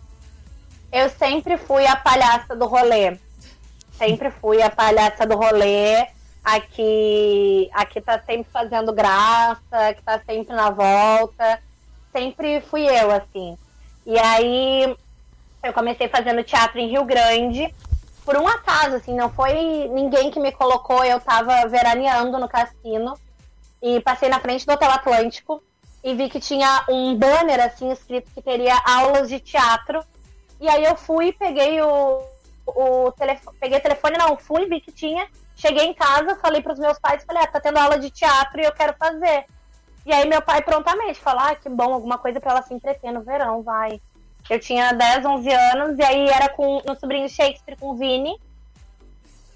Eu 0.91 1.09
sempre 1.17 1.57
fui 1.57 1.85
a 1.85 1.95
palhaça 1.95 2.55
do 2.55 2.65
rolê. 2.65 3.17
Sempre 3.97 4.29
fui 4.29 4.61
a 4.61 4.69
palhaça 4.69 5.25
do 5.25 5.35
rolê. 5.35 6.16
Aqui, 6.47 7.69
aqui 7.73 7.99
tá 7.99 8.21
sempre 8.25 8.49
fazendo 8.49 8.93
graça, 8.93 9.93
que 9.93 10.01
tá 10.01 10.17
sempre 10.25 10.55
na 10.55 10.69
volta. 10.69 11.61
Sempre 12.09 12.61
fui 12.61 12.85
eu, 12.87 13.11
assim. 13.11 13.57
E 14.05 14.17
aí 14.17 14.95
eu 15.61 15.73
comecei 15.73 16.07
fazendo 16.07 16.45
teatro 16.45 16.79
em 16.79 16.87
Rio 16.87 17.03
Grande. 17.03 17.75
Por 18.23 18.37
um 18.37 18.47
acaso, 18.47 18.95
assim, 18.95 19.13
não 19.13 19.29
foi 19.29 19.89
ninguém 19.89 20.31
que 20.31 20.39
me 20.39 20.53
colocou. 20.53 21.03
Eu 21.03 21.19
tava 21.19 21.67
veraneando 21.67 22.39
no 22.39 22.47
cassino 22.47 23.19
e 23.83 23.99
passei 23.99 24.29
na 24.29 24.39
frente 24.39 24.65
do 24.65 24.71
Hotel 24.71 24.89
Atlântico 24.89 25.61
e 26.01 26.15
vi 26.15 26.29
que 26.29 26.39
tinha 26.39 26.85
um 26.87 27.13
banner 27.13 27.59
assim 27.59 27.91
escrito 27.91 28.31
que 28.33 28.41
teria 28.41 28.81
aulas 28.85 29.27
de 29.27 29.41
teatro. 29.41 30.01
E 30.61 30.69
aí 30.69 30.85
eu 30.85 30.95
fui, 30.95 31.33
peguei 31.33 31.81
o, 31.81 32.23
o 32.65 33.11
telefone, 33.11 33.57
peguei 33.59 33.79
o 33.79 33.83
telefone, 33.83 34.17
não, 34.17 34.37
fui, 34.37 34.65
vi 34.65 34.79
que 34.79 34.93
tinha, 34.93 35.27
cheguei 35.57 35.85
em 35.85 35.93
casa, 35.93 36.35
falei 36.35 36.61
pros 36.61 36.79
meus 36.79 36.97
pais, 36.99 37.25
falei, 37.25 37.43
ah, 37.43 37.47
tá 37.47 37.59
tendo 37.59 37.77
aula 37.77 37.99
de 37.99 38.09
teatro 38.09 38.61
e 38.61 38.63
eu 38.63 38.71
quero 38.71 38.95
fazer. 38.97 39.45
E 40.05 40.13
aí 40.13 40.29
meu 40.29 40.41
pai 40.41 40.61
prontamente 40.61 41.19
falou, 41.19 41.41
ah, 41.41 41.55
que 41.55 41.67
bom, 41.67 41.93
alguma 41.93 42.17
coisa 42.17 42.39
pra 42.39 42.51
ela 42.51 42.61
se 42.61 42.73
entreter 42.73 43.11
no 43.11 43.21
verão, 43.21 43.61
vai. 43.63 43.99
Eu 44.49 44.59
tinha 44.59 44.93
10, 44.93 45.25
11 45.25 45.51
anos, 45.51 45.99
e 45.99 46.03
aí 46.03 46.29
era 46.29 46.47
com 46.47 46.81
no 46.85 46.97
sobrinho 46.97 47.27
Shakespeare 47.27 47.77
com 47.77 47.89
o 47.89 47.95
Vini. 47.95 48.39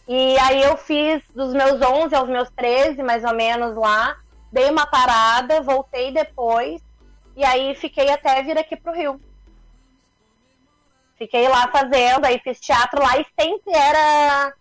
E 0.07 0.37
aí 0.39 0.61
eu 0.61 0.75
fiz 0.75 1.21
dos 1.33 1.53
meus 1.53 1.81
11 1.81 2.13
aos 2.13 2.27
meus 2.27 2.49
13, 2.49 3.01
mais 3.01 3.23
ou 3.23 3.33
menos 3.33 3.77
lá. 3.77 4.17
Dei 4.51 4.69
uma 4.69 4.85
parada, 4.85 5.61
voltei 5.61 6.11
depois. 6.11 6.81
E 7.37 7.45
aí 7.45 7.73
fiquei 7.75 8.09
até 8.09 8.43
vir 8.43 8.57
aqui 8.57 8.75
pro 8.75 8.91
Rio. 8.91 9.21
Fiquei 11.17 11.47
lá 11.47 11.69
fazendo, 11.69 12.25
aí 12.25 12.39
fiz 12.39 12.59
teatro 12.59 13.01
lá 13.01 13.17
e 13.17 13.25
sempre 13.39 13.71
era. 13.73 14.53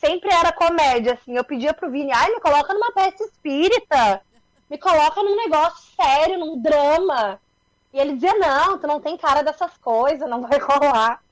Sempre 0.00 0.32
era 0.32 0.50
comédia, 0.50 1.12
assim. 1.12 1.36
Eu 1.36 1.44
pedia 1.44 1.74
pro 1.74 1.90
Vini, 1.90 2.10
ai, 2.10 2.30
me 2.30 2.40
coloca 2.40 2.72
numa 2.72 2.90
peça 2.92 3.22
espírita. 3.22 4.22
Me 4.68 4.78
coloca 4.78 5.22
num 5.22 5.36
negócio 5.36 5.94
sério, 5.94 6.38
num 6.38 6.60
drama. 6.60 7.38
E 7.92 7.98
ele 8.00 8.14
dizia, 8.14 8.34
não, 8.34 8.78
tu 8.78 8.86
não 8.86 9.00
tem 9.00 9.16
cara 9.18 9.42
dessas 9.42 9.76
coisas, 9.78 10.28
não 10.28 10.40
vai 10.40 10.58
rolar. 10.58 11.22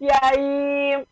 E 0.00 0.08
aí, 0.22 1.04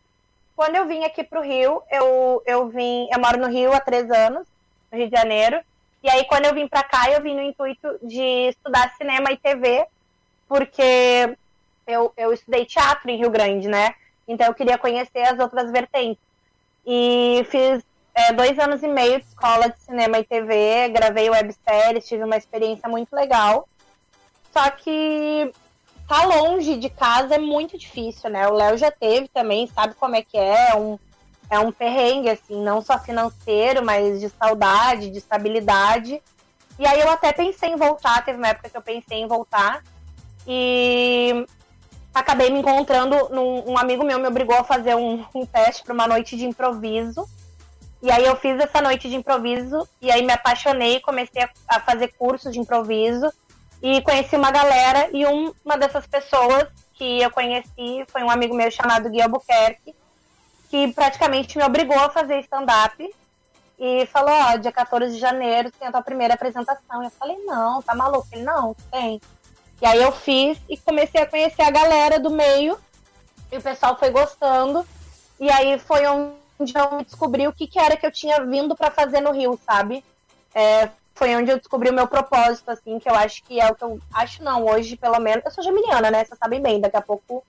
quando 0.55 0.75
eu 0.77 0.87
vim 0.87 1.03
aqui 1.03 1.23
pro 1.23 1.41
Rio, 1.41 1.81
eu, 1.91 2.41
eu 2.45 2.69
vim, 2.69 3.09
eu 3.11 3.19
moro 3.19 3.37
no 3.37 3.47
Rio 3.47 3.73
há 3.73 3.81
três 3.81 4.09
anos, 4.09 4.47
no 4.89 4.97
Rio 4.97 5.09
de 5.09 5.17
Janeiro. 5.17 5.59
E 6.01 6.09
aí, 6.09 6.23
quando 6.25 6.45
eu 6.45 6.53
vim 6.53 6.67
pra 6.67 6.83
cá, 6.83 7.11
eu 7.11 7.21
vim 7.21 7.35
no 7.35 7.41
intuito 7.41 7.99
de 8.01 8.49
estudar 8.49 8.95
cinema 8.95 9.31
e 9.31 9.37
TV, 9.37 9.85
porque 10.47 11.35
eu, 11.85 12.13
eu 12.15 12.31
estudei 12.31 12.65
teatro 12.65 13.09
em 13.09 13.17
Rio 13.17 13.29
Grande, 13.29 13.67
né? 13.67 13.95
Então 14.27 14.47
eu 14.47 14.53
queria 14.53 14.77
conhecer 14.77 15.23
as 15.23 15.39
outras 15.39 15.69
vertentes. 15.71 16.30
E 16.85 17.45
fiz 17.49 17.83
é, 18.13 18.33
dois 18.33 18.57
anos 18.59 18.83
e 18.83 18.87
meio 18.87 19.19
de 19.19 19.25
escola 19.27 19.69
de 19.69 19.79
cinema 19.79 20.19
e 20.19 20.23
TV, 20.23 20.89
gravei 20.89 21.29
webséries, 21.29 22.07
tive 22.07 22.23
uma 22.23 22.37
experiência 22.37 22.89
muito 22.89 23.13
legal. 23.15 23.67
Só 24.51 24.69
que 24.71 25.51
tá 26.07 26.25
longe 26.25 26.77
de 26.77 26.89
casa 26.89 27.35
é 27.35 27.39
muito 27.39 27.77
difícil, 27.77 28.29
né? 28.29 28.47
O 28.47 28.53
Léo 28.53 28.77
já 28.77 28.91
teve 28.91 29.29
também, 29.29 29.67
sabe 29.67 29.95
como 29.95 30.15
é 30.15 30.21
que 30.21 30.37
é, 30.37 30.71
é 30.71 30.75
um, 30.75 30.99
é 31.49 31.59
um 31.59 31.71
perrengue, 31.71 32.29
assim, 32.29 32.61
não 32.61 32.81
só 32.81 32.99
financeiro, 32.99 33.83
mas 33.85 34.19
de 34.19 34.29
saudade, 34.29 35.09
de 35.09 35.19
estabilidade. 35.19 36.21
E 36.77 36.85
aí 36.85 36.99
eu 36.99 37.09
até 37.09 37.31
pensei 37.31 37.69
em 37.69 37.77
voltar, 37.77 38.25
teve 38.25 38.37
uma 38.37 38.49
época 38.49 38.69
que 38.69 38.77
eu 38.77 38.81
pensei 38.81 39.19
em 39.19 39.27
voltar. 39.27 39.83
E 40.47 41.45
acabei 42.13 42.49
me 42.49 42.59
encontrando, 42.59 43.29
num, 43.29 43.71
um 43.71 43.77
amigo 43.77 44.03
meu 44.03 44.19
me 44.19 44.27
obrigou 44.27 44.55
a 44.57 44.63
fazer 44.63 44.95
um, 44.95 45.25
um 45.33 45.45
teste 45.45 45.83
para 45.83 45.93
uma 45.93 46.07
noite 46.07 46.35
de 46.37 46.45
improviso. 46.45 47.25
E 48.01 48.11
aí 48.11 48.25
eu 48.25 48.35
fiz 48.35 48.59
essa 48.59 48.81
noite 48.81 49.09
de 49.09 49.15
improviso 49.15 49.87
e 50.01 50.11
aí 50.11 50.25
me 50.25 50.33
apaixonei, 50.33 50.99
comecei 50.99 51.43
a, 51.43 51.49
a 51.67 51.79
fazer 51.79 52.09
cursos 52.17 52.51
de 52.51 52.59
improviso 52.59 53.31
e 53.81 54.01
conheci 54.01 54.35
uma 54.35 54.51
galera 54.51 55.09
e 55.13 55.25
um- 55.25 55.53
uma 55.63 55.77
dessas 55.77 56.05
pessoas 56.07 56.67
que 56.95 57.21
eu 57.21 57.29
conheci 57.31 58.03
foi 58.07 58.23
um 58.23 58.29
amigo 58.29 58.55
meu 58.55 58.69
chamado 58.71 59.09
Gui 59.09 59.21
Albuquerque, 59.21 59.95
que 60.69 60.91
praticamente 60.93 61.57
me 61.57 61.63
obrigou 61.63 61.97
a 61.99 62.09
fazer 62.09 62.39
stand-up 62.41 63.07
e 63.79 64.05
falou, 64.07 64.33
ó, 64.33 64.57
dia 64.57 64.71
14 64.71 65.13
de 65.13 65.19
janeiro 65.19 65.71
tem 65.71 65.87
a 65.87 65.91
tua 65.91 66.01
primeira 66.01 66.33
apresentação. 66.35 67.03
Eu 67.03 67.09
falei, 67.11 67.37
não, 67.45 67.81
tá 67.81 67.95
maluco? 67.95 68.27
Ele, 68.31 68.43
não, 68.43 68.75
tem. 68.91 69.19
E 69.81 69.85
aí 69.85 70.01
eu 70.01 70.11
fiz 70.11 70.59
e 70.69 70.77
comecei 70.77 71.21
a 71.21 71.25
conhecer 71.25 71.63
a 71.63 71.71
galera 71.71 72.19
do 72.19 72.29
meio 72.29 72.77
e 73.51 73.57
o 73.57 73.61
pessoal 73.61 73.97
foi 73.97 74.11
gostando. 74.11 74.85
E 75.39 75.49
aí 75.49 75.79
foi 75.79 76.05
onde 76.05 76.73
eu 76.75 77.03
descobri 77.03 77.47
o 77.47 77.53
que, 77.53 77.65
que 77.65 77.79
era 77.79 77.97
que 77.97 78.05
eu 78.05 78.11
tinha 78.11 78.45
vindo 78.45 78.75
pra 78.75 78.91
fazer 78.91 79.21
no 79.21 79.31
Rio, 79.31 79.59
sabe? 79.65 80.03
É, 80.53 80.89
foi 81.15 81.35
onde 81.35 81.51
eu 81.51 81.57
descobri 81.57 81.89
o 81.89 81.93
meu 81.93 82.07
propósito, 82.07 82.69
assim, 82.69 82.99
que 82.99 83.09
eu 83.09 83.15
acho 83.15 83.43
que 83.43 83.59
é 83.59 83.69
o 83.69 83.75
que 83.75 83.83
eu 83.83 83.99
acho 84.13 84.43
não, 84.43 84.65
hoje, 84.65 84.95
pelo 84.95 85.19
menos. 85.19 85.43
Eu 85.43 85.51
sou 85.51 85.63
geminiana, 85.63 86.11
né? 86.11 86.23
Vocês 86.23 86.37
sabem 86.37 86.61
bem, 86.61 86.79
daqui 86.79 86.97
a 86.97 87.01
pouco, 87.01 87.43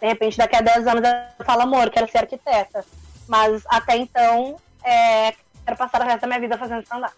de 0.00 0.06
repente, 0.06 0.36
daqui 0.36 0.56
a 0.56 0.60
10 0.60 0.86
anos 0.88 1.02
eu 1.38 1.44
falo, 1.44 1.62
amor, 1.62 1.90
quero 1.90 2.10
ser 2.10 2.18
arquiteta. 2.18 2.84
Mas 3.28 3.62
até 3.66 3.96
então, 3.96 4.56
é, 4.82 5.32
quero 5.64 5.76
passar 5.76 6.00
o 6.00 6.04
resto 6.04 6.20
da 6.22 6.26
minha 6.26 6.40
vida 6.40 6.58
fazendo 6.58 6.82
stand-up. 6.82 7.14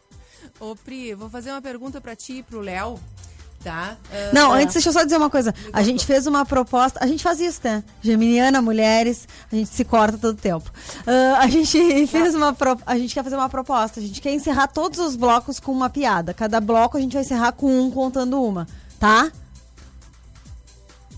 Ô, 0.61 0.77
Pri, 0.77 1.15
vou 1.15 1.29
fazer 1.29 1.51
uma 1.51 1.63
pergunta 1.63 2.01
pra 2.01 2.15
ti 2.15 2.39
e 2.39 2.43
pro 2.43 2.61
Léo, 2.61 2.99
tá? 3.63 3.97
Ah, 4.13 4.31
Não, 4.33 4.53
ah, 4.53 4.57
antes 4.57 4.75
deixa 4.75 4.89
eu 4.89 4.93
só 4.93 5.03
dizer 5.05 5.17
uma 5.17 5.29
coisa. 5.31 5.55
A 5.73 5.83
gente 5.83 6.07
fez 6.07 6.27
uma 6.27 6.45
proposta. 6.47 6.99
A 7.03 7.07
gente 7.07 7.23
faz 7.23 7.41
isso, 7.41 7.61
né? 7.65 7.83
Geminiana, 8.03 8.63
mulheres, 8.63 9.27
a 9.53 9.57
gente 9.57 9.69
se 9.71 9.85
corta 9.85 10.17
todo 10.17 10.37
tempo. 10.37 10.71
Ah, 11.07 11.39
a 11.41 11.47
gente 11.49 12.07
fez 12.07 12.35
uma. 12.35 12.53
pro- 12.53 12.79
A 12.87 12.97
gente 12.97 13.15
quer 13.15 13.25
fazer 13.25 13.37
uma 13.37 13.49
proposta. 13.49 14.01
A 14.01 14.03
gente 14.03 14.21
quer 14.21 14.33
encerrar 14.33 14.69
todos 14.69 14.99
os 14.99 15.17
blocos 15.17 15.59
com 15.61 15.73
uma 15.73 15.91
piada. 15.91 16.33
Cada 16.35 16.61
bloco 16.61 16.97
a 16.97 17.01
gente 17.01 17.13
vai 17.15 17.23
encerrar 17.23 17.53
com 17.53 17.81
um 17.81 17.91
contando 17.91 18.43
uma, 18.43 18.67
tá? 18.99 19.31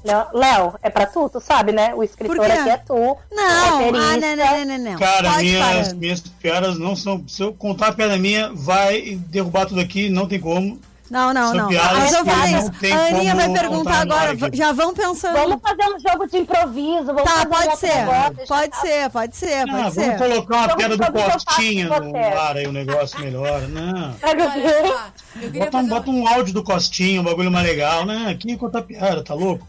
Léo- 0.02 0.28
Léo, 0.32 0.74
é 0.82 0.88
pra 0.88 1.04
tu, 1.06 1.28
tu 1.28 1.40
sabe, 1.40 1.72
né? 1.72 1.94
O 1.94 2.02
escritor 2.02 2.36
aqui 2.60 2.70
é 2.70 2.76
tu. 2.78 2.94
Não, 2.94 3.14
ah, 3.34 3.80
não, 3.80 3.90
não, 3.92 4.36
não, 4.36 4.64
não, 4.78 4.92
não. 4.92 4.98
Cara, 4.98 5.30
Pode 5.32 5.44
minhas, 5.44 5.92
minhas 5.92 6.20
piadas 6.20 6.78
não 6.78 6.96
são. 6.96 7.22
Se 7.28 7.42
eu 7.42 7.52
contar 7.52 7.88
a 7.88 7.92
piada 7.92 8.16
minha, 8.16 8.50
vai 8.54 9.16
derrubar 9.28 9.66
tudo 9.66 9.78
aqui, 9.80 10.08
não 10.08 10.26
tem 10.26 10.40
como. 10.40 10.80
Não, 11.10 11.34
não, 11.34 11.48
São 11.48 11.56
não. 11.56 11.68
piadas 11.68 11.98
Mas 11.98 12.12
eu 12.12 12.24
falei 12.24 12.54
isso. 12.56 12.70
A 12.94 13.06
Aninha 13.08 13.34
vai 13.34 13.52
perguntar 13.52 14.00
agora. 14.02 14.36
Já 14.52 14.72
vão 14.72 14.94
pensando. 14.94 15.32
Vamos 15.36 15.60
fazer 15.60 15.92
um 15.92 15.98
jogo 15.98 16.26
de 16.28 16.38
improviso. 16.38 17.06
Vamos 17.06 17.22
Tá, 17.24 17.30
fazer 17.30 17.46
um 17.46 17.50
pode 17.50 17.78
ser. 17.78 17.94
negócio, 17.96 18.46
Pode 18.46 18.76
eu- 18.76 18.80
ser, 18.80 19.10
pode 19.10 19.36
ser, 19.36 19.66
pode 19.66 19.82
Ah, 19.82 19.90
ser. 19.90 20.16
vamos 20.16 20.16
colocar 20.18 20.56
uma 20.56 20.76
piada 20.76 20.96
do 20.96 21.12
Costinha 21.12 21.88
no 21.88 22.16
ar 22.16 22.56
aí, 22.56 22.66
o 22.66 22.72
negócio 22.72 23.20
melhor. 23.20 23.62
Não. 23.68 24.14
Só, 24.20 25.40
queria 25.40 25.64
Bota 25.64 25.76
um, 25.78 25.88
bota 25.88 26.10
um 26.10 26.28
áudio 26.28 26.54
do 26.54 26.62
Costinha, 26.62 27.20
um 27.20 27.24
bagulho 27.24 27.50
mais 27.50 27.66
legal, 27.66 28.04
né? 28.06 28.26
Aqui 28.30 28.56
contar 28.56 28.82
piada, 28.82 29.22
tá 29.24 29.34
louco? 29.34 29.66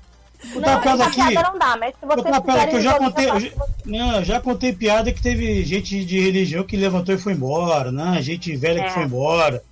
Contar 0.54 0.72
Não, 0.76 0.82
piada 0.82 1.04
aqui. 1.06 1.28
piada 1.28 1.50
não 1.52 1.60
dá, 1.60 1.78
mas 1.80 1.94
se 2.00 2.06
vocês 2.06 2.24
Contar 2.24 2.42
piada 2.42 2.68
que 2.68 2.76
eu 2.76 2.82
já 2.82 2.94
contei. 2.98 3.30
eu 3.30 3.40
já, 3.40 3.50
não, 3.86 4.24
já 4.24 4.42
contei 4.42 4.74
piada 4.74 5.12
que 5.12 5.22
teve 5.22 5.64
gente 5.64 6.04
de 6.04 6.20
religião 6.20 6.64
que 6.64 6.76
levantou 6.78 7.14
e 7.14 7.18
foi 7.18 7.34
embora, 7.34 7.92
né? 7.92 8.20
Gente 8.22 8.56
velha 8.56 8.82
É. 8.82 8.84
que 8.86 8.92
foi 8.92 9.04
embora. 9.04 9.64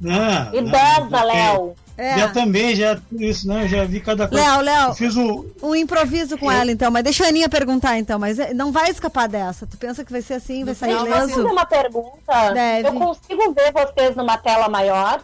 Não, 0.00 0.54
Idosa, 0.54 1.08
não, 1.10 1.26
Léo. 1.26 1.74
É. 1.96 2.18
Já 2.18 2.28
também, 2.30 2.74
já 2.74 2.98
isso, 3.12 3.46
né? 3.46 3.64
Eu 3.64 3.68
já 3.68 3.84
vi 3.84 4.00
cada 4.00 4.26
coisa. 4.26 4.44
Léo, 4.44 4.60
Léo. 4.62 4.88
Eu 4.88 4.94
fiz 4.94 5.16
um. 5.16 5.44
Um 5.62 5.74
improviso 5.76 6.36
com 6.36 6.50
ela, 6.50 6.70
então. 6.72 6.90
Mas 6.90 7.04
deixa 7.04 7.24
a 7.24 7.28
Aninha 7.28 7.48
perguntar, 7.48 7.96
então. 7.98 8.18
Mas 8.18 8.38
é- 8.38 8.52
não 8.52 8.72
vai 8.72 8.90
escapar 8.90 9.28
dessa. 9.28 9.64
Tu 9.64 9.76
pensa 9.76 10.04
que 10.04 10.10
vai 10.10 10.20
ser 10.20 10.34
assim, 10.34 10.64
vai 10.64 10.74
sair 10.74 10.98
final, 10.98 11.06
Posso 11.06 11.34
fazer 11.34 11.48
uma 11.48 11.64
pergunta? 11.64 12.52
Deve. 12.52 12.88
Eu 12.88 12.94
consigo 12.94 13.54
ver 13.54 13.72
vocês 13.72 14.16
numa 14.16 14.36
tela 14.36 14.68
maior? 14.68 15.22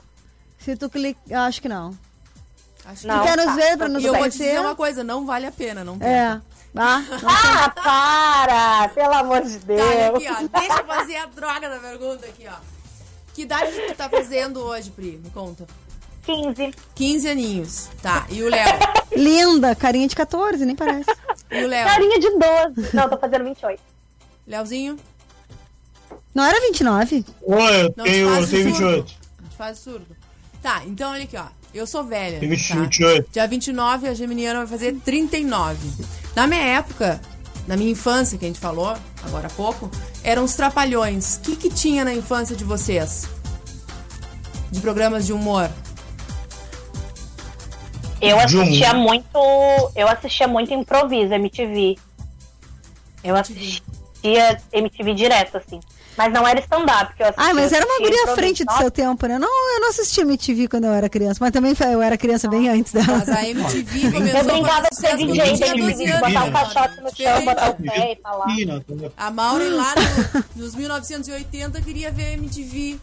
Se 0.59 0.77
tu 0.77 0.89
clicar... 0.89 1.21
Eu 1.29 1.41
acho 1.41 1.61
que 1.61 1.69
não. 1.69 1.93
Acho 2.85 3.03
que 3.03 3.07
Não. 3.09 3.19
tu 3.19 3.25
quer 3.25 3.37
nos 3.37 3.47
tá. 3.47 3.55
ver 3.55 3.77
pra 3.77 3.89
nos 3.89 4.05
eu 4.05 4.15
vou 4.15 4.31
te 4.31 4.39
dizer 4.39 4.61
uma 4.61 4.75
coisa, 4.75 5.05
não 5.05 5.27
vale 5.27 5.47
a 5.47 5.53
pena, 5.53 5.85
não 5.85 5.97
É. 6.01 6.41
Ah, 6.77 7.03
Ah, 7.27 7.69
para! 7.71 8.89
Pelo 8.95 9.15
amor 9.15 9.43
de 9.43 9.59
Deus. 9.59 9.81
Tá, 9.81 9.87
olha 9.87 10.09
aqui, 10.09 10.29
ó. 10.29 10.59
Deixa 10.61 10.81
eu 10.81 10.87
fazer 10.87 11.17
a 11.17 11.27
droga 11.27 11.69
da 11.69 11.79
pergunta 11.79 12.27
aqui, 12.27 12.47
ó. 12.49 12.80
Que 13.41 13.45
idade 13.45 13.73
tu 13.73 13.95
tá 13.95 14.07
fazendo 14.07 14.61
hoje, 14.61 14.91
Pri? 14.91 15.19
Me 15.25 15.31
conta. 15.31 15.67
15. 16.25 16.75
15 16.95 17.27
aninhos. 17.27 17.89
Tá. 18.03 18.27
E 18.29 18.43
o 18.43 18.51
Léo? 18.51 18.79
linda. 19.17 19.75
Carinha 19.75 20.07
de 20.07 20.15
14, 20.15 20.63
nem 20.67 20.77
parece. 20.77 21.09
E 21.51 21.65
o 21.65 21.67
Léo? 21.67 21.87
Carinha 21.87 22.19
de 22.19 22.29
12. 22.77 22.95
Não, 22.95 23.09
tô 23.09 23.17
fazendo 23.17 23.45
28. 23.45 23.81
Léozinho? 24.47 24.99
Não 26.35 26.45
era 26.45 26.61
29? 26.61 27.25
Oi, 27.41 27.81
eu 27.81 27.95
Não 27.97 28.05
te 28.05 28.11
tenho, 28.11 28.29
eu 28.29 28.47
tenho 28.47 28.75
surdo. 28.75 28.97
28. 28.97 29.15
Não 29.41 29.49
te 29.49 29.57
faz 29.57 29.79
surdo. 29.79 30.17
Tá, 30.63 30.83
então 30.85 31.11
olha 31.11 31.25
aqui, 31.25 31.39
ó. 31.39 31.47
Eu 31.73 31.87
sou 31.87 32.05
velha. 32.05 32.41
Tenho 32.41 32.69
tá? 32.69 32.75
28. 32.75 33.31
Dia 33.33 33.47
29, 33.47 34.07
a 34.07 34.13
Geminiana 34.13 34.59
vai 34.59 34.69
fazer 34.69 34.97
39. 35.03 35.79
Na 36.37 36.47
minha 36.47 36.61
época, 36.61 37.19
na 37.67 37.75
minha 37.75 37.91
infância, 37.91 38.37
que 38.37 38.45
a 38.45 38.49
gente 38.49 38.61
falou 38.61 38.95
agora 39.25 39.47
há 39.47 39.51
pouco, 39.51 39.91
eram 40.23 40.45
os 40.45 40.55
trapalhões. 40.55 41.37
O 41.37 41.41
que, 41.41 41.57
que 41.57 41.71
tinha 41.71 42.05
na 42.05 42.13
infância 42.13 42.55
de 42.55 42.65
vocês? 42.65 43.29
De 44.71 44.81
programas 44.81 45.27
de 45.27 45.33
humor? 45.33 45.71
Eu 48.21 48.39
assistia 48.39 48.93
muito. 48.93 49.39
Eu 49.97 50.09
assistia 50.09 50.47
muito 50.47 50.75
improviso, 50.75 51.33
MTV. 51.33 51.97
Eu 53.25 53.35
assistia 53.35 54.61
MTV 54.73 55.15
direto, 55.15 55.57
assim. 55.57 55.81
Mas 56.21 56.33
não 56.35 56.47
era 56.47 56.61
stand-up 56.61 57.15
que 57.15 57.23
eu 57.23 57.29
assistia. 57.29 57.47
Ai, 57.47 57.53
mas 57.55 57.73
era 57.73 57.87
uma 57.87 57.99
guria 57.99 58.25
à 58.25 58.35
frente 58.35 58.63
do 58.63 58.73
seu 58.75 58.91
tempo, 58.91 59.27
né? 59.27 59.39
Não, 59.39 59.75
eu 59.75 59.81
não 59.81 59.89
assistia 59.89 60.23
MTV 60.23 60.69
quando 60.69 60.85
eu 60.85 60.93
era 60.93 61.09
criança, 61.09 61.39
mas 61.41 61.51
também 61.51 61.75
foi- 61.75 61.95
eu 61.95 62.03
era 62.03 62.19
criança 62.19 62.47
bem 62.47 62.69
antes 62.69 62.93
dela. 62.93 63.07
Mas 63.19 63.29
a 63.31 63.43
MTV 63.49 64.13
começou 64.13 64.39
Eu 64.41 64.45
brincava 64.45 64.87
a 64.87 64.91
de 64.91 64.97
ser 64.97 65.17
DJ 65.17 65.27
quando 65.27 65.39
da 65.39 65.45
tinha 65.57 65.75
12 65.77 65.81
MTV, 66.03 66.13
anos. 66.13 66.21
botar 66.29 66.45
um 66.45 66.47
né? 66.47 66.53
caixote 66.53 67.01
no 67.01 67.17
chão, 67.17 67.45
botar 67.47 67.71
o 67.71 67.75
pé 67.75 68.13
e 68.13 68.23
falar. 68.23 68.51
Entendeu? 68.53 69.13
A 69.17 69.31
Maureen 69.31 69.71
lá 69.71 69.95
no- 69.97 70.45
nos 70.63 70.75
1980 70.75 71.81
queria 71.81 72.13
ver 72.13 72.35
MTV. 72.35 72.99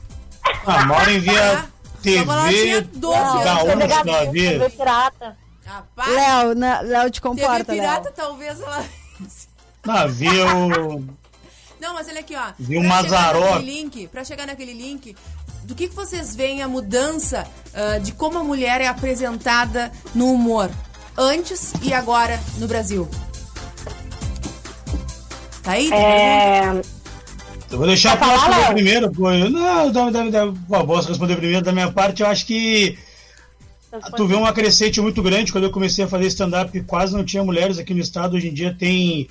A 0.66 0.86
Maureen 0.86 1.20
via 1.20 1.34
Só 1.34 2.24
quando 2.24 2.32
ela 2.32 2.50
tinha 2.50 2.82
TV 2.84 2.88
12 2.94 3.18
anos. 3.18 3.88
da 4.06 4.32
vida. 4.32 4.70
Pirata. 4.70 5.38
Rapaz, 5.66 6.14
Léo, 6.14 6.56
na- 6.56 6.82
Léo, 6.82 7.10
te 7.10 7.20
TV 7.20 7.28
comporta, 7.30 7.66
pirata, 7.74 8.04
Léo. 8.04 8.14
talvez 8.16 8.62
ela... 8.62 8.86
Não, 9.86 10.08
via 10.10 10.56
o. 10.56 11.04
Não, 11.80 11.94
mas 11.94 12.08
olha 12.08 12.20
aqui, 12.20 12.36
ó. 12.36 12.52
Pra 12.52 12.66
chegar 12.66 12.84
Mazzaropi. 12.84 13.50
naquele 13.50 13.72
link, 13.72 14.08
pra 14.08 14.24
chegar 14.24 14.48
naquele 14.48 14.74
link, 14.74 15.16
do 15.64 15.76
que, 15.76 15.88
que 15.88 15.96
vocês 15.96 16.36
veem 16.36 16.62
a 16.62 16.68
mudança 16.68 17.46
ah, 17.74 17.98
de 18.00 18.12
como 18.12 18.38
a 18.40 18.44
mulher 18.44 18.82
é 18.82 18.88
apresentada 18.88 19.92
no 20.16 20.32
humor 20.32 20.70
antes 21.18 21.74
e 21.84 21.94
agora 21.94 22.40
no 22.58 22.68
Brasil? 22.68 23.08
Tá 25.62 25.74
aí? 25.74 25.92
É, 25.92 26.82
Eu 27.70 27.78
vou 27.78 27.86
deixar 27.86 28.18
Quer 28.18 28.24
a 28.24 28.28
falar, 28.28 28.58
responder 28.60 29.10
primeiro. 29.10 29.50
Não, 29.50 29.92
dá, 29.92 30.10
dá, 30.10 30.30
dá, 30.30 30.54
pô, 30.68 30.88
posso 30.88 31.10
responder 31.10 31.36
primeiro 31.36 31.66
da 31.66 31.74
minha 31.74 31.92
parte. 31.92 32.22
Eu 32.22 32.28
acho 32.28 32.46
que 32.46 32.98
tu 34.16 34.26
vê 34.26 34.36
uma 34.36 34.54
crescente 34.54 35.02
muito 35.02 35.22
grande. 35.22 35.52
Quando 35.52 35.66
eu 35.66 35.72
comecei 35.72 36.06
a 36.06 36.08
fazer 36.08 36.28
stand-up, 36.28 36.82
quase 36.84 37.14
não 37.14 37.26
tinha 37.26 37.44
mulheres 37.44 37.78
aqui 37.78 37.94
no 37.94 38.00
estado. 38.00 38.38
Hoje 38.38 38.48
em 38.48 38.54
dia 38.54 38.74
tem, 38.80 39.28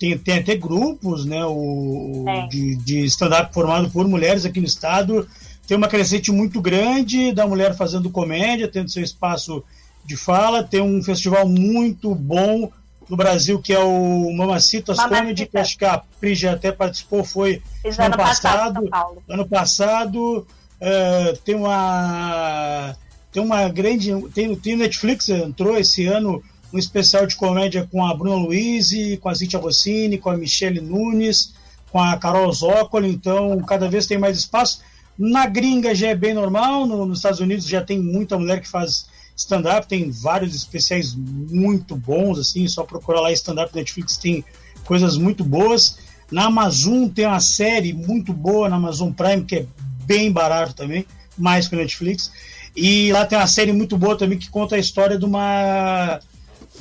tem, 0.00 0.16
tem 0.16 0.38
até 0.38 0.56
grupos 0.56 1.26
né, 1.26 1.44
o, 1.44 2.22
Tem. 2.24 2.48
de, 2.48 2.76
de 2.76 3.04
stand-up 3.04 3.52
formado 3.52 3.90
por 3.90 4.08
mulheres 4.08 4.46
aqui 4.46 4.58
no 4.58 4.66
estado. 4.66 5.28
Tem 5.68 5.76
uma 5.76 5.88
crescente 5.88 6.32
muito 6.32 6.58
grande 6.60 7.32
da 7.32 7.46
mulher 7.46 7.76
fazendo 7.76 8.08
comédia, 8.08 8.66
tendo 8.66 8.90
seu 8.90 9.02
espaço 9.02 9.62
de 10.02 10.16
fala. 10.16 10.64
Tem 10.64 10.80
um 10.80 11.02
festival 11.02 11.46
muito 11.46 12.14
bom 12.14 12.72
no 13.10 13.16
Brasil, 13.16 13.60
que 13.60 13.74
é 13.74 13.78
o 13.78 14.32
Mamacitas 14.32 14.96
Mamacitas. 14.96 15.18
Comedy, 15.20 15.46
que 15.46 15.58
acho 15.58 15.76
que 15.76 15.84
a 15.84 16.02
Pri 16.18 16.34
já 16.34 16.54
até 16.54 16.72
participou, 16.72 17.22
foi 17.22 17.62
ano 17.84 18.04
ano 18.04 18.16
passado, 18.16 18.88
passado. 18.88 19.22
Ano 19.28 19.48
passado 19.48 20.46
eh, 20.80 21.38
tem 21.44 21.54
uma 21.54 22.96
tem 23.30 23.42
uma 23.42 23.68
grande 23.68 24.10
tem, 24.30 24.56
tem 24.56 24.74
o 24.74 24.78
Netflix 24.78 25.28
entrou 25.28 25.76
esse 25.76 26.06
ano 26.06 26.42
um 26.72 26.78
especial 26.78 27.26
de 27.26 27.36
comédia 27.36 27.88
com 27.90 28.04
a 28.04 28.14
Bruna 28.14 28.36
Luiz, 28.36 28.90
com 29.20 29.28
a 29.28 29.34
Cintia 29.34 29.58
Rossini, 29.58 30.18
com 30.18 30.30
a 30.30 30.36
Michelle 30.36 30.80
Nunes, 30.80 31.52
com 31.90 31.98
a 32.00 32.16
Carol 32.16 32.52
Zócoli, 32.52 33.08
então 33.08 33.58
cada 33.60 33.88
vez 33.88 34.06
tem 34.06 34.18
mais 34.18 34.38
espaço. 34.38 34.80
Na 35.18 35.46
gringa 35.46 35.94
já 35.94 36.08
é 36.08 36.14
bem 36.14 36.32
normal, 36.32 36.86
no- 36.86 37.04
nos 37.04 37.18
Estados 37.18 37.40
Unidos 37.40 37.66
já 37.66 37.82
tem 37.82 37.98
muita 37.98 38.38
mulher 38.38 38.60
que 38.60 38.68
faz 38.68 39.06
stand-up, 39.36 39.86
tem 39.88 40.10
vários 40.10 40.54
especiais 40.54 41.14
muito 41.14 41.96
bons, 41.96 42.38
assim, 42.38 42.66
só 42.68 42.84
procurar 42.84 43.20
lá 43.20 43.32
stand-up 43.32 43.74
Netflix 43.74 44.16
tem 44.16 44.44
coisas 44.84 45.16
muito 45.16 45.42
boas. 45.44 45.98
Na 46.30 46.44
Amazon 46.46 47.08
tem 47.08 47.26
uma 47.26 47.40
série 47.40 47.92
muito 47.92 48.32
boa 48.32 48.68
na 48.68 48.76
Amazon 48.76 49.10
Prime, 49.12 49.44
que 49.44 49.56
é 49.56 49.66
bem 50.04 50.30
barato 50.30 50.74
também, 50.74 51.04
mais 51.36 51.66
que 51.66 51.74
o 51.74 51.78
Netflix. 51.78 52.30
E 52.76 53.10
lá 53.12 53.26
tem 53.26 53.36
uma 53.36 53.46
série 53.48 53.72
muito 53.72 53.98
boa 53.98 54.16
também 54.16 54.38
que 54.38 54.48
conta 54.48 54.76
a 54.76 54.78
história 54.78 55.18
de 55.18 55.24
uma 55.24 56.20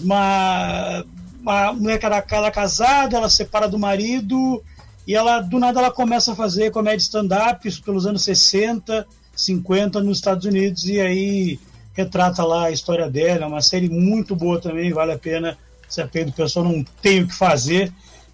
uma, 0.01 1.03
uma 1.41 1.73
mulher 1.73 1.97
que 1.99 2.05
era, 2.05 2.23
ela 2.31 2.47
é 2.47 2.51
casada, 2.51 3.17
ela 3.17 3.29
se 3.29 3.37
separa 3.37 3.67
do 3.67 3.77
marido 3.79 4.63
E 5.07 5.15
ela, 5.15 5.39
do 5.41 5.57
nada, 5.59 5.79
ela 5.79 5.91
começa 5.91 6.33
a 6.33 6.35
fazer 6.35 6.71
comédia 6.71 7.01
stand-up, 7.03 7.67
isso 7.67 7.81
pelos 7.81 8.05
anos 8.05 8.23
60, 8.23 9.07
50 9.35 10.01
nos 10.03 10.17
Estados 10.17 10.45
Unidos, 10.45 10.85
e 10.87 10.99
aí 10.99 11.59
retrata 11.93 12.43
lá 12.43 12.65
a 12.65 12.71
história 12.71 13.09
dela. 13.09 13.43
É 13.45 13.47
uma 13.47 13.61
série 13.61 13.89
muito 13.89 14.35
boa 14.35 14.59
também, 14.61 14.93
vale 14.93 15.11
a 15.13 15.17
pena. 15.17 15.57
Se 15.87 16.01
a 16.01 16.05
do 16.05 16.31
pessoal 16.31 16.63
não 16.65 16.83
tem 17.01 17.23
o 17.23 17.27
que 17.27 17.33
fazer, 17.33 17.91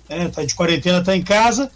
né, 0.09 0.27
tá 0.27 0.43
de 0.43 0.53
quarentena, 0.53 1.01
tá 1.03 1.15
em 1.15 1.21
casa. 1.23 1.71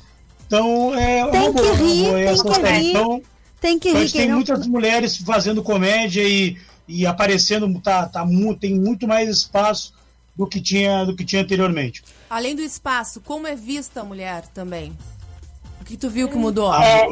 Então 0.46 0.94
é 0.94 1.26
Tem 1.30 1.40
uma 1.42 1.54
que 1.54 1.62
boa, 1.62 1.76
rir, 1.76 2.02
uma 2.02 2.04
boa 2.10 2.14
tem 2.20 2.28
essa 2.28 2.44
que 2.44 2.54
série. 2.56 2.78
rir. 2.80 2.90
Então, 2.90 3.22
Tem 3.62 3.80
que 3.80 3.94
rir. 3.94 4.12
tem 4.12 4.28
não- 4.28 4.36
muitas 4.36 4.68
mulheres 4.68 5.16
fazendo 5.18 5.64
comédia 5.64 6.22
e, 6.28 6.58
e 6.90 7.06
aparecendo, 7.06 7.72
tá, 7.80 8.08
tá, 8.08 8.26
tem 8.60 8.74
muito 8.74 9.08
mais 9.08 9.30
espaço 9.30 9.94
do 10.36 10.48
que 10.48 10.60
tinha, 10.60 11.06
do 11.06 11.16
que 11.16 11.24
tinha 11.24 11.44
anteriormente. 11.44 12.04
Além 12.28 12.56
do 12.56 12.64
espaço, 12.64 13.22
como 13.22 13.46
é 13.46 13.56
vista 13.56 14.02
a 14.02 14.04
mulher 14.04 14.48
também? 14.48 14.98
O 15.80 15.86
que 15.86 15.96
tu 15.96 16.10
viu 16.10 16.28
que 16.28 16.36
mudou? 16.36 16.72
Ah, 16.72 17.06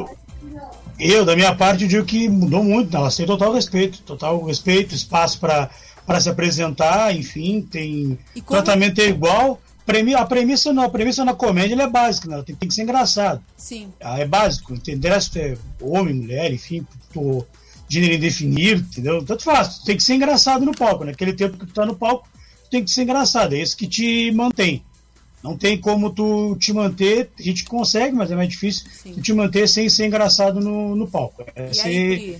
Eu, 0.98 1.24
da 1.24 1.36
minha 1.36 1.54
parte, 1.54 1.86
digo 1.86 2.04
que 2.04 2.28
mudou 2.28 2.64
muito. 2.64 2.96
Elas 2.96 3.14
têm 3.14 3.24
total 3.26 3.52
respeito, 3.52 4.00
total 4.02 4.42
respeito, 4.44 4.94
espaço 4.94 5.38
para 5.38 6.20
se 6.20 6.28
apresentar, 6.28 7.14
enfim, 7.14 7.60
tem 7.62 8.18
tratamento 8.46 9.00
é 9.00 9.06
igual. 9.06 9.60
A 10.16 10.26
premissa 10.26 10.72
não, 10.72 10.82
a 10.82 10.90
premissa 10.90 11.24
na 11.24 11.34
comédia 11.34 11.80
é 11.80 11.88
básica, 11.88 12.28
né? 12.28 12.42
tem, 12.42 12.54
tem 12.54 12.68
que 12.68 12.74
ser 12.74 12.82
engraçado. 12.82 13.42
Sim. 13.56 13.90
Ah, 14.00 14.18
É 14.18 14.26
básico, 14.26 14.74
entender 14.74 15.18
se 15.22 15.40
é 15.40 15.56
homem, 15.80 16.14
mulher, 16.14 16.52
enfim, 16.52 16.86
tu, 17.12 17.46
gênero 17.88 18.14
indefinido, 18.14 18.82
entendeu? 18.82 19.24
Tanto 19.24 19.42
faz, 19.44 19.78
tu 19.78 19.84
tem 19.86 19.96
que 19.96 20.02
ser 20.02 20.14
engraçado 20.14 20.64
no 20.64 20.74
palco. 20.76 21.04
Naquele 21.04 21.32
tempo 21.32 21.56
que 21.56 21.66
tu 21.66 21.72
tá 21.72 21.86
no 21.86 21.96
palco, 21.96 22.28
tu 22.64 22.70
tem 22.70 22.84
que 22.84 22.90
ser 22.90 23.02
engraçado, 23.02 23.54
é 23.54 23.58
isso 23.62 23.76
que 23.76 23.86
te 23.88 24.30
mantém. 24.32 24.84
Não 25.42 25.56
tem 25.56 25.80
como 25.80 26.10
tu 26.10 26.56
te 26.56 26.72
manter, 26.72 27.30
a 27.38 27.42
gente 27.42 27.64
consegue, 27.64 28.14
mas 28.14 28.30
é 28.30 28.34
mais 28.36 28.48
difícil 28.48 28.86
tu 29.04 29.22
te 29.22 29.32
manter 29.32 29.68
sem 29.68 29.88
ser 29.88 30.06
engraçado 30.06 30.60
no, 30.60 30.96
no 30.96 31.08
palco. 31.08 31.44
É, 31.54 31.70
E 31.70 31.74
ser- 31.74 31.86
aí, 31.88 32.38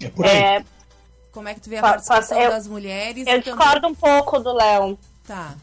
é 0.00 0.08
por 0.08 0.26
aí. 0.26 0.36
É, 0.36 0.64
como 1.32 1.48
é 1.48 1.54
que 1.54 1.60
tu 1.60 1.70
vê 1.70 1.78
a 1.78 1.80
Pa- 1.82 1.90
participação 1.90 2.40
eu- 2.40 2.50
das 2.50 2.66
mulheres? 2.66 3.26
eu 3.26 3.38
e 3.38 3.42
também- 3.42 3.58
discordo 3.58 3.88
um 3.88 3.94
pouco 3.94 4.38
do 4.38 4.52
Léo. 4.52 4.98
Tá. 5.26 5.54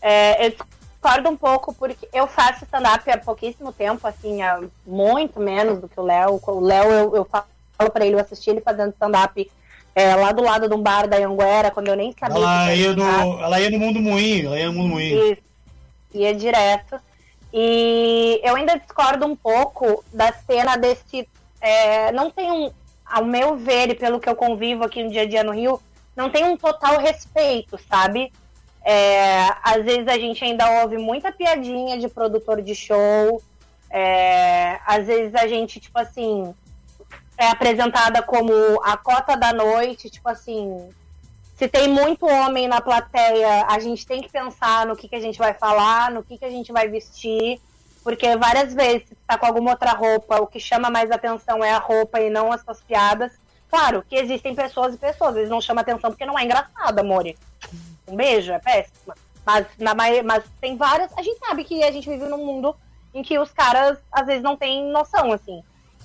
É, 0.00 0.46
eu 0.46 0.54
discordo 0.98 1.30
um 1.30 1.36
pouco 1.36 1.72
porque 1.72 2.08
eu 2.12 2.26
faço 2.26 2.64
stand-up 2.64 3.08
há 3.08 3.16
pouquíssimo 3.18 3.72
tempo, 3.72 4.06
assim, 4.06 4.42
há 4.42 4.60
muito 4.84 5.38
menos 5.38 5.80
do 5.80 5.88
que 5.88 5.98
o 5.98 6.02
Léo. 6.02 6.40
O 6.44 6.60
Léo, 6.60 6.90
eu, 6.90 7.16
eu 7.16 7.24
falo 7.24 7.90
pra 7.92 8.04
ele, 8.04 8.16
eu 8.16 8.20
assisti 8.20 8.50
ele 8.50 8.60
fazendo 8.60 8.92
stand-up 8.92 9.50
é, 9.94 10.14
lá 10.14 10.32
do 10.32 10.42
lado 10.42 10.68
de 10.68 10.74
um 10.74 10.82
bar 10.82 11.08
da 11.08 11.16
Anguera, 11.16 11.70
quando 11.70 11.88
eu 11.88 11.96
nem 11.96 12.14
sabia 12.18 12.36
Ela 12.36 12.66
que 12.66 12.74
ia, 12.74 12.94
no, 12.94 13.40
ela 13.40 13.60
ia 13.60 13.70
no 13.70 13.78
Mundo 13.78 14.00
Moinho, 14.00 14.46
ela 14.46 14.58
ia 14.58 14.66
no 14.66 14.72
Mundo 14.74 14.90
Moinho. 14.90 15.32
Isso. 15.32 15.42
Ia 16.14 16.34
direto. 16.34 17.00
E 17.52 18.40
eu 18.44 18.56
ainda 18.56 18.78
discordo 18.78 19.26
um 19.26 19.34
pouco 19.34 20.04
da 20.12 20.32
cena 20.32 20.76
desse. 20.76 21.28
é, 21.60 22.12
não 22.12 22.30
tem 22.30 22.50
um. 22.50 22.70
Ao 23.04 23.24
meu 23.24 23.56
ver, 23.56 23.88
e 23.88 23.94
pelo 23.94 24.20
que 24.20 24.28
eu 24.28 24.36
convivo 24.36 24.84
aqui 24.84 25.02
no 25.02 25.10
dia 25.10 25.22
a 25.22 25.26
dia 25.26 25.42
no 25.42 25.52
Rio, 25.52 25.80
não 26.14 26.28
tem 26.28 26.44
um 26.44 26.58
total 26.58 26.98
respeito, 26.98 27.78
sabe? 27.88 28.30
É, 28.84 29.48
às 29.62 29.84
vezes 29.84 30.08
a 30.08 30.18
gente 30.18 30.42
ainda 30.44 30.82
ouve 30.82 30.96
muita 30.96 31.30
piadinha 31.30 31.98
de 31.98 32.08
produtor 32.08 32.62
de 32.62 32.74
show. 32.74 33.42
é, 33.90 34.78
às 34.86 35.06
vezes 35.06 35.34
a 35.34 35.46
gente, 35.46 35.80
tipo 35.80 35.98
assim, 35.98 36.54
é 37.36 37.46
apresentada 37.46 38.22
como 38.22 38.52
a 38.84 38.96
cota 38.96 39.36
da 39.36 39.52
noite, 39.52 40.10
tipo 40.10 40.28
assim, 40.28 40.90
se 41.56 41.68
tem 41.68 41.88
muito 41.88 42.26
homem 42.26 42.68
na 42.68 42.80
plateia, 42.80 43.66
a 43.68 43.78
gente 43.78 44.06
tem 44.06 44.20
que 44.20 44.28
pensar 44.30 44.86
no 44.86 44.96
que, 44.96 45.08
que 45.08 45.16
a 45.16 45.20
gente 45.20 45.38
vai 45.38 45.54
falar, 45.54 46.10
no 46.10 46.22
que, 46.22 46.36
que 46.36 46.44
a 46.44 46.50
gente 46.50 46.72
vai 46.72 46.88
vestir, 46.88 47.60
porque 48.02 48.36
várias 48.36 48.74
vezes, 48.74 49.08
se 49.08 49.16
tá 49.26 49.38
com 49.38 49.46
alguma 49.46 49.70
outra 49.72 49.92
roupa, 49.92 50.40
o 50.40 50.46
que 50.46 50.60
chama 50.60 50.90
mais 50.90 51.10
atenção 51.10 51.64
é 51.64 51.72
a 51.72 51.78
roupa 51.78 52.20
e 52.20 52.30
não 52.30 52.52
as 52.52 52.62
suas 52.62 52.80
piadas. 52.80 53.32
Claro 53.70 54.04
que 54.08 54.16
existem 54.16 54.54
pessoas 54.54 54.94
e 54.94 54.98
pessoas, 54.98 55.36
eles 55.36 55.50
não 55.50 55.60
chamam 55.60 55.82
atenção 55.82 56.10
porque 56.10 56.24
não 56.24 56.38
é 56.38 56.44
engraçado, 56.44 56.98
amore. 56.98 57.36
Um 58.08 58.16
beijo, 58.16 58.52
é 58.52 58.58
péssima. 58.58 59.14
Mas, 59.44 59.66
na, 59.78 59.94
mas 59.94 60.44
tem 60.60 60.76
várias. 60.76 61.10
A 61.16 61.22
gente 61.22 61.38
sabe 61.38 61.64
que 61.64 61.82
a 61.82 61.90
gente 61.90 62.08
vive 62.08 62.24
num 62.26 62.44
mundo 62.44 62.74
em 63.14 63.22
que 63.22 63.38
os 63.38 63.50
caras 63.50 63.98
às 64.12 64.26
vezes 64.26 64.42
não 64.42 64.56
têm 64.56 64.90
noção, 64.90 65.32
assim. 65.32 65.62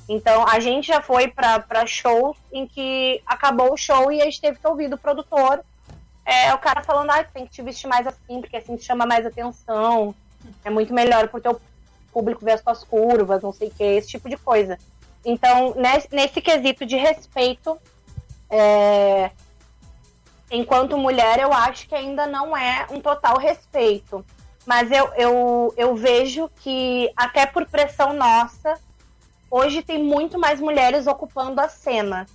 Então 0.07 0.45
a 0.47 0.59
gente 0.59 0.87
já 0.87 1.01
foi 1.01 1.27
pra 1.27 1.85
shows 1.85 2.37
em 2.51 2.67
que 2.67 3.21
acabou 3.25 3.73
o 3.73 3.77
show 3.77 4.11
e 4.11 4.21
a 4.21 4.25
gente 4.25 4.41
teve 4.41 4.59
que 4.59 4.67
ouvir 4.67 4.89
do 4.89 4.97
produtor 4.97 5.63
é, 6.25 6.53
o 6.53 6.57
cara 6.57 6.81
falando, 6.81 7.11
ah, 7.11 7.23
tem 7.23 7.45
que 7.45 7.51
te 7.51 7.61
vestir 7.61 7.87
mais 7.87 8.07
assim, 8.07 8.39
porque 8.39 8.55
assim 8.55 8.75
te 8.75 8.85
chama 8.85 9.05
mais 9.05 9.25
atenção. 9.25 10.15
É 10.63 10.69
muito 10.69 10.93
melhor 10.93 11.27
pro 11.27 11.41
teu 11.41 11.59
público 12.11 12.45
ver 12.45 12.53
as 12.53 12.61
tuas 12.61 12.83
curvas, 12.83 13.41
não 13.41 13.51
sei 13.51 13.67
o 13.67 13.71
que, 13.71 13.83
esse 13.83 14.07
tipo 14.07 14.29
de 14.29 14.37
coisa. 14.37 14.77
Então, 15.25 15.73
nesse, 15.75 16.07
nesse 16.11 16.41
quesito 16.41 16.85
de 16.85 16.95
respeito, 16.95 17.77
é, 18.49 19.31
enquanto 20.53 20.97
mulher, 20.97 21.39
eu 21.39 21.51
acho 21.51 21.87
que 21.87 21.95
ainda 21.95 22.27
não 22.27 22.55
é 22.55 22.85
um 22.91 23.01
total 23.01 23.37
respeito. 23.37 24.23
Mas 24.65 24.91
eu, 24.91 25.11
eu, 25.15 25.73
eu 25.75 25.95
vejo 25.95 26.49
que, 26.61 27.11
até 27.17 27.45
por 27.45 27.65
pressão 27.65 28.13
nossa, 28.13 28.79
hoje 29.49 29.81
tem 29.81 30.01
muito 30.01 30.39
mais 30.39 30.61
mulheres 30.61 31.07
ocupando 31.07 31.59
a 31.59 31.67
cena. 31.67 32.27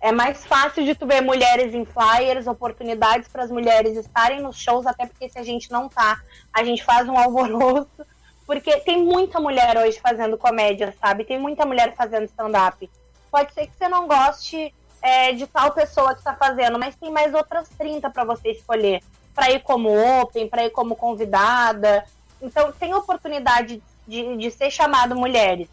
É 0.00 0.12
mais 0.12 0.44
fácil 0.44 0.84
de 0.84 0.94
tu 0.94 1.06
ver 1.06 1.22
mulheres 1.22 1.74
em 1.74 1.86
flyers, 1.86 2.46
oportunidades 2.46 3.26
para 3.28 3.42
as 3.42 3.50
mulheres 3.50 3.96
estarem 3.96 4.40
nos 4.40 4.56
shows, 4.56 4.86
até 4.86 5.06
porque 5.06 5.30
se 5.30 5.38
a 5.38 5.42
gente 5.42 5.72
não 5.72 5.88
tá, 5.88 6.20
a 6.52 6.62
gente 6.62 6.84
faz 6.84 7.08
um 7.08 7.16
alvoroço. 7.18 8.06
Porque 8.46 8.80
tem 8.80 9.02
muita 9.02 9.40
mulher 9.40 9.78
hoje 9.78 9.98
fazendo 9.98 10.36
comédia, 10.36 10.94
sabe? 11.00 11.24
Tem 11.24 11.38
muita 11.38 11.64
mulher 11.64 11.94
fazendo 11.96 12.24
stand-up. 12.24 12.90
Pode 13.30 13.54
ser 13.54 13.66
que 13.66 13.72
você 13.74 13.88
não 13.88 14.06
goste 14.06 14.72
é, 15.04 15.32
de 15.32 15.46
tal 15.46 15.70
pessoa 15.72 16.14
que 16.14 16.20
está 16.20 16.34
fazendo, 16.34 16.78
mas 16.78 16.96
tem 16.96 17.12
mais 17.12 17.34
outras 17.34 17.68
30 17.76 18.08
para 18.08 18.24
você 18.24 18.52
escolher. 18.52 19.02
Para 19.34 19.50
ir 19.50 19.60
como 19.60 19.90
open, 20.20 20.48
para 20.48 20.64
ir 20.64 20.70
como 20.70 20.96
convidada. 20.96 22.06
Então 22.40 22.72
tem 22.72 22.94
oportunidade 22.94 23.82
de, 24.08 24.36
de 24.38 24.50
ser 24.50 24.70
chamado 24.70 25.14
mulheres, 25.14 25.68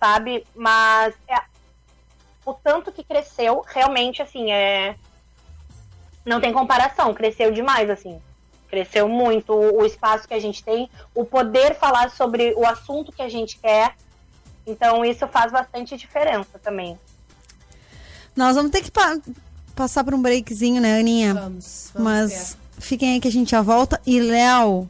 sabe? 0.00 0.46
Mas 0.54 1.14
é, 1.28 1.42
o 2.46 2.54
tanto 2.54 2.90
que 2.90 3.04
cresceu, 3.04 3.62
realmente, 3.66 4.22
assim, 4.22 4.50
é. 4.50 4.96
Não 6.24 6.40
tem 6.40 6.52
comparação, 6.52 7.12
cresceu 7.12 7.52
demais, 7.52 7.90
assim. 7.90 8.18
Cresceu 8.68 9.06
muito 9.06 9.52
o, 9.52 9.82
o 9.82 9.84
espaço 9.84 10.26
que 10.26 10.34
a 10.34 10.40
gente 10.40 10.64
tem, 10.64 10.88
o 11.14 11.24
poder 11.26 11.74
falar 11.74 12.10
sobre 12.10 12.54
o 12.54 12.64
assunto 12.64 13.12
que 13.12 13.20
a 13.20 13.28
gente 13.28 13.58
quer. 13.58 13.94
Então, 14.66 15.04
isso 15.04 15.28
faz 15.28 15.52
bastante 15.52 15.98
diferença 15.98 16.58
também. 16.58 16.98
Nós 18.36 18.54
vamos 18.56 18.70
ter 18.70 18.82
que 18.82 18.90
pa- 18.90 19.18
passar 19.74 20.04
por 20.04 20.14
um 20.14 20.20
breakzinho, 20.22 20.80
né, 20.80 20.98
Aninha? 21.00 21.34
Vamos, 21.34 21.90
vamos 21.94 22.04
Mas 22.10 22.56
fiquem 22.78 23.14
aí 23.14 23.20
que 23.20 23.28
a 23.28 23.32
gente 23.32 23.50
já 23.50 23.60
volta. 23.62 24.00
E, 24.06 24.20
Léo, 24.20 24.88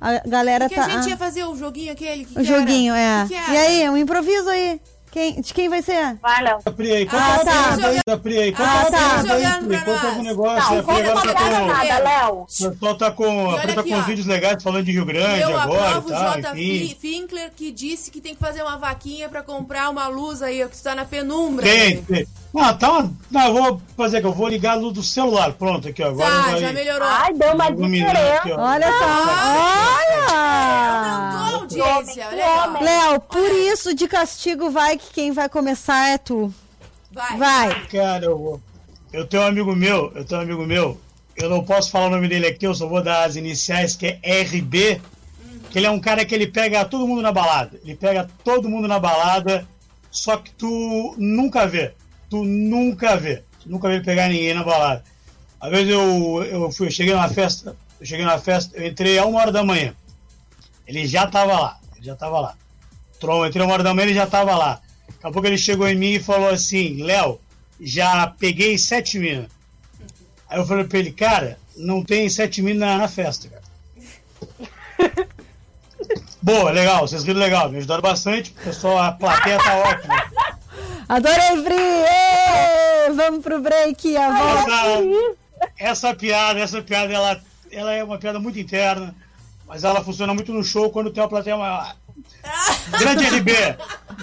a 0.00 0.18
galera 0.26 0.68
que 0.68 0.74
tá. 0.74 0.86
a 0.86 0.88
gente 0.90 1.08
ia 1.10 1.16
fazer 1.16 1.44
o 1.44 1.56
joguinho 1.56 1.92
aquele? 1.92 2.24
Que 2.24 2.38
O 2.38 2.44
joguinho, 2.44 2.94
era? 2.94 3.24
é. 3.24 3.28
Que 3.28 3.34
que 3.34 3.50
e 3.52 3.56
aí, 3.56 3.90
um 3.90 3.96
improviso 3.96 4.48
aí. 4.48 4.80
Quem, 5.18 5.40
de 5.40 5.52
quem 5.52 5.68
vai 5.68 5.82
ser? 5.82 6.14
Vai, 6.22 6.44
Léo. 6.44 6.58
Da 6.64 6.70
Pri 6.70 6.92
aí, 6.92 7.04
conta 7.06 7.24
Ah, 7.24 7.38
tá. 7.44 7.76
da 8.06 8.16
Pri 8.18 8.38
aí, 8.38 8.52
conta 8.52 8.70
Ah, 8.70 8.82
uma 8.82 8.90
tá. 8.92 9.58
Pri, 9.66 9.78
conta 9.84 10.06
algum 10.06 10.22
negócio. 10.22 10.70
Não, 10.70 10.78
a 10.78 10.82
Pri 10.82 10.94
conta 10.94 11.10
agora 11.10 11.12
uma 11.12 11.22
tá 11.34 11.34
piada 11.40 11.60
com... 11.60 11.66
nada, 11.66 11.98
Léo. 11.98 12.34
O 12.34 12.46
pessoal 12.46 12.94
tá 12.96 13.10
com, 13.10 13.50
a 13.50 13.58
Pri 13.58 13.74
tá 13.74 13.80
aqui, 13.80 13.90
com 13.90 13.96
ó. 13.98 14.02
vídeos 14.02 14.26
legais 14.28 14.62
falando 14.62 14.84
de 14.84 14.92
Rio 14.92 15.04
Grande 15.04 15.40
Eu 15.42 15.58
agora 15.58 15.80
e 15.80 15.86
aprovo 15.88 16.08
o 16.08 16.10
tal, 16.12 16.40
J. 16.54 16.96
Finkler 17.00 17.50
que 17.56 17.72
disse 17.72 18.12
que 18.12 18.20
tem 18.20 18.34
que 18.36 18.40
fazer 18.40 18.62
uma 18.62 18.76
vaquinha 18.76 19.28
pra 19.28 19.42
comprar 19.42 19.90
uma 19.90 20.06
luz 20.06 20.40
aí, 20.40 20.64
que 20.68 20.76
tu 20.76 20.82
tá 20.84 20.94
na 20.94 21.04
penumbra. 21.04 21.66
Tem, 21.66 22.00
tem. 22.04 22.24
Ah, 22.56 22.72
tá. 22.72 22.90
uma- 22.92 23.12
Não, 23.30 23.46
eu 23.48 23.52
vou 23.52 23.82
fazer 23.96 24.20
que 24.20 24.26
eu 24.26 24.32
vou 24.32 24.46
ligar 24.48 24.72
a 24.72 24.76
luz 24.76 24.94
do 24.94 25.02
celular. 25.02 25.52
Pronto, 25.52 25.88
aqui, 25.88 26.00
ó. 26.02 26.08
Agora 26.10 26.30
Tá, 26.30 26.42
vai 26.42 26.60
já 26.60 26.72
melhorou. 26.72 27.08
Ai, 27.08 27.34
deu 27.34 27.52
uma 27.54 27.70
diferença. 27.72 28.34
aqui. 28.36 28.52
Olha 28.52 28.86
só. 28.86 29.04
Olha! 30.28 30.38
Aumentou 31.58 31.84
a 31.84 31.94
audiência, 31.94 32.26
olha 32.32 32.44
aí, 32.44 32.70
ó. 32.76 32.80
Léo, 32.82 33.20
por 33.20 33.50
isso 33.52 33.94
de 33.94 34.08
castigo 34.08 34.70
vai 34.70 34.96
que 34.96 35.07
quem 35.12 35.32
vai 35.32 35.48
começar 35.48 36.08
é 36.08 36.18
tu. 36.18 36.52
Vai. 37.10 37.36
Vai. 37.36 37.86
Cara, 37.86 38.24
eu 38.24 38.38
vou. 38.38 38.60
Eu 39.12 39.26
tenho 39.26 39.42
um 39.42 39.46
amigo 39.46 39.74
meu, 39.74 40.12
eu 40.14 40.24
tenho 40.24 40.40
um 40.40 40.44
amigo 40.44 40.66
meu, 40.66 41.00
eu 41.36 41.48
não 41.48 41.64
posso 41.64 41.90
falar 41.90 42.06
o 42.06 42.10
nome 42.10 42.28
dele 42.28 42.46
aqui, 42.46 42.66
eu 42.66 42.74
só 42.74 42.86
vou 42.86 43.02
dar 43.02 43.24
as 43.24 43.36
iniciais, 43.36 43.96
que 43.96 44.18
é 44.22 44.42
RB, 44.42 45.00
que 45.70 45.78
ele 45.78 45.86
é 45.86 45.90
um 45.90 46.00
cara 46.00 46.24
que 46.24 46.34
ele 46.34 46.46
pega 46.46 46.84
todo 46.84 47.06
mundo 47.06 47.22
na 47.22 47.32
balada. 47.32 47.78
Ele 47.82 47.94
pega 47.94 48.28
todo 48.44 48.68
mundo 48.68 48.86
na 48.86 48.98
balada, 48.98 49.66
só 50.10 50.36
que 50.36 50.50
tu 50.50 51.14
nunca 51.16 51.66
vê. 51.66 51.94
Tu 52.28 52.44
nunca 52.44 53.16
vê. 53.16 53.42
Tu 53.62 53.70
nunca 53.70 53.88
vê 53.88 53.94
ele 53.94 54.04
pegar 54.04 54.28
ninguém 54.28 54.52
na 54.52 54.62
balada. 54.62 55.04
Às 55.60 55.70
vezes 55.70 55.88
eu, 55.88 56.44
eu 56.44 56.70
fui, 56.70 56.86
eu 56.86 56.90
cheguei 56.90 57.14
numa 57.14 57.28
festa, 57.28 57.76
eu 58.00 58.06
cheguei 58.06 58.24
numa 58.24 58.38
festa, 58.38 58.76
eu 58.76 58.86
entrei 58.86 59.18
a 59.18 59.24
uma 59.24 59.40
hora 59.40 59.52
da 59.52 59.64
manhã. 59.64 59.94
Ele 60.86 61.06
já 61.06 61.26
tava 61.26 61.58
lá, 61.58 61.78
ele 61.96 62.06
já 62.06 62.14
tava 62.14 62.40
lá. 62.40 62.54
Tron, 63.18 63.46
entrei 63.46 63.64
uma 63.64 63.72
hora 63.72 63.82
da 63.82 63.94
manhã, 63.94 64.06
ele 64.06 64.14
já 64.14 64.26
tava 64.26 64.54
lá. 64.54 64.80
Daqui 65.08 65.26
a 65.26 65.30
pouco 65.30 65.46
ele 65.46 65.58
chegou 65.58 65.88
em 65.88 65.96
mim 65.96 66.12
e 66.12 66.20
falou 66.20 66.48
assim, 66.50 67.02
Léo, 67.02 67.40
já 67.80 68.26
peguei 68.26 68.78
sete 68.78 69.18
minas. 69.18 69.48
Aí 70.48 70.58
eu 70.58 70.66
falei 70.66 70.84
pra 70.84 70.98
ele, 70.98 71.12
cara, 71.12 71.58
não 71.76 72.04
tem 72.04 72.28
sete 72.28 72.62
minas 72.62 72.80
na, 72.80 72.98
na 72.98 73.08
festa, 73.08 73.48
cara. 73.48 75.28
Boa, 76.40 76.70
legal, 76.70 77.06
vocês 77.06 77.24
riram 77.24 77.40
legal, 77.40 77.68
me 77.68 77.78
ajudaram 77.78 78.00
bastante. 78.00 78.52
Pessoal, 78.52 78.98
a 78.98 79.12
plateia 79.12 79.58
tá 79.58 79.76
ótima. 79.76 80.24
Adorei, 81.08 81.62
Bri! 81.62 83.14
Vamos 83.16 83.42
pro 83.42 83.60
break, 83.60 84.16
a 84.16 84.30
volta. 84.30 84.72
Essa, 85.78 86.08
essa 86.08 86.14
piada, 86.14 86.60
essa 86.60 86.82
piada, 86.82 87.12
ela, 87.12 87.40
ela 87.70 87.92
é 87.92 88.04
uma 88.04 88.18
piada 88.18 88.38
muito 88.38 88.58
interna, 88.58 89.14
mas 89.66 89.84
ela 89.84 90.04
funciona 90.04 90.32
muito 90.32 90.52
no 90.52 90.62
show 90.62 90.90
quando 90.90 91.10
tem 91.10 91.22
uma 91.22 91.28
plateia 91.28 91.56
maior. 91.56 91.96
Grande 92.98 93.24
RB, 93.26 93.52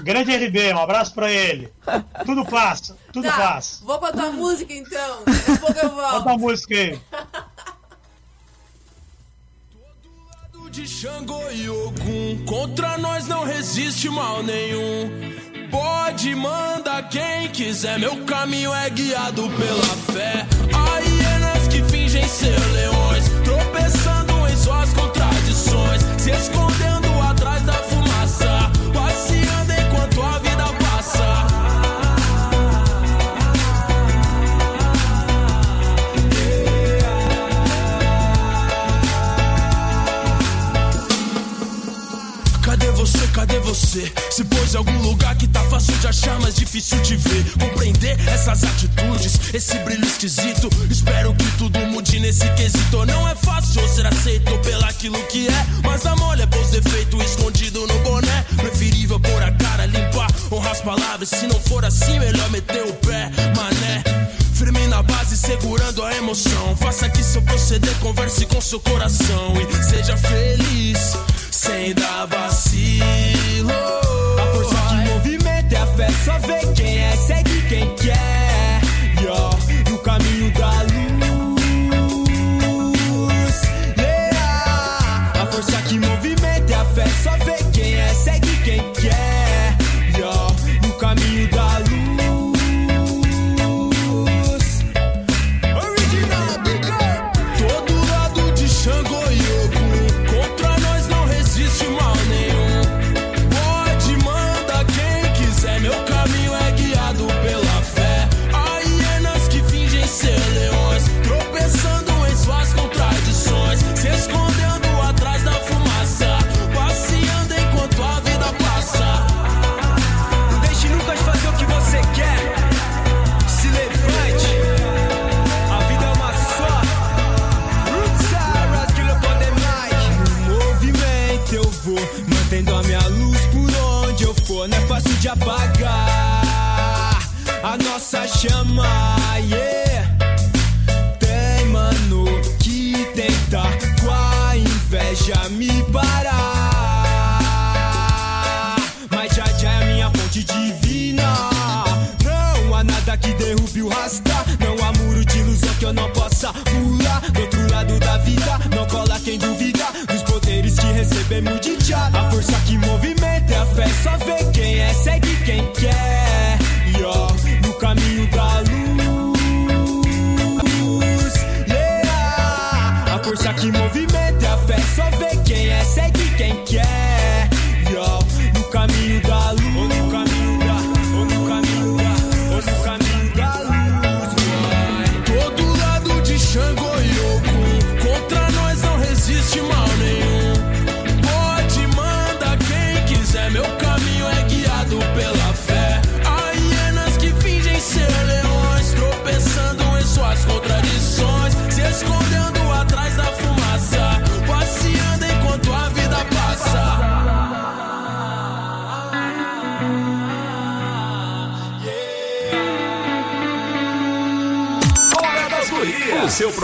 grande 0.04 0.36
RB, 0.36 0.74
um 0.74 0.80
abraço 0.80 1.14
pra 1.14 1.32
ele. 1.32 1.72
Tudo 2.26 2.46
passa, 2.46 2.98
tudo 3.14 3.28
Tá, 3.28 3.38
passa. 3.38 3.86
Vou 3.86 4.00
botar 4.00 4.32
música 4.32 4.74
então. 4.74 5.24
Daqui 5.26 5.52
a 5.52 5.58
pouco 5.58 5.80
eu 5.80 5.90
volto. 5.90 6.12
Bota 6.12 6.32
a 6.32 6.38
música 6.38 6.76
aí. 6.76 7.00
de 10.76 10.86
Xangô 10.86 11.42
e 11.52 11.70
Ogum 11.70 12.44
Contra 12.46 12.98
nós 12.98 13.28
não 13.28 13.46
resiste 13.46 14.10
mal 14.10 14.44
nenhum 14.44 15.10
Pode, 15.72 16.36
manda 16.36 17.02
quem 17.04 17.48
quiser 17.50 17.98
Meu 17.98 18.26
caminho 18.26 18.74
é 18.74 18.90
guiado 18.90 19.44
pela 19.52 19.96
fé 20.14 20.46
Há 20.74 21.00
hienas 21.00 21.68
que 21.70 21.82
fingem 21.84 22.28
ser 22.28 22.60
leões 22.74 23.24
Tropeçando 23.46 24.48
em 24.50 24.58
suas 24.58 24.92
Se 26.18 26.32
escondendo 26.32 27.24
atrás 27.24 27.66
da 27.66 27.74
você? 43.76 44.12
Se 44.32 44.44
pôs 44.46 44.74
em 44.74 44.78
algum 44.78 45.02
lugar 45.02 45.36
que 45.36 45.48
tá 45.48 45.62
fácil 45.66 45.94
de 45.98 46.08
achar, 46.08 46.40
mas 46.40 46.56
difícil 46.56 47.00
de 47.02 47.18
ver. 47.18 47.46
Compreender 47.60 48.18
essas 48.28 48.64
atitudes, 48.64 49.54
esse 49.54 49.78
brilho 49.80 50.06
esquisito. 50.06 50.70
Espero 50.90 51.36
que 51.36 51.52
tudo 51.58 51.80
mude 51.88 52.20
nesse 52.20 52.48
quesito. 52.54 53.06
Não 53.06 53.28
é 53.28 53.36
fácil 53.36 53.86
ser 53.90 54.08
aceito 54.08 54.58
pelo 54.60 54.86
aquilo 54.86 55.22
que 55.28 55.48
é. 55.48 55.66
Mas 55.84 56.06
a 56.06 56.16
mole 56.16 56.42
é 56.42 56.46
pôs 56.46 56.70
defeito 56.70 57.22
escondido 57.22 57.86
no 57.86 58.00
boné. 58.00 58.46
Preferível 58.56 59.20
pôr 59.20 59.44
a 59.44 59.52
cara, 59.52 59.86
limpar, 59.86 60.32
honrar 60.52 60.72
as 60.72 60.82
palavras. 60.82 61.30
Se 61.30 61.46
não 61.46 61.60
for 61.60 61.84
assim, 61.84 62.18
melhor 62.18 62.50
meter 62.52 62.84
o 62.84 62.94
pé, 62.94 63.30
mané. 63.56 64.04
Firme 64.54 64.88
na 64.88 65.04
base, 65.04 65.38
segurando 65.38 66.02
a 66.02 66.16
emoção. 66.16 66.78
Faça 66.78 67.10
que 67.10 67.22
seu 67.22 67.42
proceder 67.42 67.94
converse 68.00 68.46
com 68.46 68.62
seu 68.62 68.80
coração 68.80 69.54
e 69.60 69.84
seja 69.84 70.16
feliz, 70.16 71.18
sem 71.66 71.94
dar 71.96 72.28
vacilo. 72.28 73.72
A 74.40 74.54
força 74.54 74.76
que 74.76 75.10
movimenta 75.10 75.76
é 75.76 75.78
a 75.80 75.88
fé, 75.88 76.08
só 76.24 76.38
vê 76.40 76.74
quem 76.76 77.00
é, 77.00 77.16
segue 77.16 77.62
quem 77.68 77.96
quer. 77.96 78.45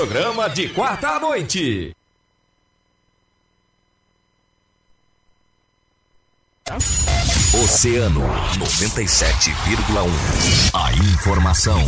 Programa 0.01 0.49
de 0.49 0.67
quarta 0.69 1.09
à 1.09 1.19
noite. 1.19 1.95
Oceano 7.63 8.21
97,1. 8.57 10.09
A 10.73 10.91
informação, 10.93 11.79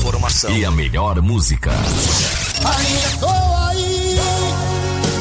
e 0.55 0.63
a 0.63 0.69
melhor 0.69 1.19
música. 1.23 1.71
Ainda 1.71 3.17
tô 3.19 3.29
aí, 3.67 4.19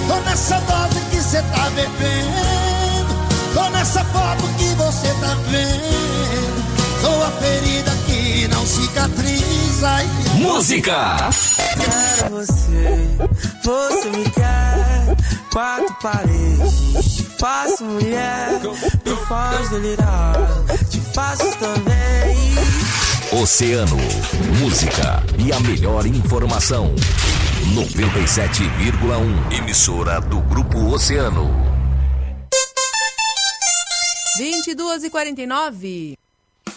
tô 0.07 0.21
nessa 0.29 0.61
dose 0.61 1.01
que 1.11 1.17
cê 1.23 1.41
tá 1.41 1.71
bebendo, 1.71 3.15
tô 3.55 3.71
nessa 3.71 4.05
foto 4.05 4.43
que 4.59 4.75
você 4.75 5.09
tá 5.15 5.35
vendo, 5.49 6.52
tô 7.03 7.23
a 7.23 7.31
ferida 7.33 7.91
que 8.07 8.49
não 8.49 8.65
cicatriza. 8.65 9.89
Música! 10.37 11.31
Quero 11.77 12.31
você, 12.31 13.09
você 13.63 14.11
me 14.11 14.25
quer. 14.31 15.17
Quatro 15.53 15.95
paredes, 16.01 17.17
te 17.17 17.23
faço 17.39 17.85
mulher. 17.85 18.61
Me 19.05 19.17
faz 19.29 19.69
delirar, 19.69 20.37
te 20.89 21.01
faço 21.13 21.51
também. 21.59 22.53
Oceano, 23.43 23.97
música 24.61 25.23
e 25.39 25.53
a 25.53 25.61
melhor 25.61 26.07
informação. 26.07 26.95
97,1. 27.75 29.59
Emissora 29.59 30.21
do 30.21 30.41
Grupo 30.41 30.79
Oceano. 30.93 31.51
22 34.37 35.05
e 35.05 35.11
49. 35.11 36.22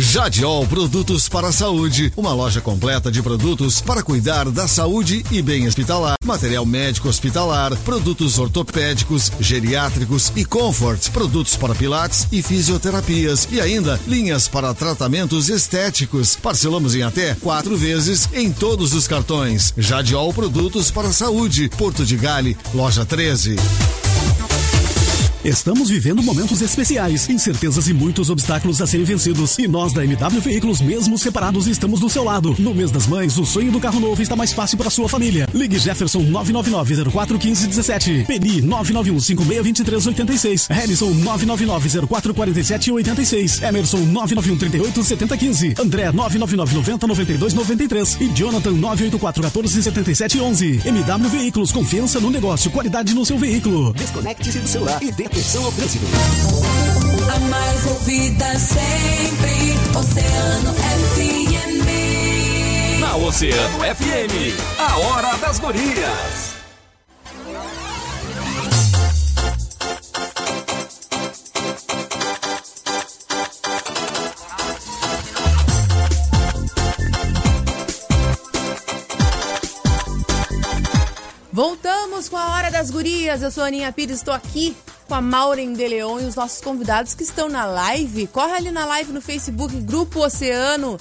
Jadiol 0.00 0.66
Produtos 0.66 1.28
para 1.28 1.48
a 1.48 1.52
Saúde, 1.52 2.10
uma 2.16 2.32
loja 2.32 2.58
completa 2.58 3.12
de 3.12 3.22
produtos 3.22 3.82
para 3.82 4.02
cuidar 4.02 4.50
da 4.50 4.66
saúde 4.66 5.22
e 5.30 5.42
bem 5.42 5.68
hospitalar, 5.68 6.16
material 6.24 6.64
médico 6.64 7.06
hospitalar, 7.06 7.76
produtos 7.84 8.38
ortopédicos, 8.38 9.30
geriátricos 9.38 10.32
e 10.34 10.42
comfort, 10.42 11.10
produtos 11.10 11.54
para 11.54 11.74
pilates 11.74 12.26
e 12.32 12.42
fisioterapias 12.42 13.46
e 13.52 13.60
ainda 13.60 14.00
linhas 14.06 14.48
para 14.48 14.72
tratamentos 14.72 15.50
estéticos. 15.50 16.34
Parcelamos 16.34 16.94
em 16.94 17.02
até 17.02 17.34
quatro 17.34 17.76
vezes 17.76 18.26
em 18.32 18.50
todos 18.50 18.94
os 18.94 19.06
cartões. 19.06 19.74
Jadiol 19.76 20.32
Produtos 20.32 20.90
para 20.90 21.08
a 21.08 21.12
Saúde, 21.12 21.68
Porto 21.76 22.06
de 22.06 22.16
Gale, 22.16 22.56
loja 22.72 23.04
13. 23.04 23.56
Estamos 25.42 25.88
vivendo 25.88 26.22
momentos 26.22 26.60
especiais, 26.60 27.26
incertezas 27.30 27.88
e 27.88 27.94
muitos 27.94 28.28
obstáculos 28.28 28.82
a 28.82 28.86
serem 28.86 29.06
vencidos. 29.06 29.58
E 29.58 29.66
nós 29.66 29.94
da 29.94 30.04
MW 30.04 30.38
Veículos, 30.38 30.82
mesmo 30.82 31.16
separados, 31.16 31.66
estamos 31.66 31.98
do 31.98 32.10
seu 32.10 32.22
lado. 32.22 32.54
No 32.58 32.74
mês 32.74 32.90
das 32.90 33.06
mães, 33.06 33.38
o 33.38 33.46
sonho 33.46 33.72
do 33.72 33.80
carro 33.80 33.98
novo 33.98 34.20
está 34.20 34.36
mais 34.36 34.52
fácil 34.52 34.76
para 34.76 34.90
sua 34.90 35.08
família. 35.08 35.48
Ligue 35.54 35.78
Jefferson 35.78 36.24
999-041517. 36.24 38.26
Peni 38.26 38.60
991-562386. 38.60 40.68
Harrison 40.68 41.10
999-044786. 41.14 43.66
Emerson 43.66 44.00
991-387015. 44.12 45.80
André 45.80 46.12
999-90-9293. 46.12 48.20
E 48.20 48.28
Jonathan 48.34 48.74
984-147711. 48.74 50.84
MW 50.84 51.30
Veículos, 51.30 51.72
confiança 51.72 52.20
no 52.20 52.28
negócio, 52.28 52.70
qualidade 52.70 53.14
no 53.14 53.24
seu 53.24 53.38
veículo. 53.38 53.94
Desconecte-se 53.94 54.58
do 54.58 54.68
celular 54.68 55.02
e 55.02 55.10
dê 55.10 55.29
atenção 55.30 55.64
ao 55.64 55.72
trânsito. 55.72 56.04
A 57.32 57.38
mais 57.38 57.86
ouvida 57.86 58.58
sempre, 58.58 59.78
Oceano 59.96 60.74
FM. 60.74 61.86
Na 63.00 63.16
Oceano 63.16 63.78
FM, 63.78 64.58
a 64.78 64.96
hora 64.98 65.36
das 65.38 65.60
gurias. 65.60 66.50
Voltamos 81.52 82.28
com 82.28 82.36
a 82.36 82.54
Hora 82.54 82.70
das 82.70 82.90
Gurias. 82.90 83.42
Eu 83.42 83.50
sou 83.50 83.62
a 83.62 83.66
Aninha 83.66 83.92
Pires, 83.92 84.16
estou 84.16 84.32
aqui 84.32 84.74
com 85.10 85.14
a 85.16 85.20
Maureen 85.20 85.72
de 85.72 85.88
Leon 85.88 86.20
e 86.20 86.24
os 86.24 86.36
nossos 86.36 86.60
convidados 86.60 87.14
que 87.14 87.24
estão 87.24 87.48
na 87.48 87.66
live. 87.66 88.28
Corre 88.28 88.52
ali 88.52 88.70
na 88.70 88.86
live 88.86 89.12
no 89.12 89.20
Facebook, 89.20 89.74
Grupo 89.80 90.20
Oceano. 90.20 90.96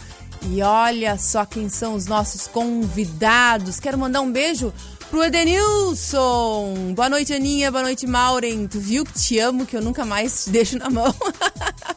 E 0.49 0.63
olha 0.63 1.15
só 1.15 1.45
quem 1.45 1.69
são 1.69 1.93
os 1.93 2.07
nossos 2.07 2.47
convidados. 2.47 3.79
Quero 3.79 3.99
mandar 3.99 4.21
um 4.21 4.31
beijo 4.31 4.73
pro 5.11 5.23
Edenilson. 5.23 6.93
Boa 6.95 7.07
noite, 7.07 7.35
Aninha. 7.35 7.71
Boa 7.71 7.83
noite, 7.83 8.07
Maureen. 8.07 8.67
Tu 8.67 8.79
viu 8.79 9.05
que 9.05 9.13
te 9.13 9.37
amo, 9.37 9.67
que 9.67 9.77
eu 9.77 9.81
nunca 9.81 10.03
mais 10.03 10.45
te 10.45 10.49
deixo 10.49 10.79
na 10.79 10.89
mão. 10.89 11.11
Uh, 11.11 11.93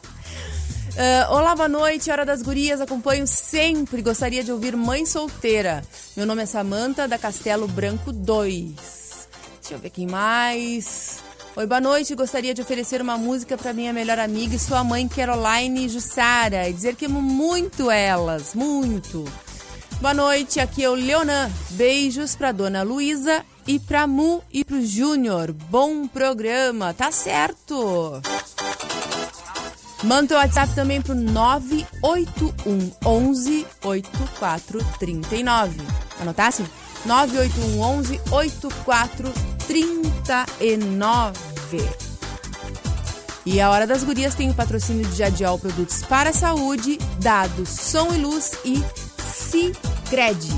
olá, 1.33 1.55
boa 1.55 1.67
noite, 1.67 2.11
Hora 2.11 2.23
das 2.23 2.43
Gurias, 2.43 2.79
acompanho 2.79 3.25
sempre, 3.25 4.03
gostaria 4.03 4.43
de 4.43 4.51
ouvir 4.51 4.77
Mãe 4.77 5.03
Solteira. 5.03 5.83
Meu 6.15 6.27
nome 6.27 6.43
é 6.43 6.45
Samanta, 6.45 7.07
da 7.07 7.17
Castelo 7.17 7.67
Branco 7.67 8.11
2. 8.11 8.75
Deixa 9.61 9.73
eu 9.73 9.79
ver 9.79 9.89
quem 9.89 10.05
mais. 10.05 11.22
Oi, 11.55 11.67
boa 11.67 11.79
noite, 11.79 12.15
gostaria 12.15 12.51
de 12.51 12.63
oferecer 12.63 12.99
uma 12.99 13.15
música 13.15 13.55
para 13.55 13.73
minha 13.73 13.93
melhor 13.93 14.17
amiga 14.17 14.55
e 14.55 14.59
sua 14.59 14.83
mãe 14.83 15.07
Caroline 15.07 15.87
Jussara 15.87 16.67
e 16.67 16.73
dizer 16.73 16.95
que 16.95 17.05
amo 17.05 17.21
muito 17.21 17.91
elas, 17.91 18.55
muito. 18.55 19.23
Boa 20.01 20.15
noite, 20.15 20.59
aqui 20.59 20.83
é 20.83 20.89
o 20.89 20.95
Leonan. 20.95 21.51
Beijos 21.69 22.35
pra 22.35 22.51
dona 22.51 22.81
Luísa 22.81 23.45
e 23.67 23.79
pra 23.79 24.07
Mu 24.07 24.43
e 24.51 24.65
pro 24.65 24.83
Júnior. 24.83 25.51
Bom 25.69 26.07
programa, 26.07 26.91
tá 26.91 27.11
certo. 27.11 28.19
Manda 30.03 30.33
o 30.33 30.37
WhatsApp 30.39 30.73
também 30.73 31.03
pro 31.03 31.13
981 31.13 32.91
11 33.05 33.67
8439. 33.83 35.77
Anotasse? 36.19 36.65
981 37.05 37.79
11 37.79 38.19
8439. 38.31 39.52
E 43.45 43.59
a 43.59 43.69
Hora 43.69 43.85
das 43.85 44.03
Gurias 44.03 44.35
tem 44.35 44.49
o 44.49 44.53
patrocínio 44.53 45.05
de 45.05 45.17
Jadiol 45.17 45.59
Produtos 45.59 46.01
para 46.03 46.29
a 46.29 46.33
Saúde, 46.33 46.97
Dados 47.19 47.69
Som 47.69 48.13
e 48.13 48.17
Luz 48.17 48.51
e 48.63 48.81
Cicred. 49.21 50.49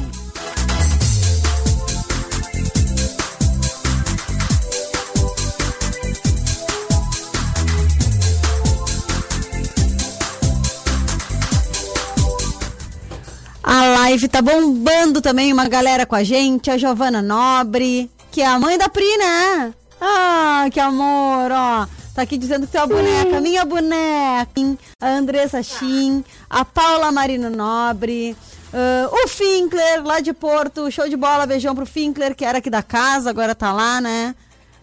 A 13.63 13.85
live 13.85 14.27
tá 14.27 14.43
bombando 14.43 15.21
também, 15.21 15.51
uma 15.51 15.67
galera 15.67 16.05
com 16.05 16.15
a 16.15 16.23
gente, 16.23 16.69
a 16.69 16.77
Giovana 16.77 17.21
Nobre, 17.21 18.11
que 18.35 18.41
é 18.41 18.47
a 18.47 18.59
mãe 18.59 18.77
da 18.77 18.89
Pri, 18.89 19.17
né? 19.17 19.73
Ah, 20.01 20.67
que 20.69 20.77
amor, 20.77 21.49
ó. 21.53 21.87
Tá 22.13 22.23
aqui 22.23 22.37
dizendo 22.37 22.65
que 22.65 22.71
você 22.73 22.77
é 22.77 22.81
a 22.81 22.85
boneca, 22.85 23.39
minha 23.39 23.63
boneca. 23.63 24.77
A 25.01 25.07
Andressa 25.07 25.63
Chin, 25.63 26.21
a 26.49 26.65
Paula 26.65 27.13
Marino 27.13 27.49
Nobre, 27.49 28.35
uh, 28.73 29.23
o 29.23 29.27
Finkler, 29.29 30.03
lá 30.03 30.19
de 30.19 30.33
Porto. 30.33 30.91
Show 30.91 31.07
de 31.07 31.15
bola, 31.15 31.45
beijão 31.45 31.73
pro 31.73 31.85
Finkler, 31.85 32.35
que 32.35 32.43
era 32.43 32.57
aqui 32.57 32.69
da 32.69 32.83
casa, 32.83 33.29
agora 33.29 33.55
tá 33.55 33.71
lá, 33.71 34.01
né? 34.01 34.35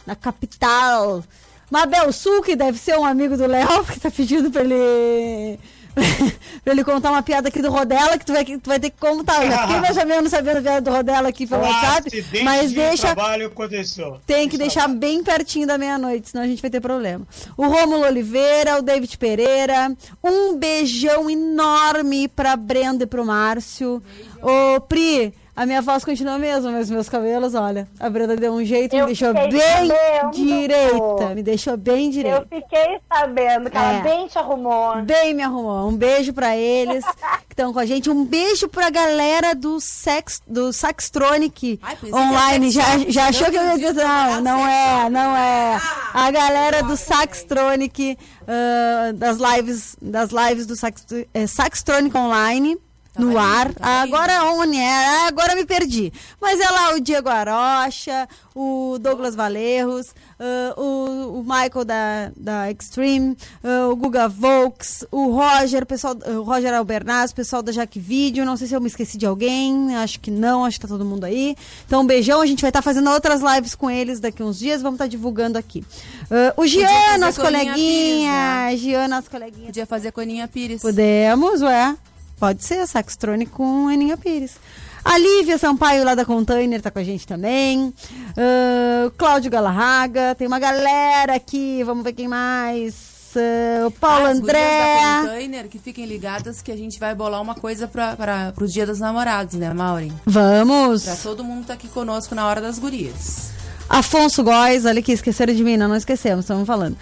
Na 0.06 0.16
capital. 0.16 1.22
Mabel 1.70 2.10
Sul, 2.10 2.40
que 2.40 2.56
deve 2.56 2.78
ser 2.78 2.98
um 2.98 3.04
amigo 3.04 3.36
do 3.36 3.46
Léo, 3.46 3.84
que 3.84 4.00
tá 4.00 4.10
pedindo 4.10 4.50
pra 4.50 4.62
ele 4.62 5.60
pra 6.64 6.72
ele 6.72 6.84
contar 6.84 7.10
uma 7.10 7.22
piada 7.22 7.48
aqui 7.48 7.60
do 7.60 7.70
Rodela, 7.70 8.18
que 8.18 8.24
tu 8.24 8.32
vai, 8.32 8.44
tu 8.44 8.68
vai 8.68 8.80
ter 8.80 8.90
que 8.90 8.98
contar. 8.98 9.44
Eu 9.44 9.50
já 9.50 9.62
fiquei 9.62 9.80
mais 9.80 9.96
ou 9.96 10.06
menos 10.06 10.30
sabendo 10.30 10.58
a 10.58 10.62
piada 10.62 10.80
do 10.80 10.90
Rodela 10.90 11.28
aqui 11.28 11.46
pelo 11.46 11.62
WhatsApp. 11.62 12.24
Mas 12.42 12.70
de 12.70 12.76
deixa. 12.76 13.14
trabalho 13.14 13.46
aconteceu. 13.46 14.18
Tem 14.26 14.48
que 14.48 14.56
deixar 14.56 14.88
bem 14.88 15.22
pertinho 15.22 15.66
da 15.66 15.76
meia-noite, 15.76 16.30
senão 16.30 16.44
a 16.44 16.46
gente 16.46 16.62
vai 16.62 16.70
ter 16.70 16.80
problema. 16.80 17.26
O 17.56 17.66
Rômulo 17.66 18.04
Oliveira, 18.04 18.78
o 18.78 18.82
David 18.82 19.16
Pereira. 19.18 19.94
Um 20.22 20.56
beijão 20.56 21.28
enorme 21.28 22.28
pra 22.28 22.56
Brenda 22.56 23.04
e 23.04 23.06
pro 23.06 23.24
Márcio. 23.24 24.02
Ô, 24.40 24.80
Pri, 24.80 25.34
a 25.54 25.66
minha 25.66 25.82
voz 25.82 26.04
continua 26.04 26.34
a 26.34 26.38
mesma, 26.38 26.70
mas 26.70 26.90
meus 26.90 27.08
cabelos, 27.08 27.54
olha, 27.54 27.86
a 28.00 28.08
Brenda 28.08 28.36
deu 28.36 28.52
um 28.52 28.64
jeito, 28.64 28.96
me 28.96 29.04
deixou 29.06 29.34
bem 29.34 29.50
sabendo, 29.52 30.30
direita. 30.32 31.34
Me 31.34 31.42
deixou 31.42 31.76
bem 31.76 32.10
direita. 32.10 32.46
Eu 32.50 32.60
fiquei 32.62 32.98
sabendo 33.12 33.70
que 33.70 33.76
ela 33.76 33.92
É. 33.98 34.02
bem 34.02 34.26
te 34.28 34.38
arrumou. 34.38 35.02
Bem 35.02 35.34
me 35.34 35.42
arrumou. 35.42 35.88
Um 35.88 35.96
beijo 35.96 36.32
pra 36.32 36.56
eles 36.56 37.04
que 37.48 37.52
estão 37.52 37.72
com 37.72 37.78
a 37.78 37.84
gente. 37.86 38.08
Um 38.08 38.24
beijo 38.24 38.66
pra 38.68 38.88
galera 38.90 39.54
do 39.54 39.78
sex, 39.80 40.40
do 40.46 40.72
Saxtronic 40.72 41.78
que 42.00 42.14
online. 42.14 42.70
Já, 42.70 42.82
já 43.08 43.28
achou 43.28 43.50
que 43.50 43.56
eu 43.56 43.62
ia 43.62 43.78
dizer 43.78 44.04
não? 44.04 44.40
Não 44.40 44.66
é, 44.66 45.10
não 45.10 45.36
é. 45.36 45.80
A 46.14 46.30
galera 46.30 46.82
do 46.82 46.96
Saxtronic 46.96 48.16
ah, 48.48 49.12
das 49.14 49.38
lives, 49.38 49.96
das 50.00 50.30
lives 50.30 50.66
do 50.66 50.76
Sax, 50.76 51.04
é, 51.34 51.46
Saxtronic 51.46 52.16
online. 52.16 52.78
No 53.18 53.38
ar. 53.38 53.70
agora 53.80 54.44
on 54.44 54.72
air, 54.72 55.26
agora 55.26 55.54
me 55.54 55.64
perdi. 55.64 56.12
Mas 56.40 56.60
é 56.60 56.70
lá 56.70 56.94
o 56.94 57.00
Diego 57.00 57.28
Arocha, 57.28 58.28
o 58.54 58.98
Douglas 59.00 59.34
Valerros, 59.34 60.14
ah, 60.38 60.74
o, 60.76 61.40
o 61.40 61.42
Michael 61.42 61.84
da, 61.84 62.32
da 62.36 62.70
Extreme, 62.70 63.36
ah, 63.62 63.88
o 63.88 63.96
Guga 63.96 64.28
Volks, 64.28 65.04
o 65.10 65.30
Roger, 65.30 65.84
pessoal, 65.86 66.16
o 66.26 66.42
Roger 66.42 66.74
Albernaz, 66.74 67.30
o 67.30 67.34
pessoal 67.34 67.62
da 67.62 67.72
Jaque 67.72 68.00
Vídeo. 68.00 68.44
Não 68.44 68.56
sei 68.56 68.66
se 68.66 68.74
eu 68.74 68.80
me 68.80 68.88
esqueci 68.88 69.18
de 69.18 69.26
alguém, 69.26 69.94
acho 69.96 70.18
que 70.20 70.30
não, 70.30 70.64
acho 70.64 70.78
que 70.78 70.86
tá 70.86 70.88
todo 70.88 71.04
mundo 71.04 71.24
aí. 71.24 71.56
Então, 71.86 72.02
um 72.02 72.06
beijão, 72.06 72.40
a 72.40 72.46
gente 72.46 72.60
vai 72.62 72.70
estar 72.70 72.82
fazendo 72.82 73.10
outras 73.10 73.40
lives 73.40 73.74
com 73.74 73.90
eles 73.90 74.20
daqui 74.20 74.42
uns 74.42 74.58
dias, 74.58 74.82
vamos 74.82 74.96
estar 74.96 75.06
divulgando 75.06 75.58
aqui. 75.58 75.84
Ah, 76.30 76.54
o 76.56 76.62
fazer 76.62 77.18
nosso 77.18 77.40
coleguinha, 77.40 78.66
Pires, 78.68 78.80
Jean, 78.80 79.08
nosso 79.08 79.30
coleguinha. 79.30 79.66
Podia 79.66 79.86
fazer 79.86 80.12
com 80.12 80.20
a 80.20 80.22
Aninha 80.22 80.48
Pires. 80.48 80.80
Podemos, 80.80 81.60
ué. 81.62 81.96
Pode 82.42 82.64
ser, 82.64 82.84
Saxtrone 82.88 83.46
com 83.46 83.86
Aninha 83.86 84.16
Pires. 84.16 84.56
A 85.04 85.16
Lívia 85.16 85.56
Sampaio 85.58 86.04
lá 86.04 86.16
da 86.16 86.24
Container 86.24 86.82
tá 86.82 86.90
com 86.90 86.98
a 86.98 87.04
gente 87.04 87.24
também. 87.24 87.94
Ah, 88.36 89.12
Cláudio 89.16 89.48
Galarraga. 89.48 90.34
Tem 90.34 90.48
uma 90.48 90.58
galera 90.58 91.36
aqui. 91.36 91.84
Vamos 91.84 92.02
ver 92.02 92.14
quem 92.14 92.26
mais. 92.26 93.30
Ah, 93.36 93.86
o 93.86 93.92
Paulo 93.92 94.26
As 94.26 94.40
gurias 94.40 94.56
da 94.56 95.20
André. 95.20 95.30
Container, 95.30 95.68
que 95.68 95.78
fiquem 95.78 96.04
ligadas 96.04 96.60
que 96.60 96.72
a 96.72 96.76
gente 96.76 96.98
vai 96.98 97.14
bolar 97.14 97.40
uma 97.40 97.54
coisa 97.54 97.86
para 97.86 98.50
pros 98.52 98.72
Dia 98.72 98.86
dos 98.86 98.98
Namorados, 98.98 99.54
né, 99.54 99.72
Maureen? 99.72 100.12
Vamos. 100.26 101.04
Pra 101.04 101.14
todo 101.14 101.44
mundo 101.44 101.66
tá 101.66 101.74
aqui 101.74 101.86
conosco 101.86 102.34
na 102.34 102.44
hora 102.48 102.60
das 102.60 102.76
gurias. 102.76 103.52
Afonso 103.88 104.42
Góes, 104.42 104.84
olha 104.84 104.98
aqui, 104.98 105.12
esqueceram 105.12 105.54
de 105.54 105.62
mim, 105.62 105.76
não, 105.76 105.86
não 105.86 105.94
esquecemos, 105.94 106.44
estamos 106.44 106.66
falando. 106.66 106.96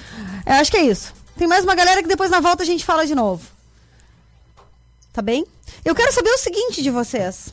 Eu 0.45 0.57
acho 0.57 0.71
que 0.71 0.77
é 0.77 0.83
isso. 0.83 1.15
Tem 1.35 1.49
mais 1.49 1.65
uma 1.65 1.75
galera 1.75 2.03
que 2.03 2.09
depois 2.09 2.31
na 2.31 2.41
volta 2.41 2.63
a 2.63 2.67
gente 2.67 2.85
fala 2.85 3.07
de 3.07 3.15
novo. 3.15 3.41
Tá 5.13 5.23
bem? 5.23 5.45
Eu 5.85 5.95
quero 5.95 6.13
saber 6.13 6.31
o 6.31 6.39
seguinte 6.39 6.83
de 6.83 6.91
vocês. 6.91 7.53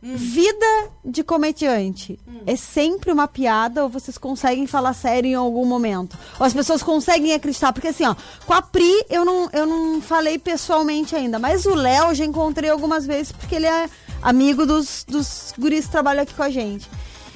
Vida 0.00 0.90
de 1.04 1.24
comediante 1.24 2.20
é 2.46 2.54
sempre 2.54 3.10
uma 3.10 3.26
piada 3.26 3.82
ou 3.82 3.88
vocês 3.88 4.16
conseguem 4.16 4.64
falar 4.64 4.94
sério 4.94 5.28
em 5.28 5.34
algum 5.34 5.66
momento? 5.66 6.16
Ou 6.38 6.46
as 6.46 6.54
pessoas 6.54 6.84
conseguem 6.84 7.32
acreditar? 7.32 7.72
Porque 7.72 7.88
assim, 7.88 8.04
ó, 8.04 8.14
com 8.46 8.54
a 8.54 8.62
Pri 8.62 9.04
eu 9.10 9.24
não, 9.24 9.50
eu 9.52 9.66
não 9.66 10.00
falei 10.00 10.38
pessoalmente 10.38 11.16
ainda, 11.16 11.40
mas 11.40 11.66
o 11.66 11.74
Léo 11.74 12.10
eu 12.10 12.14
já 12.14 12.24
encontrei 12.24 12.70
algumas 12.70 13.06
vezes 13.06 13.32
porque 13.32 13.56
ele 13.56 13.66
é 13.66 13.90
amigo 14.22 14.64
dos, 14.64 15.04
dos 15.08 15.52
guris 15.58 15.86
que 15.86 15.90
trabalham 15.90 16.22
aqui 16.22 16.34
com 16.34 16.44
a 16.44 16.50
gente. 16.50 16.88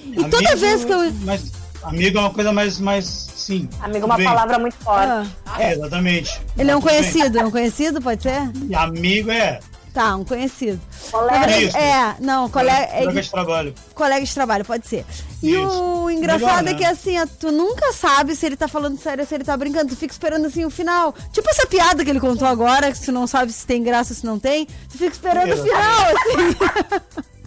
E 0.05 0.22
toda 0.30 0.49
Amigo, 0.49 0.57
vez 0.59 0.84
que 0.84 0.93
eu. 0.93 1.12
Mas 1.24 1.62
amigo 1.83 2.18
é 2.18 2.20
uma 2.20 2.30
coisa 2.30 2.53
mais, 2.53 2.78
mais 2.78 3.05
sim. 3.07 3.68
Amigo 3.80 4.03
é 4.03 4.07
uma 4.07 4.16
bem. 4.16 4.26
palavra 4.26 4.59
muito 4.59 4.76
forte. 4.76 5.30
É, 5.59 5.72
exatamente. 5.72 6.41
Ele 6.57 6.70
é 6.70 6.76
um 6.76 6.80
conhecido, 6.80 7.39
é 7.39 7.45
um 7.45 7.51
conhecido, 7.51 8.01
pode 8.01 8.22
ser? 8.22 8.51
E 8.68 8.74
amigo 8.74 9.30
é. 9.30 9.61
Tá, 9.93 10.16
um 10.16 10.24
conhecido. 10.24 10.80
Colega. 11.11 11.59
Isso. 11.59 11.76
É, 11.76 12.16
não, 12.18 12.49
colega, 12.49 12.89
é, 12.95 13.01
Colega 13.01 13.20
de 13.22 13.30
trabalho. 13.30 13.74
colega 13.95 14.24
de 14.24 14.35
trabalho, 14.35 14.64
pode 14.64 14.89
ser. 14.89 15.05
E 15.43 15.51
Isso. 15.51 15.83
o 15.83 16.11
engraçado 16.11 16.41
Melhor, 16.41 16.59
é 16.61 16.62
né? 16.62 16.74
que 16.74 16.85
assim, 16.85 17.20
ó, 17.20 17.26
tu 17.39 17.53
nunca 17.53 17.93
sabe 17.93 18.35
se 18.35 18.47
ele 18.47 18.57
tá 18.57 18.66
falando 18.66 18.99
sério 18.99 19.20
ou 19.20 19.26
se 19.28 19.35
ele 19.35 19.45
tá 19.45 19.55
brincando. 19.55 19.89
Tu 19.91 19.97
fica 19.97 20.12
esperando 20.14 20.47
assim 20.47 20.64
o 20.64 20.70
final. 20.70 21.14
Tipo 21.30 21.51
essa 21.51 21.66
piada 21.66 22.03
que 22.03 22.09
ele 22.09 22.20
contou 22.20 22.49
agora, 22.49 22.91
que 22.91 23.01
tu 23.03 23.12
não 23.12 23.26
sabe 23.26 23.53
se 23.53 23.66
tem 23.66 23.83
graça 23.83 24.14
ou 24.14 24.16
se 24.18 24.24
não 24.24 24.39
tem. 24.39 24.64
Tu 24.91 24.97
fica 24.97 25.12
esperando 25.12 25.53
o 25.53 25.62
final, 25.62 26.01
assim. 26.07 27.22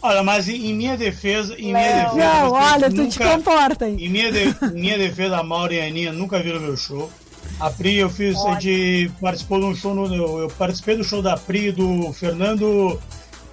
Olha, 0.00 0.22
mas 0.22 0.48
em, 0.48 0.66
em 0.70 0.74
minha 0.74 0.96
defesa, 0.96 1.54
em 1.58 1.72
minha 1.72 2.04
Não, 2.04 2.14
defesa. 2.14 2.34
não, 2.42 2.52
olha, 2.52 2.90
tu 2.90 3.08
te 3.08 3.18
comporta, 3.18 3.88
hein? 3.88 3.96
Em 3.98 4.08
minha, 4.08 4.30
de- 4.30 4.54
em 4.74 4.80
minha 4.80 4.96
defesa, 4.98 5.38
a 5.38 5.42
Maura 5.42 5.74
e 5.74 5.80
a 5.80 5.86
Aninha 5.86 6.12
nunca 6.12 6.40
viram 6.40 6.60
meu 6.60 6.76
show. 6.76 7.10
A 7.58 7.68
Pri, 7.70 7.96
eu 7.96 8.08
fiz, 8.08 8.36
a 8.44 8.52
gente 8.60 9.10
participou 9.20 9.58
de 9.58 9.64
um 9.66 9.74
show, 9.74 9.92
no, 9.94 10.14
eu, 10.14 10.38
eu 10.42 10.48
participei 10.50 10.96
do 10.96 11.02
show 11.02 11.20
da 11.20 11.36
Pri 11.36 11.68
e 11.68 11.72
do 11.72 12.12
Fernando 12.12 13.00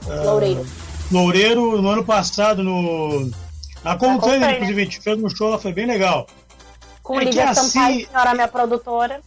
ah, 0.08 0.22
Loureiro. 0.24 0.66
Loureiro 1.12 1.82
no 1.82 1.89
ano 1.89 2.04
passado, 2.06 2.62
no, 2.64 3.32
na 3.84 3.96
Container, 3.96 4.20
Container. 4.20 4.54
inclusive, 4.56 4.82
a 4.82 4.84
gente 4.86 5.00
fez 5.02 5.24
um 5.24 5.30
show 5.30 5.50
lá, 5.50 5.58
foi 5.58 5.74
bem 5.74 5.88
legal. 5.88 6.28
Com 7.02 7.20
É 7.20 7.24
Lívia 7.24 7.50
assim- 7.50 7.70
Sampaio, 7.70 8.08
senhora 8.08 8.34
minha 8.36 8.48
produtora. 8.48 9.20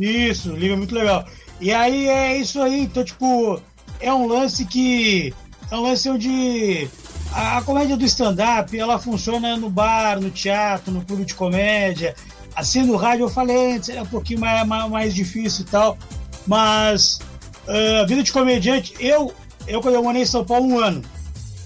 Isso, 0.00 0.50
liga 0.52 0.76
muito 0.76 0.94
legal. 0.94 1.24
E 1.60 1.72
aí 1.72 2.08
é 2.08 2.36
isso 2.36 2.60
aí, 2.60 2.80
então, 2.82 3.04
tipo, 3.04 3.60
é 4.00 4.12
um 4.12 4.26
lance 4.26 4.64
que. 4.64 5.32
É 5.70 5.76
um 5.76 5.82
lance 5.82 6.08
onde 6.08 6.88
a, 7.32 7.58
a 7.58 7.62
comédia 7.62 7.96
do 7.96 8.04
stand-up 8.04 8.78
ela 8.78 8.98
funciona 8.98 9.56
no 9.56 9.68
bar, 9.68 10.20
no 10.20 10.30
teatro, 10.30 10.92
no 10.92 11.04
clube 11.04 11.24
de 11.24 11.34
comédia. 11.34 12.14
Assim, 12.54 12.82
no 12.84 12.96
rádio 12.96 13.24
eu 13.24 13.28
falei 13.30 13.74
antes, 13.74 13.88
era 13.88 14.02
um 14.02 14.06
pouquinho 14.06 14.40
mais, 14.40 14.66
mais, 14.66 14.90
mais 14.90 15.14
difícil 15.14 15.64
e 15.64 15.68
tal. 15.68 15.98
Mas 16.46 17.20
ah, 17.66 18.02
a 18.02 18.06
vida 18.06 18.22
de 18.22 18.32
comediante, 18.32 18.94
eu, 19.00 19.32
eu 19.66 19.80
quando 19.80 19.94
eu 19.94 20.02
morei 20.02 20.22
em 20.22 20.26
São 20.26 20.44
Paulo 20.44 20.66
um 20.66 20.78
ano. 20.78 21.02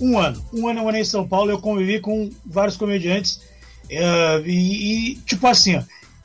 Um 0.01 0.19
ano. 0.19 0.45
Um 0.53 0.69
ano 0.69 0.81
eu 0.81 0.85
morei 0.85 1.03
em 1.03 1.05
São 1.05 1.27
Paulo, 1.27 1.51
eu 1.51 1.59
convivi 1.59 2.01
com 2.01 2.31
vários 2.47 2.77
comediantes. 2.77 3.41
ah, 3.93 4.43
e, 4.45 5.13
e, 5.13 5.15
tipo 5.17 5.47
assim, 5.47 5.77
ó, 5.77 5.83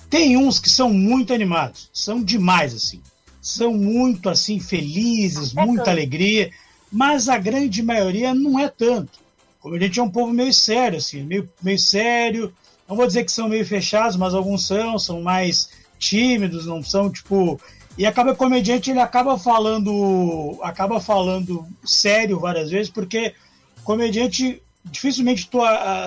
tem 0.10 0.38
uns 0.38 0.60
que 0.60 0.70
são 0.70 0.94
muito 0.94 1.34
animados, 1.34 1.90
são 1.92 2.24
demais, 2.24 2.74
assim. 2.74 3.02
São 3.42 3.74
muito, 3.74 4.30
assim, 4.30 4.58
felizes, 4.58 5.54
muita 5.54 5.90
alegria, 5.90 6.50
mas 6.94 7.28
a 7.28 7.40
grande 7.40 7.82
maioria 7.82 8.36
não 8.36 8.60
é 8.60 8.70
tanto. 8.70 9.20
Gente 9.80 10.00
é 10.00 10.04
um 10.04 10.10
povo 10.10 10.32
meio 10.32 10.54
sério, 10.54 11.00
assim, 11.00 11.24
meio, 11.24 11.50
meio 11.60 11.80
sério. 11.80 12.54
Não 12.88 12.96
vou 12.96 13.08
dizer 13.08 13.24
que 13.24 13.32
são 13.32 13.50
meio 13.50 13.66
fechados, 13.66 14.16
mas 14.16 14.36
alguns 14.36 14.68
são, 14.68 15.00
são 15.00 15.22
mais 15.22 15.70
tímidos, 15.98 16.68
não 16.68 16.84
são, 16.84 17.12
tipo... 17.12 17.60
E 17.98 18.06
acaba 18.06 18.32
o 18.32 18.36
comediante, 18.36 18.92
ele 18.92 19.00
acaba 19.00 19.38
falando, 19.38 20.60
acaba 20.62 21.00
falando 21.00 21.66
sério 21.84 22.40
várias 22.40 22.70
vezes, 22.70 22.92
porque 22.92 23.34
comediante 23.84 24.62
dificilmente 24.84 25.48
tu, 25.48 25.60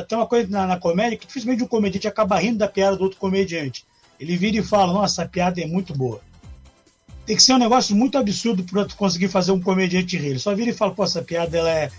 tem 0.09 0.19
uma 0.19 0.27
coisa 0.27 0.49
na, 0.51 0.67
na 0.67 0.79
comédia 0.79 1.17
que 1.17 1.27
dificilmente 1.27 1.63
o 1.63 1.69
comediante 1.69 2.09
acaba 2.09 2.39
rindo 2.39 2.59
da 2.59 2.69
piada 2.69 2.97
do 2.97 3.05
outro 3.05 3.19
comediante. 3.19 3.87
Ele 4.19 4.37
vira 4.37 4.59
e 4.59 4.63
fala: 4.63 4.93
Nossa, 4.93 5.23
a 5.23 5.29
piada 5.29 5.61
é 5.61 5.67
muito 5.67 5.95
boa. 5.95 6.21
Tem 7.27 7.35
que 7.37 7.43
ser 7.43 7.55
um 7.55 7.59
negócio 7.59 7.95
muito 7.97 8.17
absurdo 8.17 8.63
para 8.65 8.85
tu 8.85 8.97
conseguir 8.97 9.29
fazer 9.29 9.53
um 9.53 9.61
comediante 9.61 10.17
rir. 10.17 10.29
Ele 10.29 10.39
só 10.39 10.55
vira 10.55 10.71
e 10.71 10.75
fala: 10.75 10.93
Pô, 10.95 11.05
essa 11.05 11.21
piada 11.23 11.59
ela 11.59 11.71
é, 11.71 11.91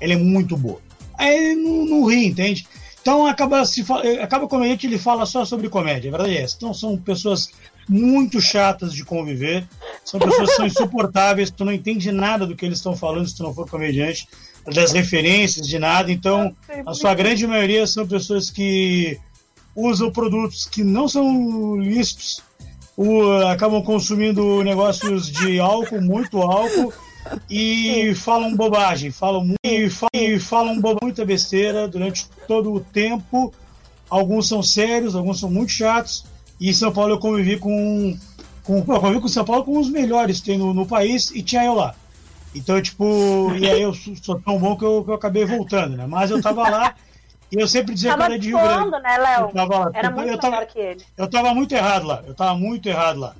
ela 0.00 0.12
é 0.12 0.16
muito 0.16 0.56
boa. 0.56 0.80
Aí 1.16 1.34
ele 1.36 1.54
não, 1.62 1.84
não 1.86 2.04
ri, 2.06 2.26
entende? 2.26 2.66
Então 3.00 3.26
acaba 3.26 3.64
se 3.66 3.82
fa- 3.84 4.02
acaba 4.22 4.44
o 4.44 4.48
comediante 4.48 4.86
ele 4.86 4.98
fala 4.98 5.26
só 5.26 5.44
sobre 5.44 5.68
comédia, 5.68 6.08
a 6.08 6.16
verdade 6.16 6.36
é 6.36 6.42
essa. 6.42 6.56
Então 6.56 6.72
são 6.74 6.96
pessoas 6.96 7.50
muito 7.88 8.40
chatas 8.40 8.94
de 8.94 9.04
conviver, 9.04 9.66
são 10.04 10.18
pessoas 10.18 10.50
que 10.50 10.56
são 10.56 10.66
insuportáveis, 10.66 11.50
tu 11.50 11.64
não 11.66 11.72
entende 11.72 12.10
nada 12.10 12.46
do 12.46 12.56
que 12.56 12.64
eles 12.64 12.78
estão 12.78 12.96
falando 12.96 13.28
se 13.28 13.36
tu 13.36 13.42
não 13.42 13.52
for 13.54 13.68
comediante, 13.68 14.26
das 14.72 14.92
referências, 14.92 15.68
de 15.68 15.78
nada. 15.78 16.10
Então, 16.10 16.56
a 16.86 16.94
sua 16.94 17.14
grande 17.14 17.46
maioria 17.46 17.86
são 17.86 18.06
pessoas 18.06 18.48
que 18.50 19.18
usam 19.76 20.10
produtos 20.10 20.64
que 20.64 20.82
não 20.82 21.06
são 21.06 21.76
lícitos, 21.76 22.42
o- 22.96 23.32
acabam 23.48 23.82
consumindo 23.82 24.62
negócios 24.62 25.30
de 25.30 25.58
álcool, 25.60 26.00
muito 26.00 26.40
álcool, 26.40 26.92
e 27.50 28.14
falam 28.16 28.54
bobagem, 28.54 29.10
falam, 29.10 29.54
e 29.64 29.88
fa- 29.88 30.06
e 30.14 30.38
falam 30.38 30.80
bo- 30.80 30.96
muita 31.02 31.24
besteira 31.24 31.88
durante 31.88 32.26
todo 32.46 32.72
o 32.72 32.80
tempo. 32.80 33.52
Alguns 34.10 34.46
são 34.48 34.62
sérios, 34.62 35.14
alguns 35.16 35.40
são 35.40 35.50
muito 35.50 35.72
chatos. 35.72 36.24
E 36.60 36.70
em 36.70 36.72
São 36.72 36.92
Paulo 36.92 37.14
eu 37.14 37.18
convivi 37.18 37.58
com. 37.58 38.16
com 38.62 38.78
eu 38.78 38.84
convivi 39.00 39.20
com 39.20 39.28
São 39.28 39.44
Paulo 39.44 39.64
com 39.64 39.78
os 39.78 39.88
melhores 39.90 40.40
que 40.40 40.46
tem 40.46 40.58
no, 40.58 40.72
no 40.74 40.86
país 40.86 41.30
e 41.34 41.42
tinha 41.42 41.64
eu 41.64 41.74
lá. 41.74 41.94
Então, 42.54 42.80
tipo, 42.80 43.52
e 43.58 43.66
aí 43.68 43.82
eu 43.82 43.92
sou 43.92 44.14
sou 44.22 44.40
tão 44.40 44.58
bom 44.58 44.76
que 44.76 44.84
eu, 44.84 45.02
que 45.02 45.10
eu 45.10 45.14
acabei 45.14 45.44
voltando, 45.44 45.96
né? 45.96 46.06
Mas 46.06 46.30
eu 46.30 46.40
tava 46.40 46.68
lá 46.68 46.94
e 47.56 47.60
eu 47.60 47.68
sempre 47.68 47.94
dizia 47.94 48.10
que 48.12 48.16
Tava 48.18 48.32
era 48.32 48.38
de 48.38 48.48
Rio 48.48 48.58
Grande. 48.58 48.90
né, 49.02 49.18
Léo? 49.18 49.40
Eu 49.42 49.48
tava 49.52 49.78
lá. 49.78 49.90
Era 49.94 50.08
Eu 50.08 50.12
muito 50.12 50.38
tava- 50.38 50.50
melhor 50.56 50.66
que 50.66 50.78
ele. 50.78 51.04
eu 51.16 51.30
tava 51.30 51.54
muito 51.54 51.72
errado 51.74 52.06
lá. 52.06 52.22
Eu 52.26 52.34
tava 52.34 52.54
muito 52.58 52.88
errado 52.88 53.20
lá. 53.20 53.34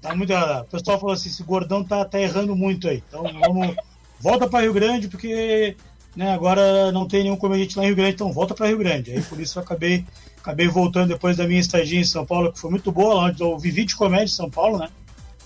Tava 0.00 0.14
muito 0.14 0.30
errado 0.30 0.48
lá. 0.50 0.60
O 0.62 0.64
pessoal 0.64 0.98
falou 0.98 1.14
assim: 1.14 1.28
esse 1.28 1.42
gordão 1.42 1.82
tá, 1.84 2.04
tá 2.04 2.20
errando 2.20 2.54
muito 2.56 2.88
aí. 2.88 3.02
Então 3.08 3.22
vamos. 3.40 3.74
Volta 4.20 4.48
pra 4.48 4.60
Rio 4.60 4.72
Grande, 4.72 5.08
porque 5.08 5.76
né, 6.16 6.32
agora 6.32 6.90
não 6.92 7.06
tem 7.06 7.22
nenhum 7.24 7.36
comediante 7.36 7.76
lá 7.78 7.84
em 7.84 7.86
Rio 7.88 7.96
Grande, 7.96 8.14
então 8.14 8.32
volta 8.32 8.54
pra 8.54 8.66
Rio 8.66 8.78
Grande. 8.78 9.12
Aí 9.12 9.22
por 9.22 9.40
isso 9.40 9.58
eu 9.58 9.62
acabei, 9.62 10.04
acabei 10.40 10.66
voltando 10.66 11.08
depois 11.08 11.36
da 11.36 11.46
minha 11.46 11.60
estadia 11.60 12.00
em 12.00 12.04
São 12.04 12.26
Paulo, 12.26 12.52
que 12.52 12.58
foi 12.58 12.70
muito 12.70 12.90
boa, 12.90 13.14
lá 13.14 13.24
onde 13.26 13.40
eu 13.42 13.56
vivi 13.58 13.84
de 13.84 13.94
comédia 13.94 14.24
em 14.24 14.28
São 14.28 14.50
Paulo, 14.50 14.78
né? 14.78 14.88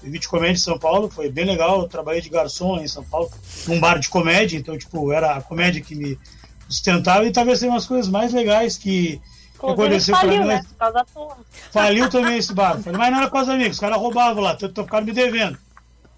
Vivi 0.02 0.18
de 0.18 0.26
comédia 0.28 0.54
em 0.54 0.56
São 0.56 0.78
Paulo, 0.78 1.10
foi 1.10 1.30
bem 1.30 1.44
legal. 1.44 1.82
Eu 1.82 1.88
trabalhei 1.88 2.20
de 2.22 2.28
garçom 2.30 2.76
lá 2.76 2.82
em 2.82 2.88
São 2.88 3.04
Paulo, 3.04 3.30
num 3.68 3.78
bar 3.78 3.98
de 3.98 4.08
comédia, 4.08 4.56
então, 4.58 4.76
tipo, 4.78 5.12
era 5.12 5.36
a 5.36 5.42
comédia 5.42 5.80
que 5.82 5.94
me 5.94 6.18
sustentava 6.72 7.24
e 7.24 7.32
talvez 7.32 7.58
seja 7.58 7.70
umas 7.70 7.86
coisas 7.86 8.08
mais 8.10 8.32
legais 8.32 8.76
que, 8.78 9.20
que 9.60 9.66
aconteceu 9.66 10.14
pra 10.14 10.20
faliu, 10.28 10.42
mim. 10.42 10.48
né? 10.48 10.62
Por 10.68 10.76
causa 10.76 10.94
da 10.94 11.04
tua. 11.04 11.36
Faliu 11.70 12.08
também 12.10 12.36
esse 12.38 12.52
bar. 12.52 12.80
Falei, 12.82 12.98
mas 12.98 13.10
não 13.12 13.18
era 13.20 13.30
com 13.30 13.38
os 13.38 13.48
amigos, 13.48 13.72
os 13.76 13.80
caras 13.80 13.98
roubavam 13.98 14.42
lá, 14.42 14.56
tanto 14.56 14.82
ficaram 14.84 15.04
me 15.06 15.12
devendo. 15.12 15.58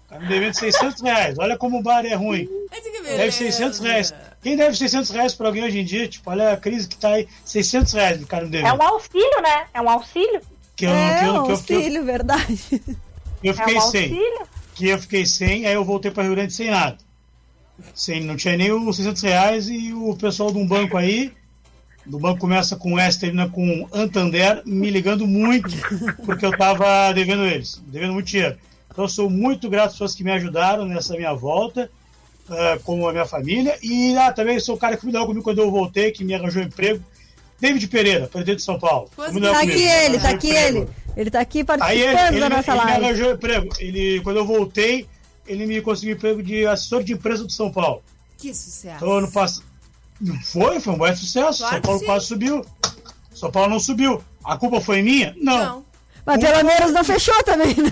Ficaram 0.03 0.21
me 0.23 0.27
devendo 0.27 0.53
600 0.53 1.01
reais. 1.01 1.37
Olha 1.39 1.57
como 1.57 1.79
o 1.79 1.83
bar 1.83 2.05
é 2.05 2.13
ruim. 2.15 2.47
Deve 3.03 3.31
600 3.31 3.79
reais. 3.79 4.13
Quem 4.41 4.55
deve 4.55 4.75
600 4.75 5.09
reais 5.09 5.33
pra 5.33 5.47
alguém 5.47 5.63
hoje 5.63 5.79
em 5.79 5.85
dia? 5.85 6.07
Tipo, 6.07 6.29
olha 6.31 6.53
a 6.53 6.57
crise 6.57 6.87
que 6.87 6.95
tá 6.95 7.09
aí. 7.09 7.27
600 7.43 7.93
reais 7.93 8.19
ficaram 8.19 8.47
me 8.47 8.57
É 8.57 8.61
devendo. 8.61 8.79
um 8.79 8.83
auxílio, 8.83 9.41
né? 9.41 9.65
É 9.73 9.81
um 9.81 9.89
auxílio. 9.89 10.41
Que 10.75 10.85
eu, 10.85 10.89
é, 10.91 11.19
que 11.19 11.25
eu, 11.25 11.29
um 11.33 11.33
que 11.45 11.51
eu, 11.51 11.57
que 11.63 11.73
eu, 11.73 11.77
auxílio, 11.77 12.05
verdade. 12.05 12.81
eu 13.43 13.51
É 13.51 13.55
fiquei 13.55 13.77
um 13.77 13.81
sem. 13.81 14.01
auxílio. 14.03 14.47
que 14.75 14.87
eu 14.89 14.99
fiquei 14.99 15.25
sem, 15.25 15.65
aí 15.65 15.73
eu 15.73 15.85
voltei 15.85 16.11
para 16.11 16.23
Rio 16.23 16.33
Grande 16.35 16.53
sem 16.53 16.69
nada. 16.69 16.97
Sem, 17.93 18.21
não 18.21 18.35
tinha 18.35 18.55
nem 18.57 18.71
os 18.71 18.95
600 18.95 19.21
reais 19.23 19.67
e 19.69 19.93
o 19.93 20.15
pessoal 20.15 20.51
de 20.51 20.57
um 20.57 20.65
banco 20.67 20.97
aí, 20.97 21.31
do 22.05 22.17
banco 22.19 22.39
começa 22.39 22.75
com 22.75 22.99
S, 22.99 23.19
termina 23.19 23.49
com 23.49 23.87
Antander, 23.93 24.61
me 24.65 24.89
ligando 24.89 25.25
muito, 25.27 25.69
porque 26.25 26.45
eu 26.45 26.55
tava 26.57 27.11
devendo 27.13 27.45
eles, 27.45 27.81
devendo 27.87 28.13
muito 28.13 28.27
dinheiro. 28.27 28.57
Então 28.91 29.05
eu 29.05 29.09
sou 29.09 29.29
muito 29.29 29.69
grato 29.69 29.87
às 29.87 29.91
pessoas 29.93 30.15
que 30.15 30.23
me 30.23 30.31
ajudaram 30.31 30.85
nessa 30.85 31.15
minha 31.15 31.33
volta, 31.33 31.89
ah, 32.49 32.77
como 32.83 33.07
a 33.09 33.11
minha 33.11 33.25
família, 33.25 33.77
e 33.83 34.15
ah, 34.17 34.31
também 34.31 34.59
sou 34.59 34.75
o 34.75 34.77
cara 34.77 34.95
que 34.95 35.05
me 35.05 35.11
deu 35.11 35.25
comigo 35.25 35.43
quando 35.43 35.59
eu 35.59 35.69
voltei, 35.71 36.11
que 36.11 36.23
me 36.23 36.33
arranjou 36.33 36.61
emprego. 36.61 37.03
David 37.59 37.87
Pereira, 37.87 38.27
presidente 38.27 38.57
de 38.57 38.63
São 38.63 38.77
Paulo. 38.79 39.09
Me 39.31 39.39
deu 39.39 39.51
Tá 39.51 39.59
comigo, 39.61 39.77
aqui 39.77 39.83
me 39.83 39.89
ele, 39.89 40.19
tá 40.19 40.29
aqui 40.29 40.49
emprego. 40.49 40.77
ele. 40.77 40.87
Ele 41.17 41.31
tá 41.31 41.39
aqui 41.39 41.59
Aí 41.59 41.65
participando 41.65 42.05
ele, 42.05 42.13
da 42.15 42.27
ele, 42.45 42.49
nossa 42.55 42.71
ele 42.71 42.79
me 42.79 42.85
live. 42.85 43.05
arranjou 43.05 43.31
emprego. 43.31 43.69
Ele, 43.79 44.21
quando 44.21 44.37
eu 44.37 44.45
voltei, 44.45 45.07
ele 45.47 45.65
me 45.65 45.81
conseguiu 45.81 46.15
emprego 46.15 46.41
de 46.41 46.65
assessor 46.65 47.03
de 47.03 47.13
empresa 47.13 47.43
do 47.43 47.51
São 47.51 47.71
Paulo. 47.71 48.03
Que 48.37 48.53
sucesso. 48.53 48.97
Então, 48.97 49.11
ano 49.17 49.31
passado. 49.31 49.65
Foi, 50.43 50.79
foi 50.79 50.93
um 50.93 50.97
bom 50.97 51.15
sucesso. 51.15 51.59
Claro 51.59 51.73
São 51.73 51.81
Paulo 51.81 51.99
que 51.99 52.05
quase 52.05 52.25
subiu. 52.25 52.65
São 53.33 53.51
Paulo 53.51 53.69
não 53.69 53.79
subiu. 53.79 54.23
A 54.43 54.57
culpa 54.57 54.79
foi 54.79 55.01
minha? 55.01 55.35
Não. 55.37 55.85
Mas 56.25 56.39
pelo 56.39 56.63
menos 56.63 56.91
não 56.91 57.03
fechou 57.03 57.43
também, 57.43 57.75
né? 57.75 57.91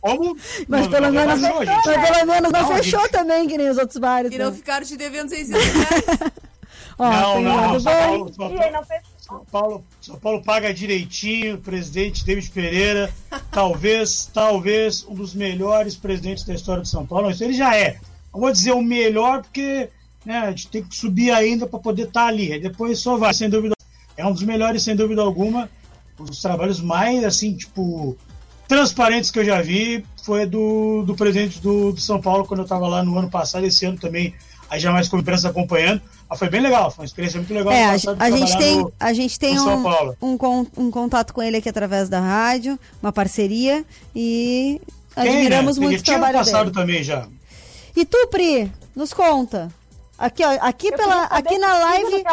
Como? 0.00 0.36
Mas 0.68 0.82
Não, 0.82 0.90
pelo 0.90 1.06
não 1.06 1.12
menos, 1.12 1.40
rebaixou, 1.40 1.64
mas 1.66 2.10
pelo 2.10 2.26
menos 2.26 2.52
não, 2.52 2.60
Não, 2.60 2.76
fechou 2.76 3.00
gente. 3.00 3.10
também, 3.10 3.48
que 3.48 3.56
nem 3.56 3.70
os 3.70 3.78
outros 3.78 3.96
bares. 3.98 4.30
E 4.32 4.36
não 4.38 4.50
né? 4.50 4.56
ficaram 4.56 4.84
te 4.84 4.96
devendo 4.98 5.30
600 5.30 5.64
reais. 5.64 6.04
Ó, 6.98 7.10
não, 7.10 7.40
não, 7.40 7.72
não. 7.72 7.80
São. 7.80 7.92
Paulo, 7.92 8.34
São 8.34 8.54
Paulo, 8.54 8.86
São 9.24 9.42
Paulo, 9.50 9.82
São 10.02 10.16
Paulo 10.16 10.42
paga 10.42 10.74
direitinho. 10.74 11.56
Presidente 11.56 12.26
David 12.26 12.50
Pereira, 12.50 13.10
talvez, 13.50 14.30
talvez 14.32 15.02
um 15.08 15.14
dos 15.14 15.34
melhores 15.34 15.96
presidentes 15.96 16.44
da 16.44 16.52
história 16.52 16.82
de 16.82 16.90
São 16.90 17.06
Paulo. 17.06 17.30
Isso 17.30 17.42
ele 17.42 17.54
já 17.54 17.74
é. 17.74 17.98
Não 18.32 18.40
vou 18.40 18.52
dizer 18.52 18.72
o 18.72 18.82
melhor, 18.82 19.40
porque 19.40 19.88
né, 20.26 20.40
a 20.40 20.50
gente 20.50 20.68
tem 20.68 20.84
que 20.84 20.94
subir 20.94 21.30
ainda 21.30 21.66
para 21.66 21.78
poder 21.78 22.08
estar 22.08 22.26
ali. 22.26 22.52
Aí 22.52 22.60
depois 22.60 22.98
só 22.98 23.16
vai, 23.16 23.32
sem 23.32 23.48
dúvida. 23.48 23.74
É 24.14 24.26
um 24.26 24.32
dos 24.32 24.42
melhores, 24.42 24.82
sem 24.82 24.94
dúvida 24.94 25.22
alguma. 25.22 25.70
Um 26.20 26.24
dos 26.24 26.42
trabalhos 26.42 26.82
mais, 26.82 27.24
assim, 27.24 27.56
tipo, 27.56 28.18
transparentes 28.68 29.30
que 29.30 29.38
eu 29.38 29.44
já 29.44 29.62
vi 29.62 30.04
foi 30.22 30.44
do, 30.44 31.02
do 31.02 31.14
presidente 31.14 31.62
do, 31.62 31.92
do 31.92 32.00
São 32.00 32.20
Paulo, 32.20 32.44
quando 32.44 32.60
eu 32.60 32.64
estava 32.64 32.86
lá 32.86 33.02
no 33.02 33.18
ano 33.18 33.30
passado, 33.30 33.64
esse 33.64 33.86
ano 33.86 33.98
também, 33.98 34.34
aí 34.68 34.78
já 34.78 34.92
mais 34.92 35.08
com 35.08 35.16
a 35.16 35.20
imprensa 35.20 35.48
acompanhando. 35.48 36.02
Mas 36.28 36.38
foi 36.38 36.48
bem 36.48 36.60
legal, 36.60 36.90
foi 36.90 37.02
uma 37.02 37.06
experiência 37.06 37.38
muito 37.38 37.52
legal. 37.54 37.72
É, 37.72 37.84
a, 37.84 37.92
a 38.18 38.30
gente 38.30 38.56
tem, 38.58 38.76
no- 38.78 38.92
a 38.98 39.12
gente 39.12 39.38
tem 39.38 39.58
um, 39.60 39.84
um, 40.22 40.66
um 40.76 40.90
contato 40.90 41.32
com 41.34 41.42
ele 41.42 41.58
aqui 41.58 41.68
através 41.68 42.08
da 42.08 42.18
rádio, 42.20 42.78
uma 43.02 43.12
parceria 43.12 43.84
e 44.16 44.80
Tem, 45.14 45.28
admiramos 45.28 45.76
né? 45.78 45.86
muito 45.86 46.00
o 46.00 46.02
Tinha 46.02 46.18
trabalho 46.18 46.38
passado 46.38 46.70
dele. 46.70 46.74
também 46.74 47.02
já. 47.02 47.26
E 47.94 48.04
tu, 48.04 48.26
Pri, 48.28 48.72
nos 48.96 49.12
conta. 49.12 49.70
Aqui, 50.18 50.44
ó, 50.44 50.58
aqui 50.60 50.90
pela, 50.92 51.24
aqui 51.24 51.58
na 51.58 51.78
live, 51.78 52.24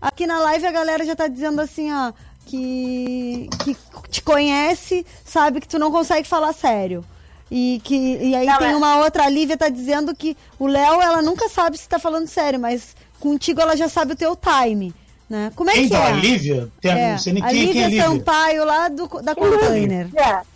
aqui 0.00 0.26
na 0.26 0.40
live 0.40 0.66
a 0.66 0.72
galera 0.72 1.04
já 1.04 1.14
tá 1.14 1.28
dizendo 1.28 1.60
assim, 1.60 1.92
ó, 1.92 2.12
que 2.46 3.48
que 3.62 3.76
te 4.10 4.22
conhece, 4.22 5.06
sabe 5.24 5.60
que 5.60 5.68
tu 5.68 5.78
não 5.78 5.90
consegue 5.92 6.26
falar 6.26 6.52
sério. 6.52 7.04
E 7.50 7.80
que 7.84 7.94
e 8.18 8.34
aí 8.34 8.46
Não, 8.46 8.58
tem 8.58 8.70
é- 8.72 8.76
uma 8.76 8.98
outra 8.98 9.24
a 9.24 9.28
Lívia 9.28 9.56
tá 9.56 9.68
dizendo 9.68 10.14
que 10.14 10.36
o 10.58 10.66
Léo 10.66 11.00
ela 11.00 11.20
nunca 11.20 11.48
sabe 11.48 11.76
se 11.76 11.88
tá 11.88 11.98
falando 11.98 12.26
sério, 12.28 12.58
mas 12.60 12.94
contigo 13.20 13.60
ela 13.60 13.76
já 13.76 13.88
sabe 13.88 14.14
o 14.14 14.16
teu 14.16 14.34
time, 14.36 14.92
né? 15.28 15.52
Como 15.54 15.70
é 15.70 15.74
Quem 15.74 15.84
que 15.84 15.90
tá? 15.90 15.98
é? 15.98 16.06
A 16.08 16.12
Lívia? 16.12 16.68
Tem 16.80 16.90
a- 16.92 16.98
É, 16.98 17.10
não 17.12 17.18
sei 17.18 17.32
nem 17.34 17.42
a 17.42 17.46
quem- 17.48 17.56
quem 17.72 17.82
é 17.82 17.86
Lívia 17.86 17.88
Lívia? 17.88 18.04
Sampaio 18.04 18.64
lá 18.64 18.88
do, 18.88 19.06
da 19.22 19.34
Container. 19.34 20.08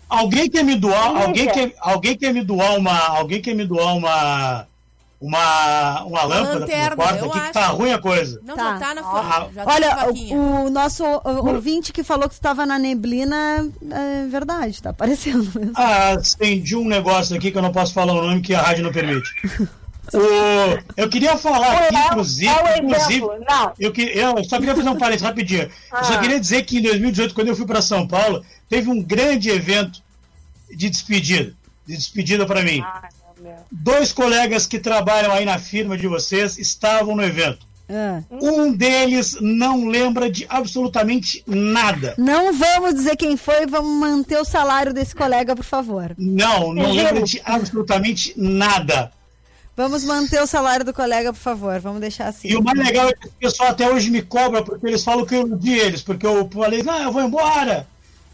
Alguém 0.08 0.48
quer 0.50 0.64
me 0.64 0.74
doar, 0.74 1.08
Lívia. 1.12 1.26
alguém 1.26 1.46
quer, 1.48 1.74
alguém 1.80 2.16
quer 2.16 2.32
me 2.34 2.44
doar 2.44 2.76
uma, 2.76 2.98
alguém 3.08 3.40
quer 3.40 3.54
me 3.54 3.64
doar 3.66 3.94
uma 3.96 4.66
uma 5.20 6.02
uma 6.04 6.22
lâmpada 6.24 6.58
lanterna, 6.60 6.96
quarto 6.96 7.24
aqui 7.24 7.40
que 7.40 7.52
tá 7.52 7.66
ruim 7.68 7.92
a 7.92 7.98
coisa. 7.98 8.40
Não, 8.44 8.54
tá 8.56 8.94
na 8.94 9.02
foto. 9.02 9.54
Já 9.54 9.64
tá 9.64 9.70
na 9.70 9.72
Olha, 9.74 9.94
vaquinha. 9.96 10.36
o, 10.36 10.66
o 10.66 10.70
nosso 10.70 11.02
ouvinte 11.24 11.92
que 11.94 12.02
falou 12.04 12.28
que 12.28 12.34
estava 12.34 12.66
na 12.66 12.78
neblina 12.78 13.66
é 13.90 14.26
verdade, 14.28 14.82
tá 14.82 14.90
aparecendo 14.90 15.50
mesmo. 15.58 15.72
Ah, 15.76 16.10
acendi 16.10 16.76
um 16.76 16.86
negócio 16.86 17.34
aqui 17.34 17.50
que 17.50 17.56
eu 17.56 17.62
não 17.62 17.72
posso 17.72 17.94
falar 17.94 18.12
o 18.12 18.22
nome 18.26 18.42
que 18.42 18.54
a 18.54 18.60
rádio 18.60 18.84
não 18.84 18.92
permite. 18.92 19.30
O- 20.12 20.78
eu 20.96 21.08
queria 21.08 21.36
falar 21.36 21.72
aqui, 21.72 21.96
inclusive, 21.96 22.48
é 22.50 22.78
inclusive. 22.78 23.26
Eu, 23.78 23.92
que- 23.92 24.02
eu 24.02 24.44
só 24.44 24.58
queria 24.58 24.74
fazer 24.76 24.88
um 24.88 24.96
parênteses 24.98 25.26
rapidinho. 25.26 25.62
Eu 25.62 26.04
só 26.04 26.14
Ah. 26.14 26.18
queria 26.18 26.38
dizer 26.38 26.64
que 26.64 26.78
em 26.78 26.82
2018, 26.82 27.34
quando 27.34 27.48
eu 27.48 27.56
fui 27.56 27.66
para 27.66 27.80
São 27.82 28.06
Paulo, 28.06 28.44
teve 28.68 28.90
um 28.90 29.02
grande 29.02 29.48
evento 29.50 30.02
de 30.74 30.90
despedida. 30.90 31.54
De 31.86 31.96
despedida 31.96 32.46
para 32.46 32.62
mim. 32.62 32.82
Dois 33.70 34.12
colegas 34.12 34.66
que 34.66 34.78
trabalham 34.78 35.32
aí 35.32 35.44
na 35.44 35.58
firma 35.58 35.96
de 35.98 36.06
vocês 36.06 36.56
estavam 36.58 37.14
no 37.16 37.22
evento. 37.22 37.66
É. 37.86 38.22
Um 38.30 38.72
deles 38.72 39.36
não 39.42 39.86
lembra 39.86 40.30
de 40.30 40.46
absolutamente 40.48 41.42
nada. 41.46 42.14
Não 42.16 42.54
vamos 42.54 42.94
dizer 42.94 43.14
quem 43.16 43.36
foi, 43.36 43.66
vamos 43.66 44.00
manter 44.00 44.38
o 44.38 44.44
salário 44.44 44.94
desse 44.94 45.14
colega, 45.14 45.54
por 45.54 45.64
favor. 45.66 46.14
Não, 46.16 46.72
não 46.72 46.90
lembra 46.92 47.22
de 47.22 47.42
absolutamente 47.44 48.32
nada. 48.38 49.12
Vamos 49.76 50.04
manter 50.04 50.40
o 50.40 50.46
salário 50.46 50.84
do 50.84 50.94
colega, 50.94 51.32
por 51.32 51.40
favor. 51.40 51.78
Vamos 51.80 52.00
deixar 52.00 52.28
assim. 52.28 52.48
E 52.48 52.56
o 52.56 52.62
mais 52.62 52.78
legal 52.78 53.08
é 53.08 53.12
que 53.12 53.26
o 53.26 53.32
pessoal 53.32 53.70
até 53.70 53.90
hoje 53.90 54.10
me 54.10 54.22
cobra 54.22 54.62
porque 54.62 54.86
eles 54.86 55.02
falam 55.02 55.26
que 55.26 55.34
eu 55.34 55.46
iludi 55.46 55.72
eles, 55.72 56.02
porque 56.02 56.26
eu 56.26 56.48
falei, 56.52 56.82
não, 56.82 57.02
eu 57.02 57.12
vou 57.12 57.22
embora 57.22 57.86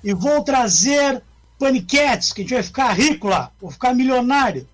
e 0.04 0.12
vou 0.12 0.42
trazer 0.42 1.22
paniquetes, 1.58 2.32
que 2.32 2.40
a 2.40 2.44
gente 2.44 2.54
vai 2.54 2.62
ficar 2.62 2.92
rico 2.92 3.28
lá, 3.28 3.50
vou 3.60 3.70
ficar 3.70 3.94
milionário. 3.94 4.66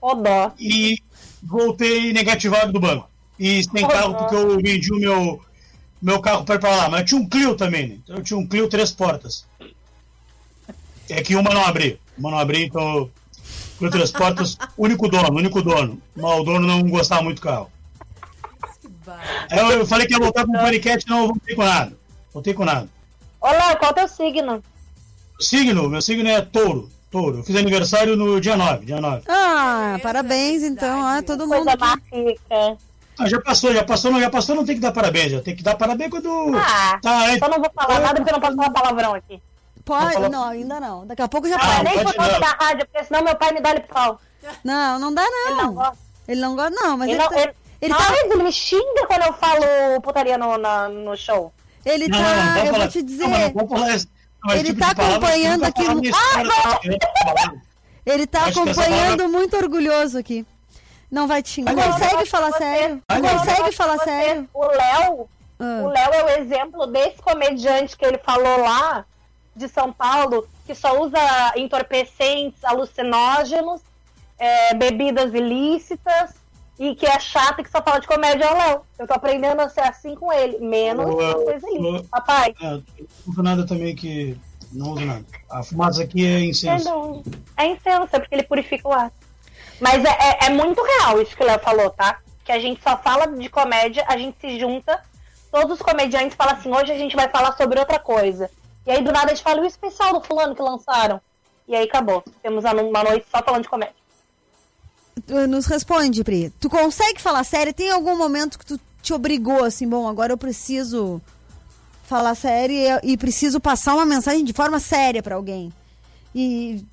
Odó. 0.00 0.52
E 0.58 0.98
voltei 1.42 2.12
negativado 2.12 2.72
do 2.72 2.80
banco. 2.80 3.08
E 3.38 3.64
sem 3.64 3.86
carro 3.86 4.14
porque 4.14 4.34
eu 4.34 4.56
vendi 4.56 4.92
o 4.92 4.98
meu, 4.98 5.42
meu 6.00 6.20
carro 6.20 6.44
para 6.44 6.54
ir 6.54 6.60
pra 6.60 6.76
lá. 6.76 6.88
Mas 6.88 7.00
eu 7.00 7.06
tinha 7.06 7.20
um 7.20 7.28
Clio 7.28 7.54
também, 7.54 7.88
né? 7.88 7.98
Então 8.02 8.16
eu 8.16 8.22
tinha 8.22 8.38
um 8.38 8.46
Clio 8.46 8.68
três 8.68 8.92
portas. 8.92 9.46
É 11.08 11.22
que 11.22 11.34
uma 11.34 11.52
não 11.52 11.64
abri. 11.64 11.98
Uma 12.16 12.30
não 12.30 12.38
abri, 12.38 12.64
então. 12.64 13.10
Clio 13.78 13.90
três 13.90 14.10
portas, 14.12 14.56
único 14.78 15.08
dono, 15.08 15.36
único 15.36 15.62
dono. 15.62 16.00
Mas 16.16 16.40
o 16.40 16.44
dono 16.44 16.66
não 16.66 16.82
gostava 16.88 17.22
muito 17.22 17.38
do 17.38 17.42
carro. 17.42 17.70
Aí 19.50 19.58
eu, 19.58 19.70
eu 19.70 19.86
falei 19.86 20.06
que 20.06 20.14
ia 20.14 20.18
voltar 20.18 20.46
com 20.46 20.52
o 20.52 20.60
paniquete, 20.60 21.08
não, 21.08 21.22
eu 21.22 21.26
voltei 21.28 21.54
com 21.54 21.64
nada. 21.64 21.96
Voltei 22.32 22.54
com 22.54 22.64
nada. 22.64 22.88
Léo, 23.42 23.76
qual 23.76 23.90
é 23.90 23.92
o 23.92 23.94
teu 23.94 24.08
signo? 24.08 24.62
Signo, 25.38 25.88
meu 25.88 26.00
signo 26.00 26.28
é 26.28 26.40
touro. 26.40 26.90
Touro. 27.10 27.38
Eu 27.38 27.44
fiz 27.44 27.54
aniversário 27.56 28.16
no 28.16 28.40
dia 28.40 28.56
9, 28.56 28.86
dia 28.86 29.00
9. 29.00 29.22
Ah, 29.28 29.98
parabéns, 30.02 30.62
então, 30.62 31.00
ó, 31.00 31.22
todo 31.22 31.46
mundo. 31.46 31.68
aqui. 31.68 32.38
Ah, 33.16 33.28
já 33.28 33.40
passou, 33.40 33.72
já 33.72 33.84
passou, 33.84 34.10
não, 34.10 34.20
já 34.20 34.28
passou, 34.28 34.56
não 34.56 34.64
tem 34.64 34.74
que 34.74 34.80
dar 34.80 34.90
parabéns, 34.90 35.30
já 35.30 35.40
tem 35.40 35.54
que 35.54 35.62
dar 35.62 35.76
parabéns 35.76 36.10
quando. 36.10 36.56
Ah, 36.56 36.98
tá, 37.00 37.38
só 37.38 37.48
não 37.48 37.60
vou 37.60 37.70
falar 37.72 38.00
nada 38.00 38.14
porque 38.16 38.30
eu 38.30 38.34
não 38.34 38.40
posso 38.40 38.56
falar 38.56 38.70
palavrão 38.70 39.14
aqui. 39.14 39.40
Pode? 39.84 40.14
falar- 40.14 40.28
Não, 40.30 40.44
ainda 40.48 40.80
não. 40.80 41.06
Daqui 41.06 41.22
a 41.22 41.28
pouco 41.28 41.48
já 41.48 41.56
Ah, 41.56 41.58
pode. 41.60 41.84
nem 41.84 42.04
por 42.04 42.14
causa 42.14 42.40
da 42.40 42.46
rádio, 42.48 42.86
porque 42.90 43.04
senão 43.04 43.22
meu 43.22 43.36
pai 43.36 43.52
me 43.52 43.60
dá-lhe 43.60 43.80
pau. 43.80 44.18
Não, 44.62 44.98
não 44.98 45.12
dá 45.14 45.22
não. 45.22 45.46
Ele 45.52 45.62
não 45.62 45.74
gosta. 45.74 45.98
Ele 46.26 46.40
não 46.40 46.56
gosta, 46.56 46.70
não, 46.70 46.96
mas 46.96 47.08
Ele, 47.08 47.16
ele, 47.16 47.22
não, 47.22 47.28
tá, 47.30 47.40
ele, 47.42 47.54
ele 47.82 47.92
não, 47.92 47.98
tá- 47.98 48.14
ele 48.16 48.42
me 48.42 48.52
xinga 48.52 49.06
quando 49.06 49.22
eu 49.22 49.32
falo 49.34 50.00
putaria 50.02 50.38
no, 50.38 50.56
na- 50.56 50.88
no 50.88 51.14
show. 51.16 51.52
ele 51.84 52.08
Não, 52.08 52.18
tá, 52.18 52.24
não, 52.24 52.44
não, 52.44 52.56
eu 52.58 52.66
falar- 52.66 52.78
vou 52.78 52.88
te 52.88 53.02
dizer, 53.02 53.24
Não, 53.28 53.30
não 53.30 53.38
não, 54.46 54.54
ele 54.54 54.64
tipo 54.74 54.80
tá 54.80 54.90
acompanhando 54.90 55.64
aqui. 55.64 55.82
Ah. 56.14 56.80
Ele 58.06 58.26
tá 58.26 58.46
acompanhando 58.46 59.16
palavra- 59.18 59.28
muito 59.28 59.56
orgulhoso 59.56 60.18
aqui. 60.18 60.46
Não 61.10 61.26
vai 61.28 61.42
te 61.42 61.50
xingar. 61.50 61.72
Agora, 61.72 61.92
consegue 61.92 62.26
falar 62.26 62.52
sério? 62.52 63.02
eu 63.08 63.20
consegue 63.22 63.72
falar 63.72 63.98
sério? 63.98 64.48
O 64.52 64.66
Léo, 64.66 65.28
Ah. 65.60 65.82
o 65.84 65.88
Léo 65.88 66.12
é 66.12 66.24
o 66.24 66.28
exemplo 66.40 66.86
desse 66.86 67.22
comediante 67.22 67.96
que 67.96 68.04
ele 68.04 68.18
falou 68.18 68.60
lá 68.60 69.04
de 69.54 69.68
São 69.68 69.92
Paulo, 69.92 70.46
que 70.66 70.74
só 70.74 71.00
usa 71.00 71.18
entorpecentes, 71.56 72.64
alucinógenos, 72.64 73.80
é, 74.38 74.74
bebidas 74.74 75.32
ilícitas 75.32 76.34
e 76.78 76.94
que 76.94 77.06
é 77.06 77.20
chato 77.20 77.60
e 77.60 77.64
que 77.64 77.70
só 77.70 77.80
fala 77.82 78.00
de 78.00 78.06
comédia 78.06 78.44
é 78.44 78.52
o 78.52 78.56
Léo. 78.56 78.80
Eu 78.98 79.06
tô 79.06 79.14
aprendendo 79.14 79.60
a 79.60 79.68
ser 79.68 79.82
assim 79.82 80.14
com 80.14 80.32
ele, 80.32 80.58
menos 80.58 81.06
Eu, 81.06 81.44
coisa 81.44 81.66
eu-. 81.70 82.04
Papai, 82.04 82.54
É, 82.60 82.80
não 83.26 83.44
nada 83.44 83.66
também 83.66 83.94
que. 83.94 84.36
Não 84.72 84.90
uso 84.90 85.04
nada. 85.04 85.24
A 85.48 85.62
fumaça 85.62 86.02
aqui 86.02 86.26
é 86.26 86.40
incenso. 86.40 86.84
Não, 86.84 87.22
é 87.56 87.66
incenso, 87.66 88.08
é 88.12 88.18
porque 88.18 88.34
ele 88.34 88.42
purifica 88.42 88.88
o 88.88 88.92
ar. 88.92 89.12
Mas 89.80 90.04
é, 90.04 90.08
é, 90.08 90.46
é 90.46 90.50
muito 90.50 90.82
real 90.82 91.20
isso 91.20 91.36
que 91.36 91.42
o 91.42 91.46
Léo 91.46 91.60
falou, 91.60 91.90
tá? 91.90 92.18
Que 92.44 92.50
a 92.50 92.58
gente 92.58 92.82
só 92.82 92.96
fala 92.96 93.26
de 93.26 93.48
comédia, 93.48 94.04
a 94.08 94.16
gente 94.16 94.36
se 94.40 94.58
junta, 94.58 95.00
todos 95.50 95.74
os 95.74 95.82
comediantes 95.82 96.36
falam 96.36 96.54
assim, 96.54 96.74
hoje 96.74 96.90
a 96.90 96.98
gente 96.98 97.14
vai 97.14 97.28
falar 97.28 97.56
sobre 97.56 97.78
outra 97.78 98.00
coisa. 98.00 98.50
E 98.86 98.90
aí 98.90 99.02
do 99.02 99.12
nada 99.12 99.26
a 99.32 99.34
gente 99.34 99.42
fala, 99.42 99.60
e 99.60 99.62
o 99.62 99.66
especial 99.66 100.12
do 100.12 100.20
fulano 100.20 100.54
que 100.54 100.62
lançaram? 100.62 101.20
E 101.66 101.74
aí 101.74 101.84
acabou. 101.84 102.22
Temos 102.42 102.64
uma 102.64 103.04
noite 103.04 103.26
só 103.30 103.42
falando 103.42 103.62
de 103.62 103.68
comédia. 103.68 103.94
Tu 105.26 105.46
Nos 105.46 105.66
responde, 105.66 106.22
Pri. 106.22 106.50
Tu 106.60 106.68
consegue 106.68 107.20
falar 107.20 107.44
sério? 107.44 107.72
Tem 107.72 107.90
algum 107.90 108.16
momento 108.16 108.58
que 108.58 108.66
tu 108.66 108.78
te 109.00 109.14
obrigou 109.14 109.64
assim, 109.64 109.88
bom, 109.88 110.08
agora 110.08 110.32
eu 110.32 110.38
preciso 110.38 111.20
falar 112.02 112.34
sério 112.34 112.74
e, 112.74 113.12
e 113.12 113.16
preciso 113.16 113.60
passar 113.60 113.94
uma 113.94 114.04
mensagem 114.04 114.44
de 114.44 114.52
forma 114.52 114.78
séria 114.78 115.22
pra 115.22 115.36
alguém. 115.36 115.72
E 116.34 116.84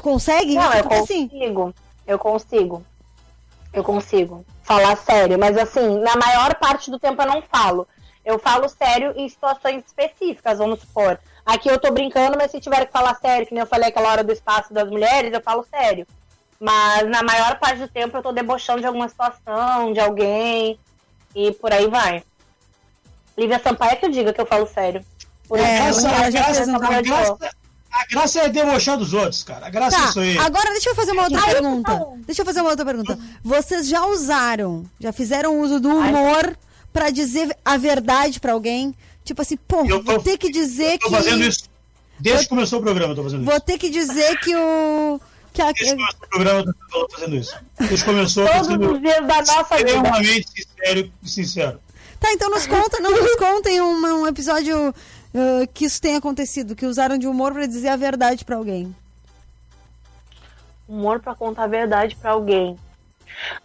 Tu 0.00 0.02
consegue? 0.02 0.54
Não, 0.54 0.72
eu 0.72 0.82
Porque 0.82 0.94
assim, 0.94 1.28
consigo. 1.28 1.74
Eu 2.06 2.18
consigo. 2.18 2.82
Eu 3.70 3.84
consigo 3.84 4.46
falar 4.62 4.96
sério, 4.96 5.38
mas 5.38 5.58
assim, 5.58 5.98
na 6.00 6.16
maior 6.16 6.54
parte 6.54 6.90
do 6.90 6.98
tempo 6.98 7.20
eu 7.20 7.26
não 7.26 7.42
falo. 7.42 7.86
Eu 8.24 8.38
falo 8.38 8.68
sério 8.68 9.12
em 9.16 9.28
situações 9.28 9.82
específicas, 9.86 10.58
vamos 10.58 10.80
supor. 10.80 11.18
Aqui 11.44 11.68
eu 11.68 11.78
tô 11.80 11.90
brincando, 11.90 12.36
mas 12.36 12.50
se 12.50 12.60
tiver 12.60 12.84
que 12.86 12.92
falar 12.92 13.14
sério, 13.16 13.46
que 13.46 13.54
nem 13.54 13.62
eu 13.62 13.66
falei 13.66 13.88
aquela 13.88 14.10
hora 14.10 14.22
do 14.24 14.32
espaço 14.32 14.72
das 14.74 14.88
mulheres, 14.90 15.32
eu 15.32 15.40
falo 15.40 15.64
sério. 15.70 16.06
Mas 16.60 17.08
na 17.08 17.22
maior 17.22 17.58
parte 17.58 17.78
do 17.78 17.88
tempo 17.88 18.16
eu 18.16 18.22
tô 18.22 18.32
debochando 18.32 18.80
de 18.80 18.86
alguma 18.86 19.08
situação, 19.08 19.92
de 19.92 20.00
alguém, 20.00 20.78
e 21.34 21.52
por 21.52 21.72
aí 21.72 21.88
vai. 21.88 22.22
Lívia 23.38 23.58
Sampaio 23.62 23.92
é 23.92 23.96
que 23.96 24.06
eu 24.06 24.10
diga 24.10 24.32
que 24.32 24.40
eu 24.40 24.46
falo 24.46 24.66
sério. 24.66 25.04
Por 25.48 25.58
É, 25.58 25.88
enquanto, 25.88 26.06
a, 26.06 26.30
já 26.30 26.30
graça, 26.30 26.60
essa 26.62 26.76
a, 26.76 26.78
graça, 26.78 27.34
boa. 27.34 27.50
a 27.90 28.06
graça 28.12 28.40
é 28.40 28.48
debochar 28.50 28.98
dos 28.98 29.14
outros, 29.14 29.42
cara. 29.42 29.66
A 29.66 29.70
graça 29.70 29.96
é 29.96 30.00
Tá, 30.00 30.06
isso 30.10 30.20
aí. 30.20 30.38
agora 30.38 30.70
deixa 30.72 30.90
eu 30.90 30.94
fazer 30.94 31.12
uma 31.12 31.22
outra 31.24 31.42
pergunta. 31.42 32.06
Deixa 32.26 32.42
eu 32.42 32.46
fazer 32.46 32.60
uma 32.60 32.70
outra 32.70 32.84
pergunta. 32.84 33.18
Vocês 33.42 33.88
já 33.88 34.04
usaram, 34.06 34.84
já 35.00 35.12
fizeram 35.12 35.58
uso 35.60 35.80
do 35.80 35.88
humor 35.88 36.56
pra 36.92 37.10
dizer 37.10 37.56
a 37.64 37.76
verdade 37.76 38.40
pra 38.40 38.52
alguém? 38.52 38.94
Tipo 39.24 39.42
assim, 39.42 39.56
pô, 39.56 39.84
Eu 39.86 40.02
tô- 40.04 40.12
vou 40.12 40.22
ter 40.22 40.36
que 40.38 40.50
dizer 40.50 40.98
Tô 40.98 41.08
que. 41.08 41.14
fazendo 41.16 41.44
isso. 41.44 41.68
Desde 42.18 42.42
que 42.44 42.48
começou 42.50 42.78
o 42.80 42.82
programa, 42.82 43.12
eu 43.12 43.16
tô 43.16 43.22
fazendo 43.22 43.44
Vou 43.44 43.54
isso. 43.54 43.64
ter 43.64 43.78
que 43.78 43.88
dizer 43.90 44.38
que 44.40 44.54
o. 44.54 45.20
Que 45.52 45.62
a, 45.62 45.72
Desde 45.72 45.84
que 45.84 45.96
começou 45.96 46.20
o 46.24 46.28
programa, 46.28 46.60
eu 46.60 46.74
tô 46.90 47.08
fazendo 47.10 47.36
isso. 47.36 47.56
Desde 47.78 47.96
que 47.96 48.04
começou, 48.04 48.42
eu 48.44 48.48
tô 48.48 48.54
Todos 48.54 48.66
sendo 48.68 48.92
os 48.92 49.00
dias 49.00 49.26
da 49.26 49.36
nossa 49.38 49.62
vida. 49.76 49.76
extremamente 49.90 50.46
sincero 50.50 51.12
e 51.22 51.28
sincero. 51.28 51.80
Tá, 52.20 52.32
então 52.32 52.50
nos 52.50 52.66
conta, 52.66 53.00
não 53.00 53.10
nos 53.10 53.34
contem 53.36 53.80
um, 53.80 54.22
um 54.22 54.26
episódio 54.26 54.90
uh, 54.90 55.66
que 55.72 55.86
isso 55.86 56.00
tenha 56.00 56.18
acontecido, 56.18 56.76
que 56.76 56.84
usaram 56.86 57.16
de 57.16 57.26
humor 57.26 57.52
pra 57.52 57.66
dizer 57.66 57.88
a 57.88 57.96
verdade 57.96 58.44
pra 58.44 58.56
alguém. 58.56 58.94
humor 60.88 61.20
pra 61.20 61.34
contar 61.34 61.64
a 61.64 61.68
verdade 61.68 62.16
pra 62.16 62.32
alguém. 62.32 62.76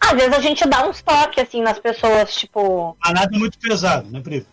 Às 0.00 0.12
vezes 0.12 0.32
a 0.32 0.40
gente 0.40 0.66
dá 0.66 0.86
uns 0.86 1.02
toques 1.02 1.42
assim 1.42 1.62
nas 1.62 1.78
pessoas, 1.78 2.34
tipo, 2.34 2.96
Mas 3.04 3.12
nada 3.14 3.38
muito 3.38 3.58
pesado, 3.58 4.10
né, 4.10 4.20
Pri? 4.20 4.46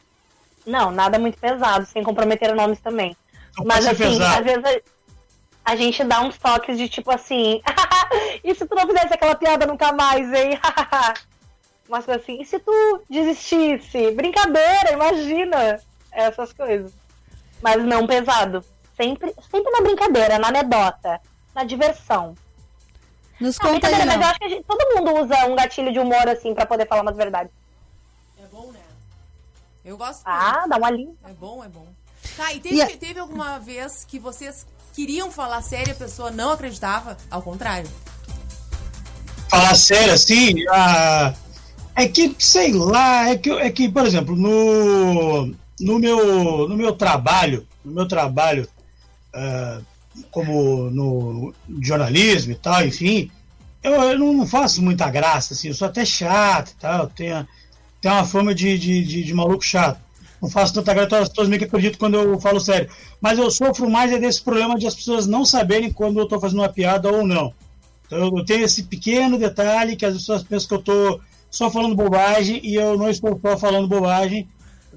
não, 0.65 0.91
nada 0.91 1.19
muito 1.19 1.37
pesado, 1.37 1.85
sem 1.85 2.03
comprometer 2.03 2.53
nomes 2.55 2.79
também. 2.79 3.15
Não 3.57 3.65
Mas 3.65 3.85
assim, 3.85 3.97
pesado. 3.97 4.39
às 4.39 4.45
vezes 4.45 4.63
a, 5.65 5.71
a 5.71 5.75
gente 5.75 6.03
dá 6.03 6.21
uns 6.21 6.37
toques 6.37 6.77
de 6.77 6.87
tipo 6.89 7.11
assim, 7.11 7.61
e 8.43 8.55
se 8.55 8.65
tu 8.65 8.75
não 8.75 8.87
fizesse 8.87 9.13
aquela 9.13 9.35
piada 9.35 9.65
nunca 9.65 9.91
mais, 9.91 10.31
hein? 10.33 10.59
Mas 11.89 12.07
assim, 12.07 12.41
e 12.41 12.45
se 12.45 12.59
tu 12.59 13.03
desistisse? 13.09 14.11
Brincadeira, 14.11 14.93
imagina! 14.93 15.79
Essas 16.11 16.53
coisas. 16.53 16.93
Mas 17.61 17.83
não 17.83 18.07
pesado. 18.07 18.63
Sempre, 18.95 19.33
sempre 19.51 19.71
na 19.71 19.81
brincadeira, 19.81 20.37
na 20.37 20.47
anedota, 20.47 21.19
na 21.53 21.63
diversão. 21.63 22.35
Nos 23.43 23.59
Não, 23.59 23.73
conta 23.73 23.87
aí, 23.87 24.05
mas 24.05 24.15
eu 24.15 24.23
acho 24.23 24.39
que 24.39 24.45
a 24.45 24.49
gente- 24.49 24.63
todo 24.63 24.95
mundo 24.95 25.21
usa 25.21 25.45
um 25.47 25.55
gatilho 25.57 25.91
de 25.91 25.99
humor 25.99 26.29
assim 26.29 26.53
pra 26.53 26.65
poder 26.65 26.87
falar 26.87 27.01
umas 27.01 27.17
verdades. 27.17 27.51
É 28.41 28.45
bom, 28.49 28.71
né? 28.71 28.79
Eu 29.83 29.97
gosto. 29.97 30.21
Ah, 30.23 30.63
dá 30.65 30.77
uma 30.77 30.89
linha. 30.89 31.11
É 31.25 31.33
bom, 31.33 31.61
é 31.61 31.67
bom. 31.67 31.85
Tá, 32.37 32.53
e 32.53 32.61
teve, 32.61 32.81
E 32.81 32.97
teve 32.97 33.19
alguma 33.19 33.59
vez 33.59 34.05
que 34.05 34.17
vocês 34.17 34.65
queriam 34.93 35.29
falar 35.29 35.61
sério 35.61 35.89
e 35.89 35.91
a 35.91 35.95
pessoa 35.95 36.31
não 36.31 36.51
acreditava? 36.53 37.17
Ao 37.29 37.41
contrário. 37.41 37.89
Falar 39.49 39.75
sério 39.75 40.13
assim, 40.13 40.55
ah, 40.71 41.33
é 41.97 42.07
que, 42.07 42.33
sei 42.39 42.71
lá, 42.71 43.27
é 43.29 43.37
que, 43.37 43.51
é 43.51 43.69
que 43.69 43.89
por 43.91 44.05
exemplo, 44.05 44.37
no, 44.37 45.47
no, 45.81 45.99
meu, 45.99 46.69
no 46.69 46.77
meu 46.77 46.95
trabalho, 46.95 47.67
no 47.83 47.91
meu 47.93 48.07
trabalho, 48.07 48.69
ah, 49.35 49.81
como 50.31 50.89
no 50.89 51.53
jornalismo 51.81 52.51
e 52.51 52.55
tal, 52.55 52.85
enfim, 52.85 53.29
eu, 53.83 53.91
eu 53.91 54.17
não, 54.17 54.47
faço 54.47 54.81
muita 54.81 55.09
graça, 55.09 55.53
assim, 55.53 55.67
eu 55.67 55.73
sou 55.73 55.87
até 55.87 56.05
chato 56.05 56.71
e 56.71 56.75
tal, 56.75 57.07
tenho, 57.07 57.47
tenho 58.01 58.13
uma 58.13 58.25
fama 58.25 58.55
de, 58.55 58.77
de, 58.77 59.03
de, 59.03 59.23
de 59.23 59.33
maluco 59.33 59.63
chato. 59.63 60.01
Não 60.41 60.49
faço 60.49 60.73
tanta 60.73 60.93
graça, 60.93 61.19
as 61.19 61.29
pessoas 61.29 61.47
meio 61.47 61.59
que 61.59 61.65
acreditam 61.65 61.99
quando 61.99 62.15
eu 62.15 62.39
falo 62.39 62.59
sério. 62.59 62.89
Mas 63.21 63.39
eu 63.39 63.49
sofro 63.49 63.89
mais 63.89 64.11
é 64.11 64.19
desse 64.19 64.41
problema 64.41 64.77
de 64.77 64.85
as 64.85 64.95
pessoas 64.95 65.25
não 65.25 65.45
saberem 65.45 65.91
quando 65.91 66.19
eu 66.19 66.25
estou 66.25 66.39
fazendo 66.39 66.59
uma 66.59 66.69
piada 66.69 67.09
ou 67.09 67.25
não. 67.25 67.53
Então 68.05 68.37
eu 68.37 68.45
tenho 68.45 68.65
esse 68.65 68.83
pequeno 68.83 69.37
detalhe 69.39 69.95
que 69.95 70.05
as 70.05 70.15
pessoas 70.15 70.43
pensam 70.43 70.67
que 70.67 70.73
eu 70.73 70.79
estou 70.79 71.21
só 71.49 71.71
falando 71.71 71.95
bobagem 71.95 72.59
e 72.63 72.75
eu 72.75 72.97
não 72.97 73.09
estou 73.09 73.39
só 73.41 73.57
falando 73.57 73.87
bobagem, 73.87 74.47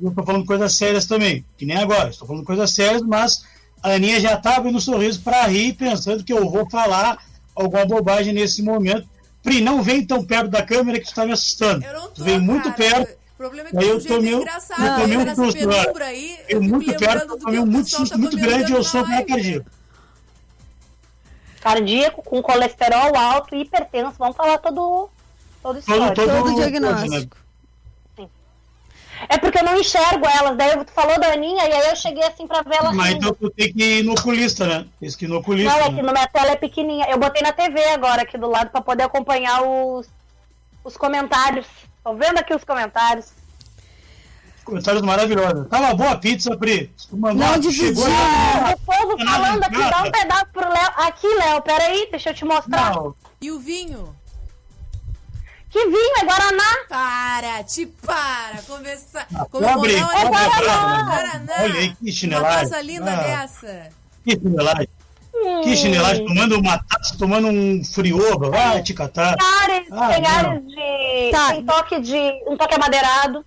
eu 0.00 0.08
estou 0.08 0.24
falando 0.24 0.44
coisas 0.44 0.74
sérias 0.74 1.06
também, 1.06 1.44
que 1.56 1.64
nem 1.64 1.76
agora, 1.76 2.10
estou 2.10 2.26
falando 2.26 2.44
coisas 2.44 2.70
sérias, 2.72 3.02
mas 3.02 3.44
a 3.86 3.94
Aninha 3.94 4.18
já 4.20 4.34
está 4.34 4.56
abrindo 4.56 4.76
um 4.76 4.80
sorriso 4.80 5.20
para 5.22 5.46
rir, 5.46 5.74
pensando 5.74 6.24
que 6.24 6.32
eu 6.32 6.48
vou 6.50 6.68
falar 6.68 7.18
alguma 7.54 7.84
bobagem 7.86 8.32
nesse 8.32 8.60
momento. 8.62 9.06
Pri, 9.42 9.60
não 9.60 9.80
vem 9.80 10.04
tão 10.04 10.24
perto 10.24 10.48
da 10.48 10.60
câmera 10.62 10.98
que 10.98 11.04
tu 11.04 11.10
está 11.10 11.24
me 11.24 11.30
assustando. 11.32 11.84
Eu 11.84 11.92
não 11.92 12.02
tô, 12.02 12.08
tu 12.08 12.24
vem 12.24 12.40
muito 12.40 12.64
cara. 12.64 12.74
perto. 12.74 13.12
O 13.12 13.36
problema 13.36 13.68
é 13.68 13.70
que 13.72 13.78
Aí 13.78 13.88
eu 13.88 14.04
tomei 14.04 14.34
um- 14.34 14.38
engraçado. 14.40 14.82
eu 14.82 15.00
tomei 15.02 15.16
né? 15.18 15.32
um 15.32 15.34
susto 15.36 15.58
penumbra 15.68 16.04
aí, 16.06 16.38
Eu 16.48 16.62
eu 16.62 16.68
muito 16.68 16.94
perto, 16.96 17.22
eu 17.22 17.28
do 17.28 17.38
tomei 17.38 17.60
um 17.60 17.62
o 17.62 17.66
muito 17.66 17.90
susto 17.90 18.08
tá 18.08 18.18
muito 18.18 18.36
grande 18.36 18.72
e 18.72 18.74
eu 18.74 18.82
sou 18.82 19.04
cardíaco. 19.04 19.70
Cardíaco, 21.60 22.22
com 22.22 22.42
colesterol 22.42 23.16
alto, 23.16 23.54
hipertenso, 23.54 24.14
vamos 24.18 24.36
falar 24.36 24.58
todo, 24.58 25.08
todo 25.62 25.78
histórico. 25.78 26.14
todo- 26.14 26.26
Todo 26.28 26.42
coisa, 26.42 26.56
diagnóstico. 26.70 27.36
É 29.28 29.38
porque 29.38 29.58
eu 29.58 29.64
não 29.64 29.78
enxergo 29.78 30.26
elas, 30.26 30.56
daí 30.56 30.84
tu 30.84 30.92
falou 30.92 31.18
da 31.18 31.32
Aninha 31.32 31.64
e 31.66 31.72
aí 31.72 31.88
eu 31.90 31.96
cheguei 31.96 32.22
assim 32.24 32.46
pra 32.46 32.62
ver 32.62 32.76
ela 32.76 32.92
Mas 32.92 33.08
rindo. 33.14 33.18
então 33.18 33.34
tu 33.34 33.50
tem 33.50 33.72
que 33.72 33.82
ir 33.98 34.02
no 34.04 34.12
oculista, 34.12 34.66
né? 34.66 34.86
Tem 35.00 35.10
que 35.10 35.24
ir 35.24 35.28
no 35.28 35.38
oculista. 35.38 35.70
Não, 35.72 35.80
é 35.86 35.88
né? 35.90 35.96
que 35.96 36.02
na 36.02 36.12
minha 36.12 36.26
tela 36.28 36.50
é 36.52 36.56
pequenininha. 36.56 37.06
Eu 37.08 37.18
botei 37.18 37.42
na 37.42 37.52
TV 37.52 37.82
agora 37.88 38.22
aqui 38.22 38.36
do 38.38 38.48
lado 38.48 38.70
pra 38.70 38.80
poder 38.80 39.04
acompanhar 39.04 39.62
os, 39.62 40.06
os 40.84 40.96
comentários. 40.96 41.66
Tô 42.04 42.14
vendo 42.14 42.38
aqui 42.38 42.54
os 42.54 42.64
comentários. 42.64 43.32
Comentários 44.64 45.02
maravilhosos. 45.02 45.68
Tava 45.68 45.94
boa 45.94 46.10
a 46.10 46.16
pizza, 46.18 46.56
Pri. 46.56 46.90
Mandou- 47.12 47.46
Não 47.46 47.58
dividiu. 47.58 48.02
lá- 48.02 48.74
O 48.74 48.78
povo 48.80 49.16
falando 49.24 49.62
aqui, 49.62 49.78
dá 49.78 50.02
um 50.02 50.10
pedaço 50.10 50.46
pro 50.52 50.68
Léo. 50.68 50.90
Aqui, 50.96 51.28
Léo, 51.28 51.62
peraí, 51.62 52.08
deixa 52.10 52.30
eu 52.30 52.34
te 52.34 52.44
mostrar. 52.44 52.92
Não, 52.94 53.14
E 53.40 53.50
o 53.52 53.60
vinho? 53.60 54.15
Que 55.76 55.84
vinho, 55.88 56.16
é 56.22 56.24
Guaraná. 56.24 56.76
Para, 56.88 57.62
te 57.64 57.84
para. 57.84 58.62
Começar. 58.66 59.26
pobre, 59.28 59.50
Comemorar 59.50 60.10
pobre 60.10 60.26
uma 60.26 60.40
abraço, 60.46 61.04
Guaraná. 61.04 61.52
Olha 61.60 61.74
aí, 61.80 61.90
que 61.94 62.04
Uma 62.04 62.12
chinelagem. 62.12 62.70
taça 62.70 62.80
linda 62.82 63.12
Ah. 63.12 63.16
dessa. 63.16 63.88
que 64.24 64.30
chinelagem. 64.30 64.88
Que 65.64 65.76
chinelagem, 65.76 66.24
tomando 66.26 66.58
uma 66.58 66.78
taça, 66.78 67.14
tomando 67.18 67.48
um 67.48 67.84
frioba. 67.84 68.48
Vai 68.48 68.82
te 68.82 68.94
catar. 68.94 69.36
Tem 69.36 69.46
ares, 69.46 69.86
Ah, 69.92 70.08
tem 70.08 70.22
não. 70.22 70.30
ares 70.30 70.66
de. 70.66 71.30
Tá. 71.30 71.52
Tem 71.52 71.64
toque 71.66 72.00
de. 72.00 72.42
Um 72.48 72.56
toque 72.56 72.74
amadeirado. 72.74 73.44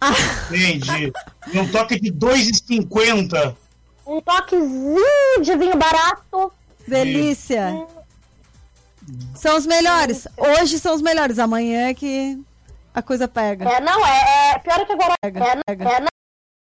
Entendi. 0.52 1.12
E 1.52 1.60
um 1.60 1.68
toque 1.72 2.00
de 2.00 2.12
2,50. 2.12 3.56
Um 4.06 4.22
toquezinho 4.22 5.42
de 5.42 5.56
vinho 5.58 5.76
barato. 5.78 6.52
Delícia. 6.88 7.74
São 9.36 9.58
os 9.58 9.66
melhores. 9.66 10.28
Hoje 10.38 10.80
são 10.80 10.94
os 10.96 11.02
melhores. 11.02 11.40
Amanhã 11.40 11.88
é 11.90 11.94
que 11.94 12.38
a 12.94 13.02
coisa 13.02 13.28
pega. 13.28 13.70
É, 13.70 13.80
não, 13.82 14.06
é, 14.06 14.52
é 14.56 14.60
pior 14.60 14.86
que 14.86 14.92
agora. 14.94 15.14
É, 15.24 15.32
Pega, 15.32 15.62
pega. 15.66 15.90
é, 15.90 16.00
não, 16.02 16.08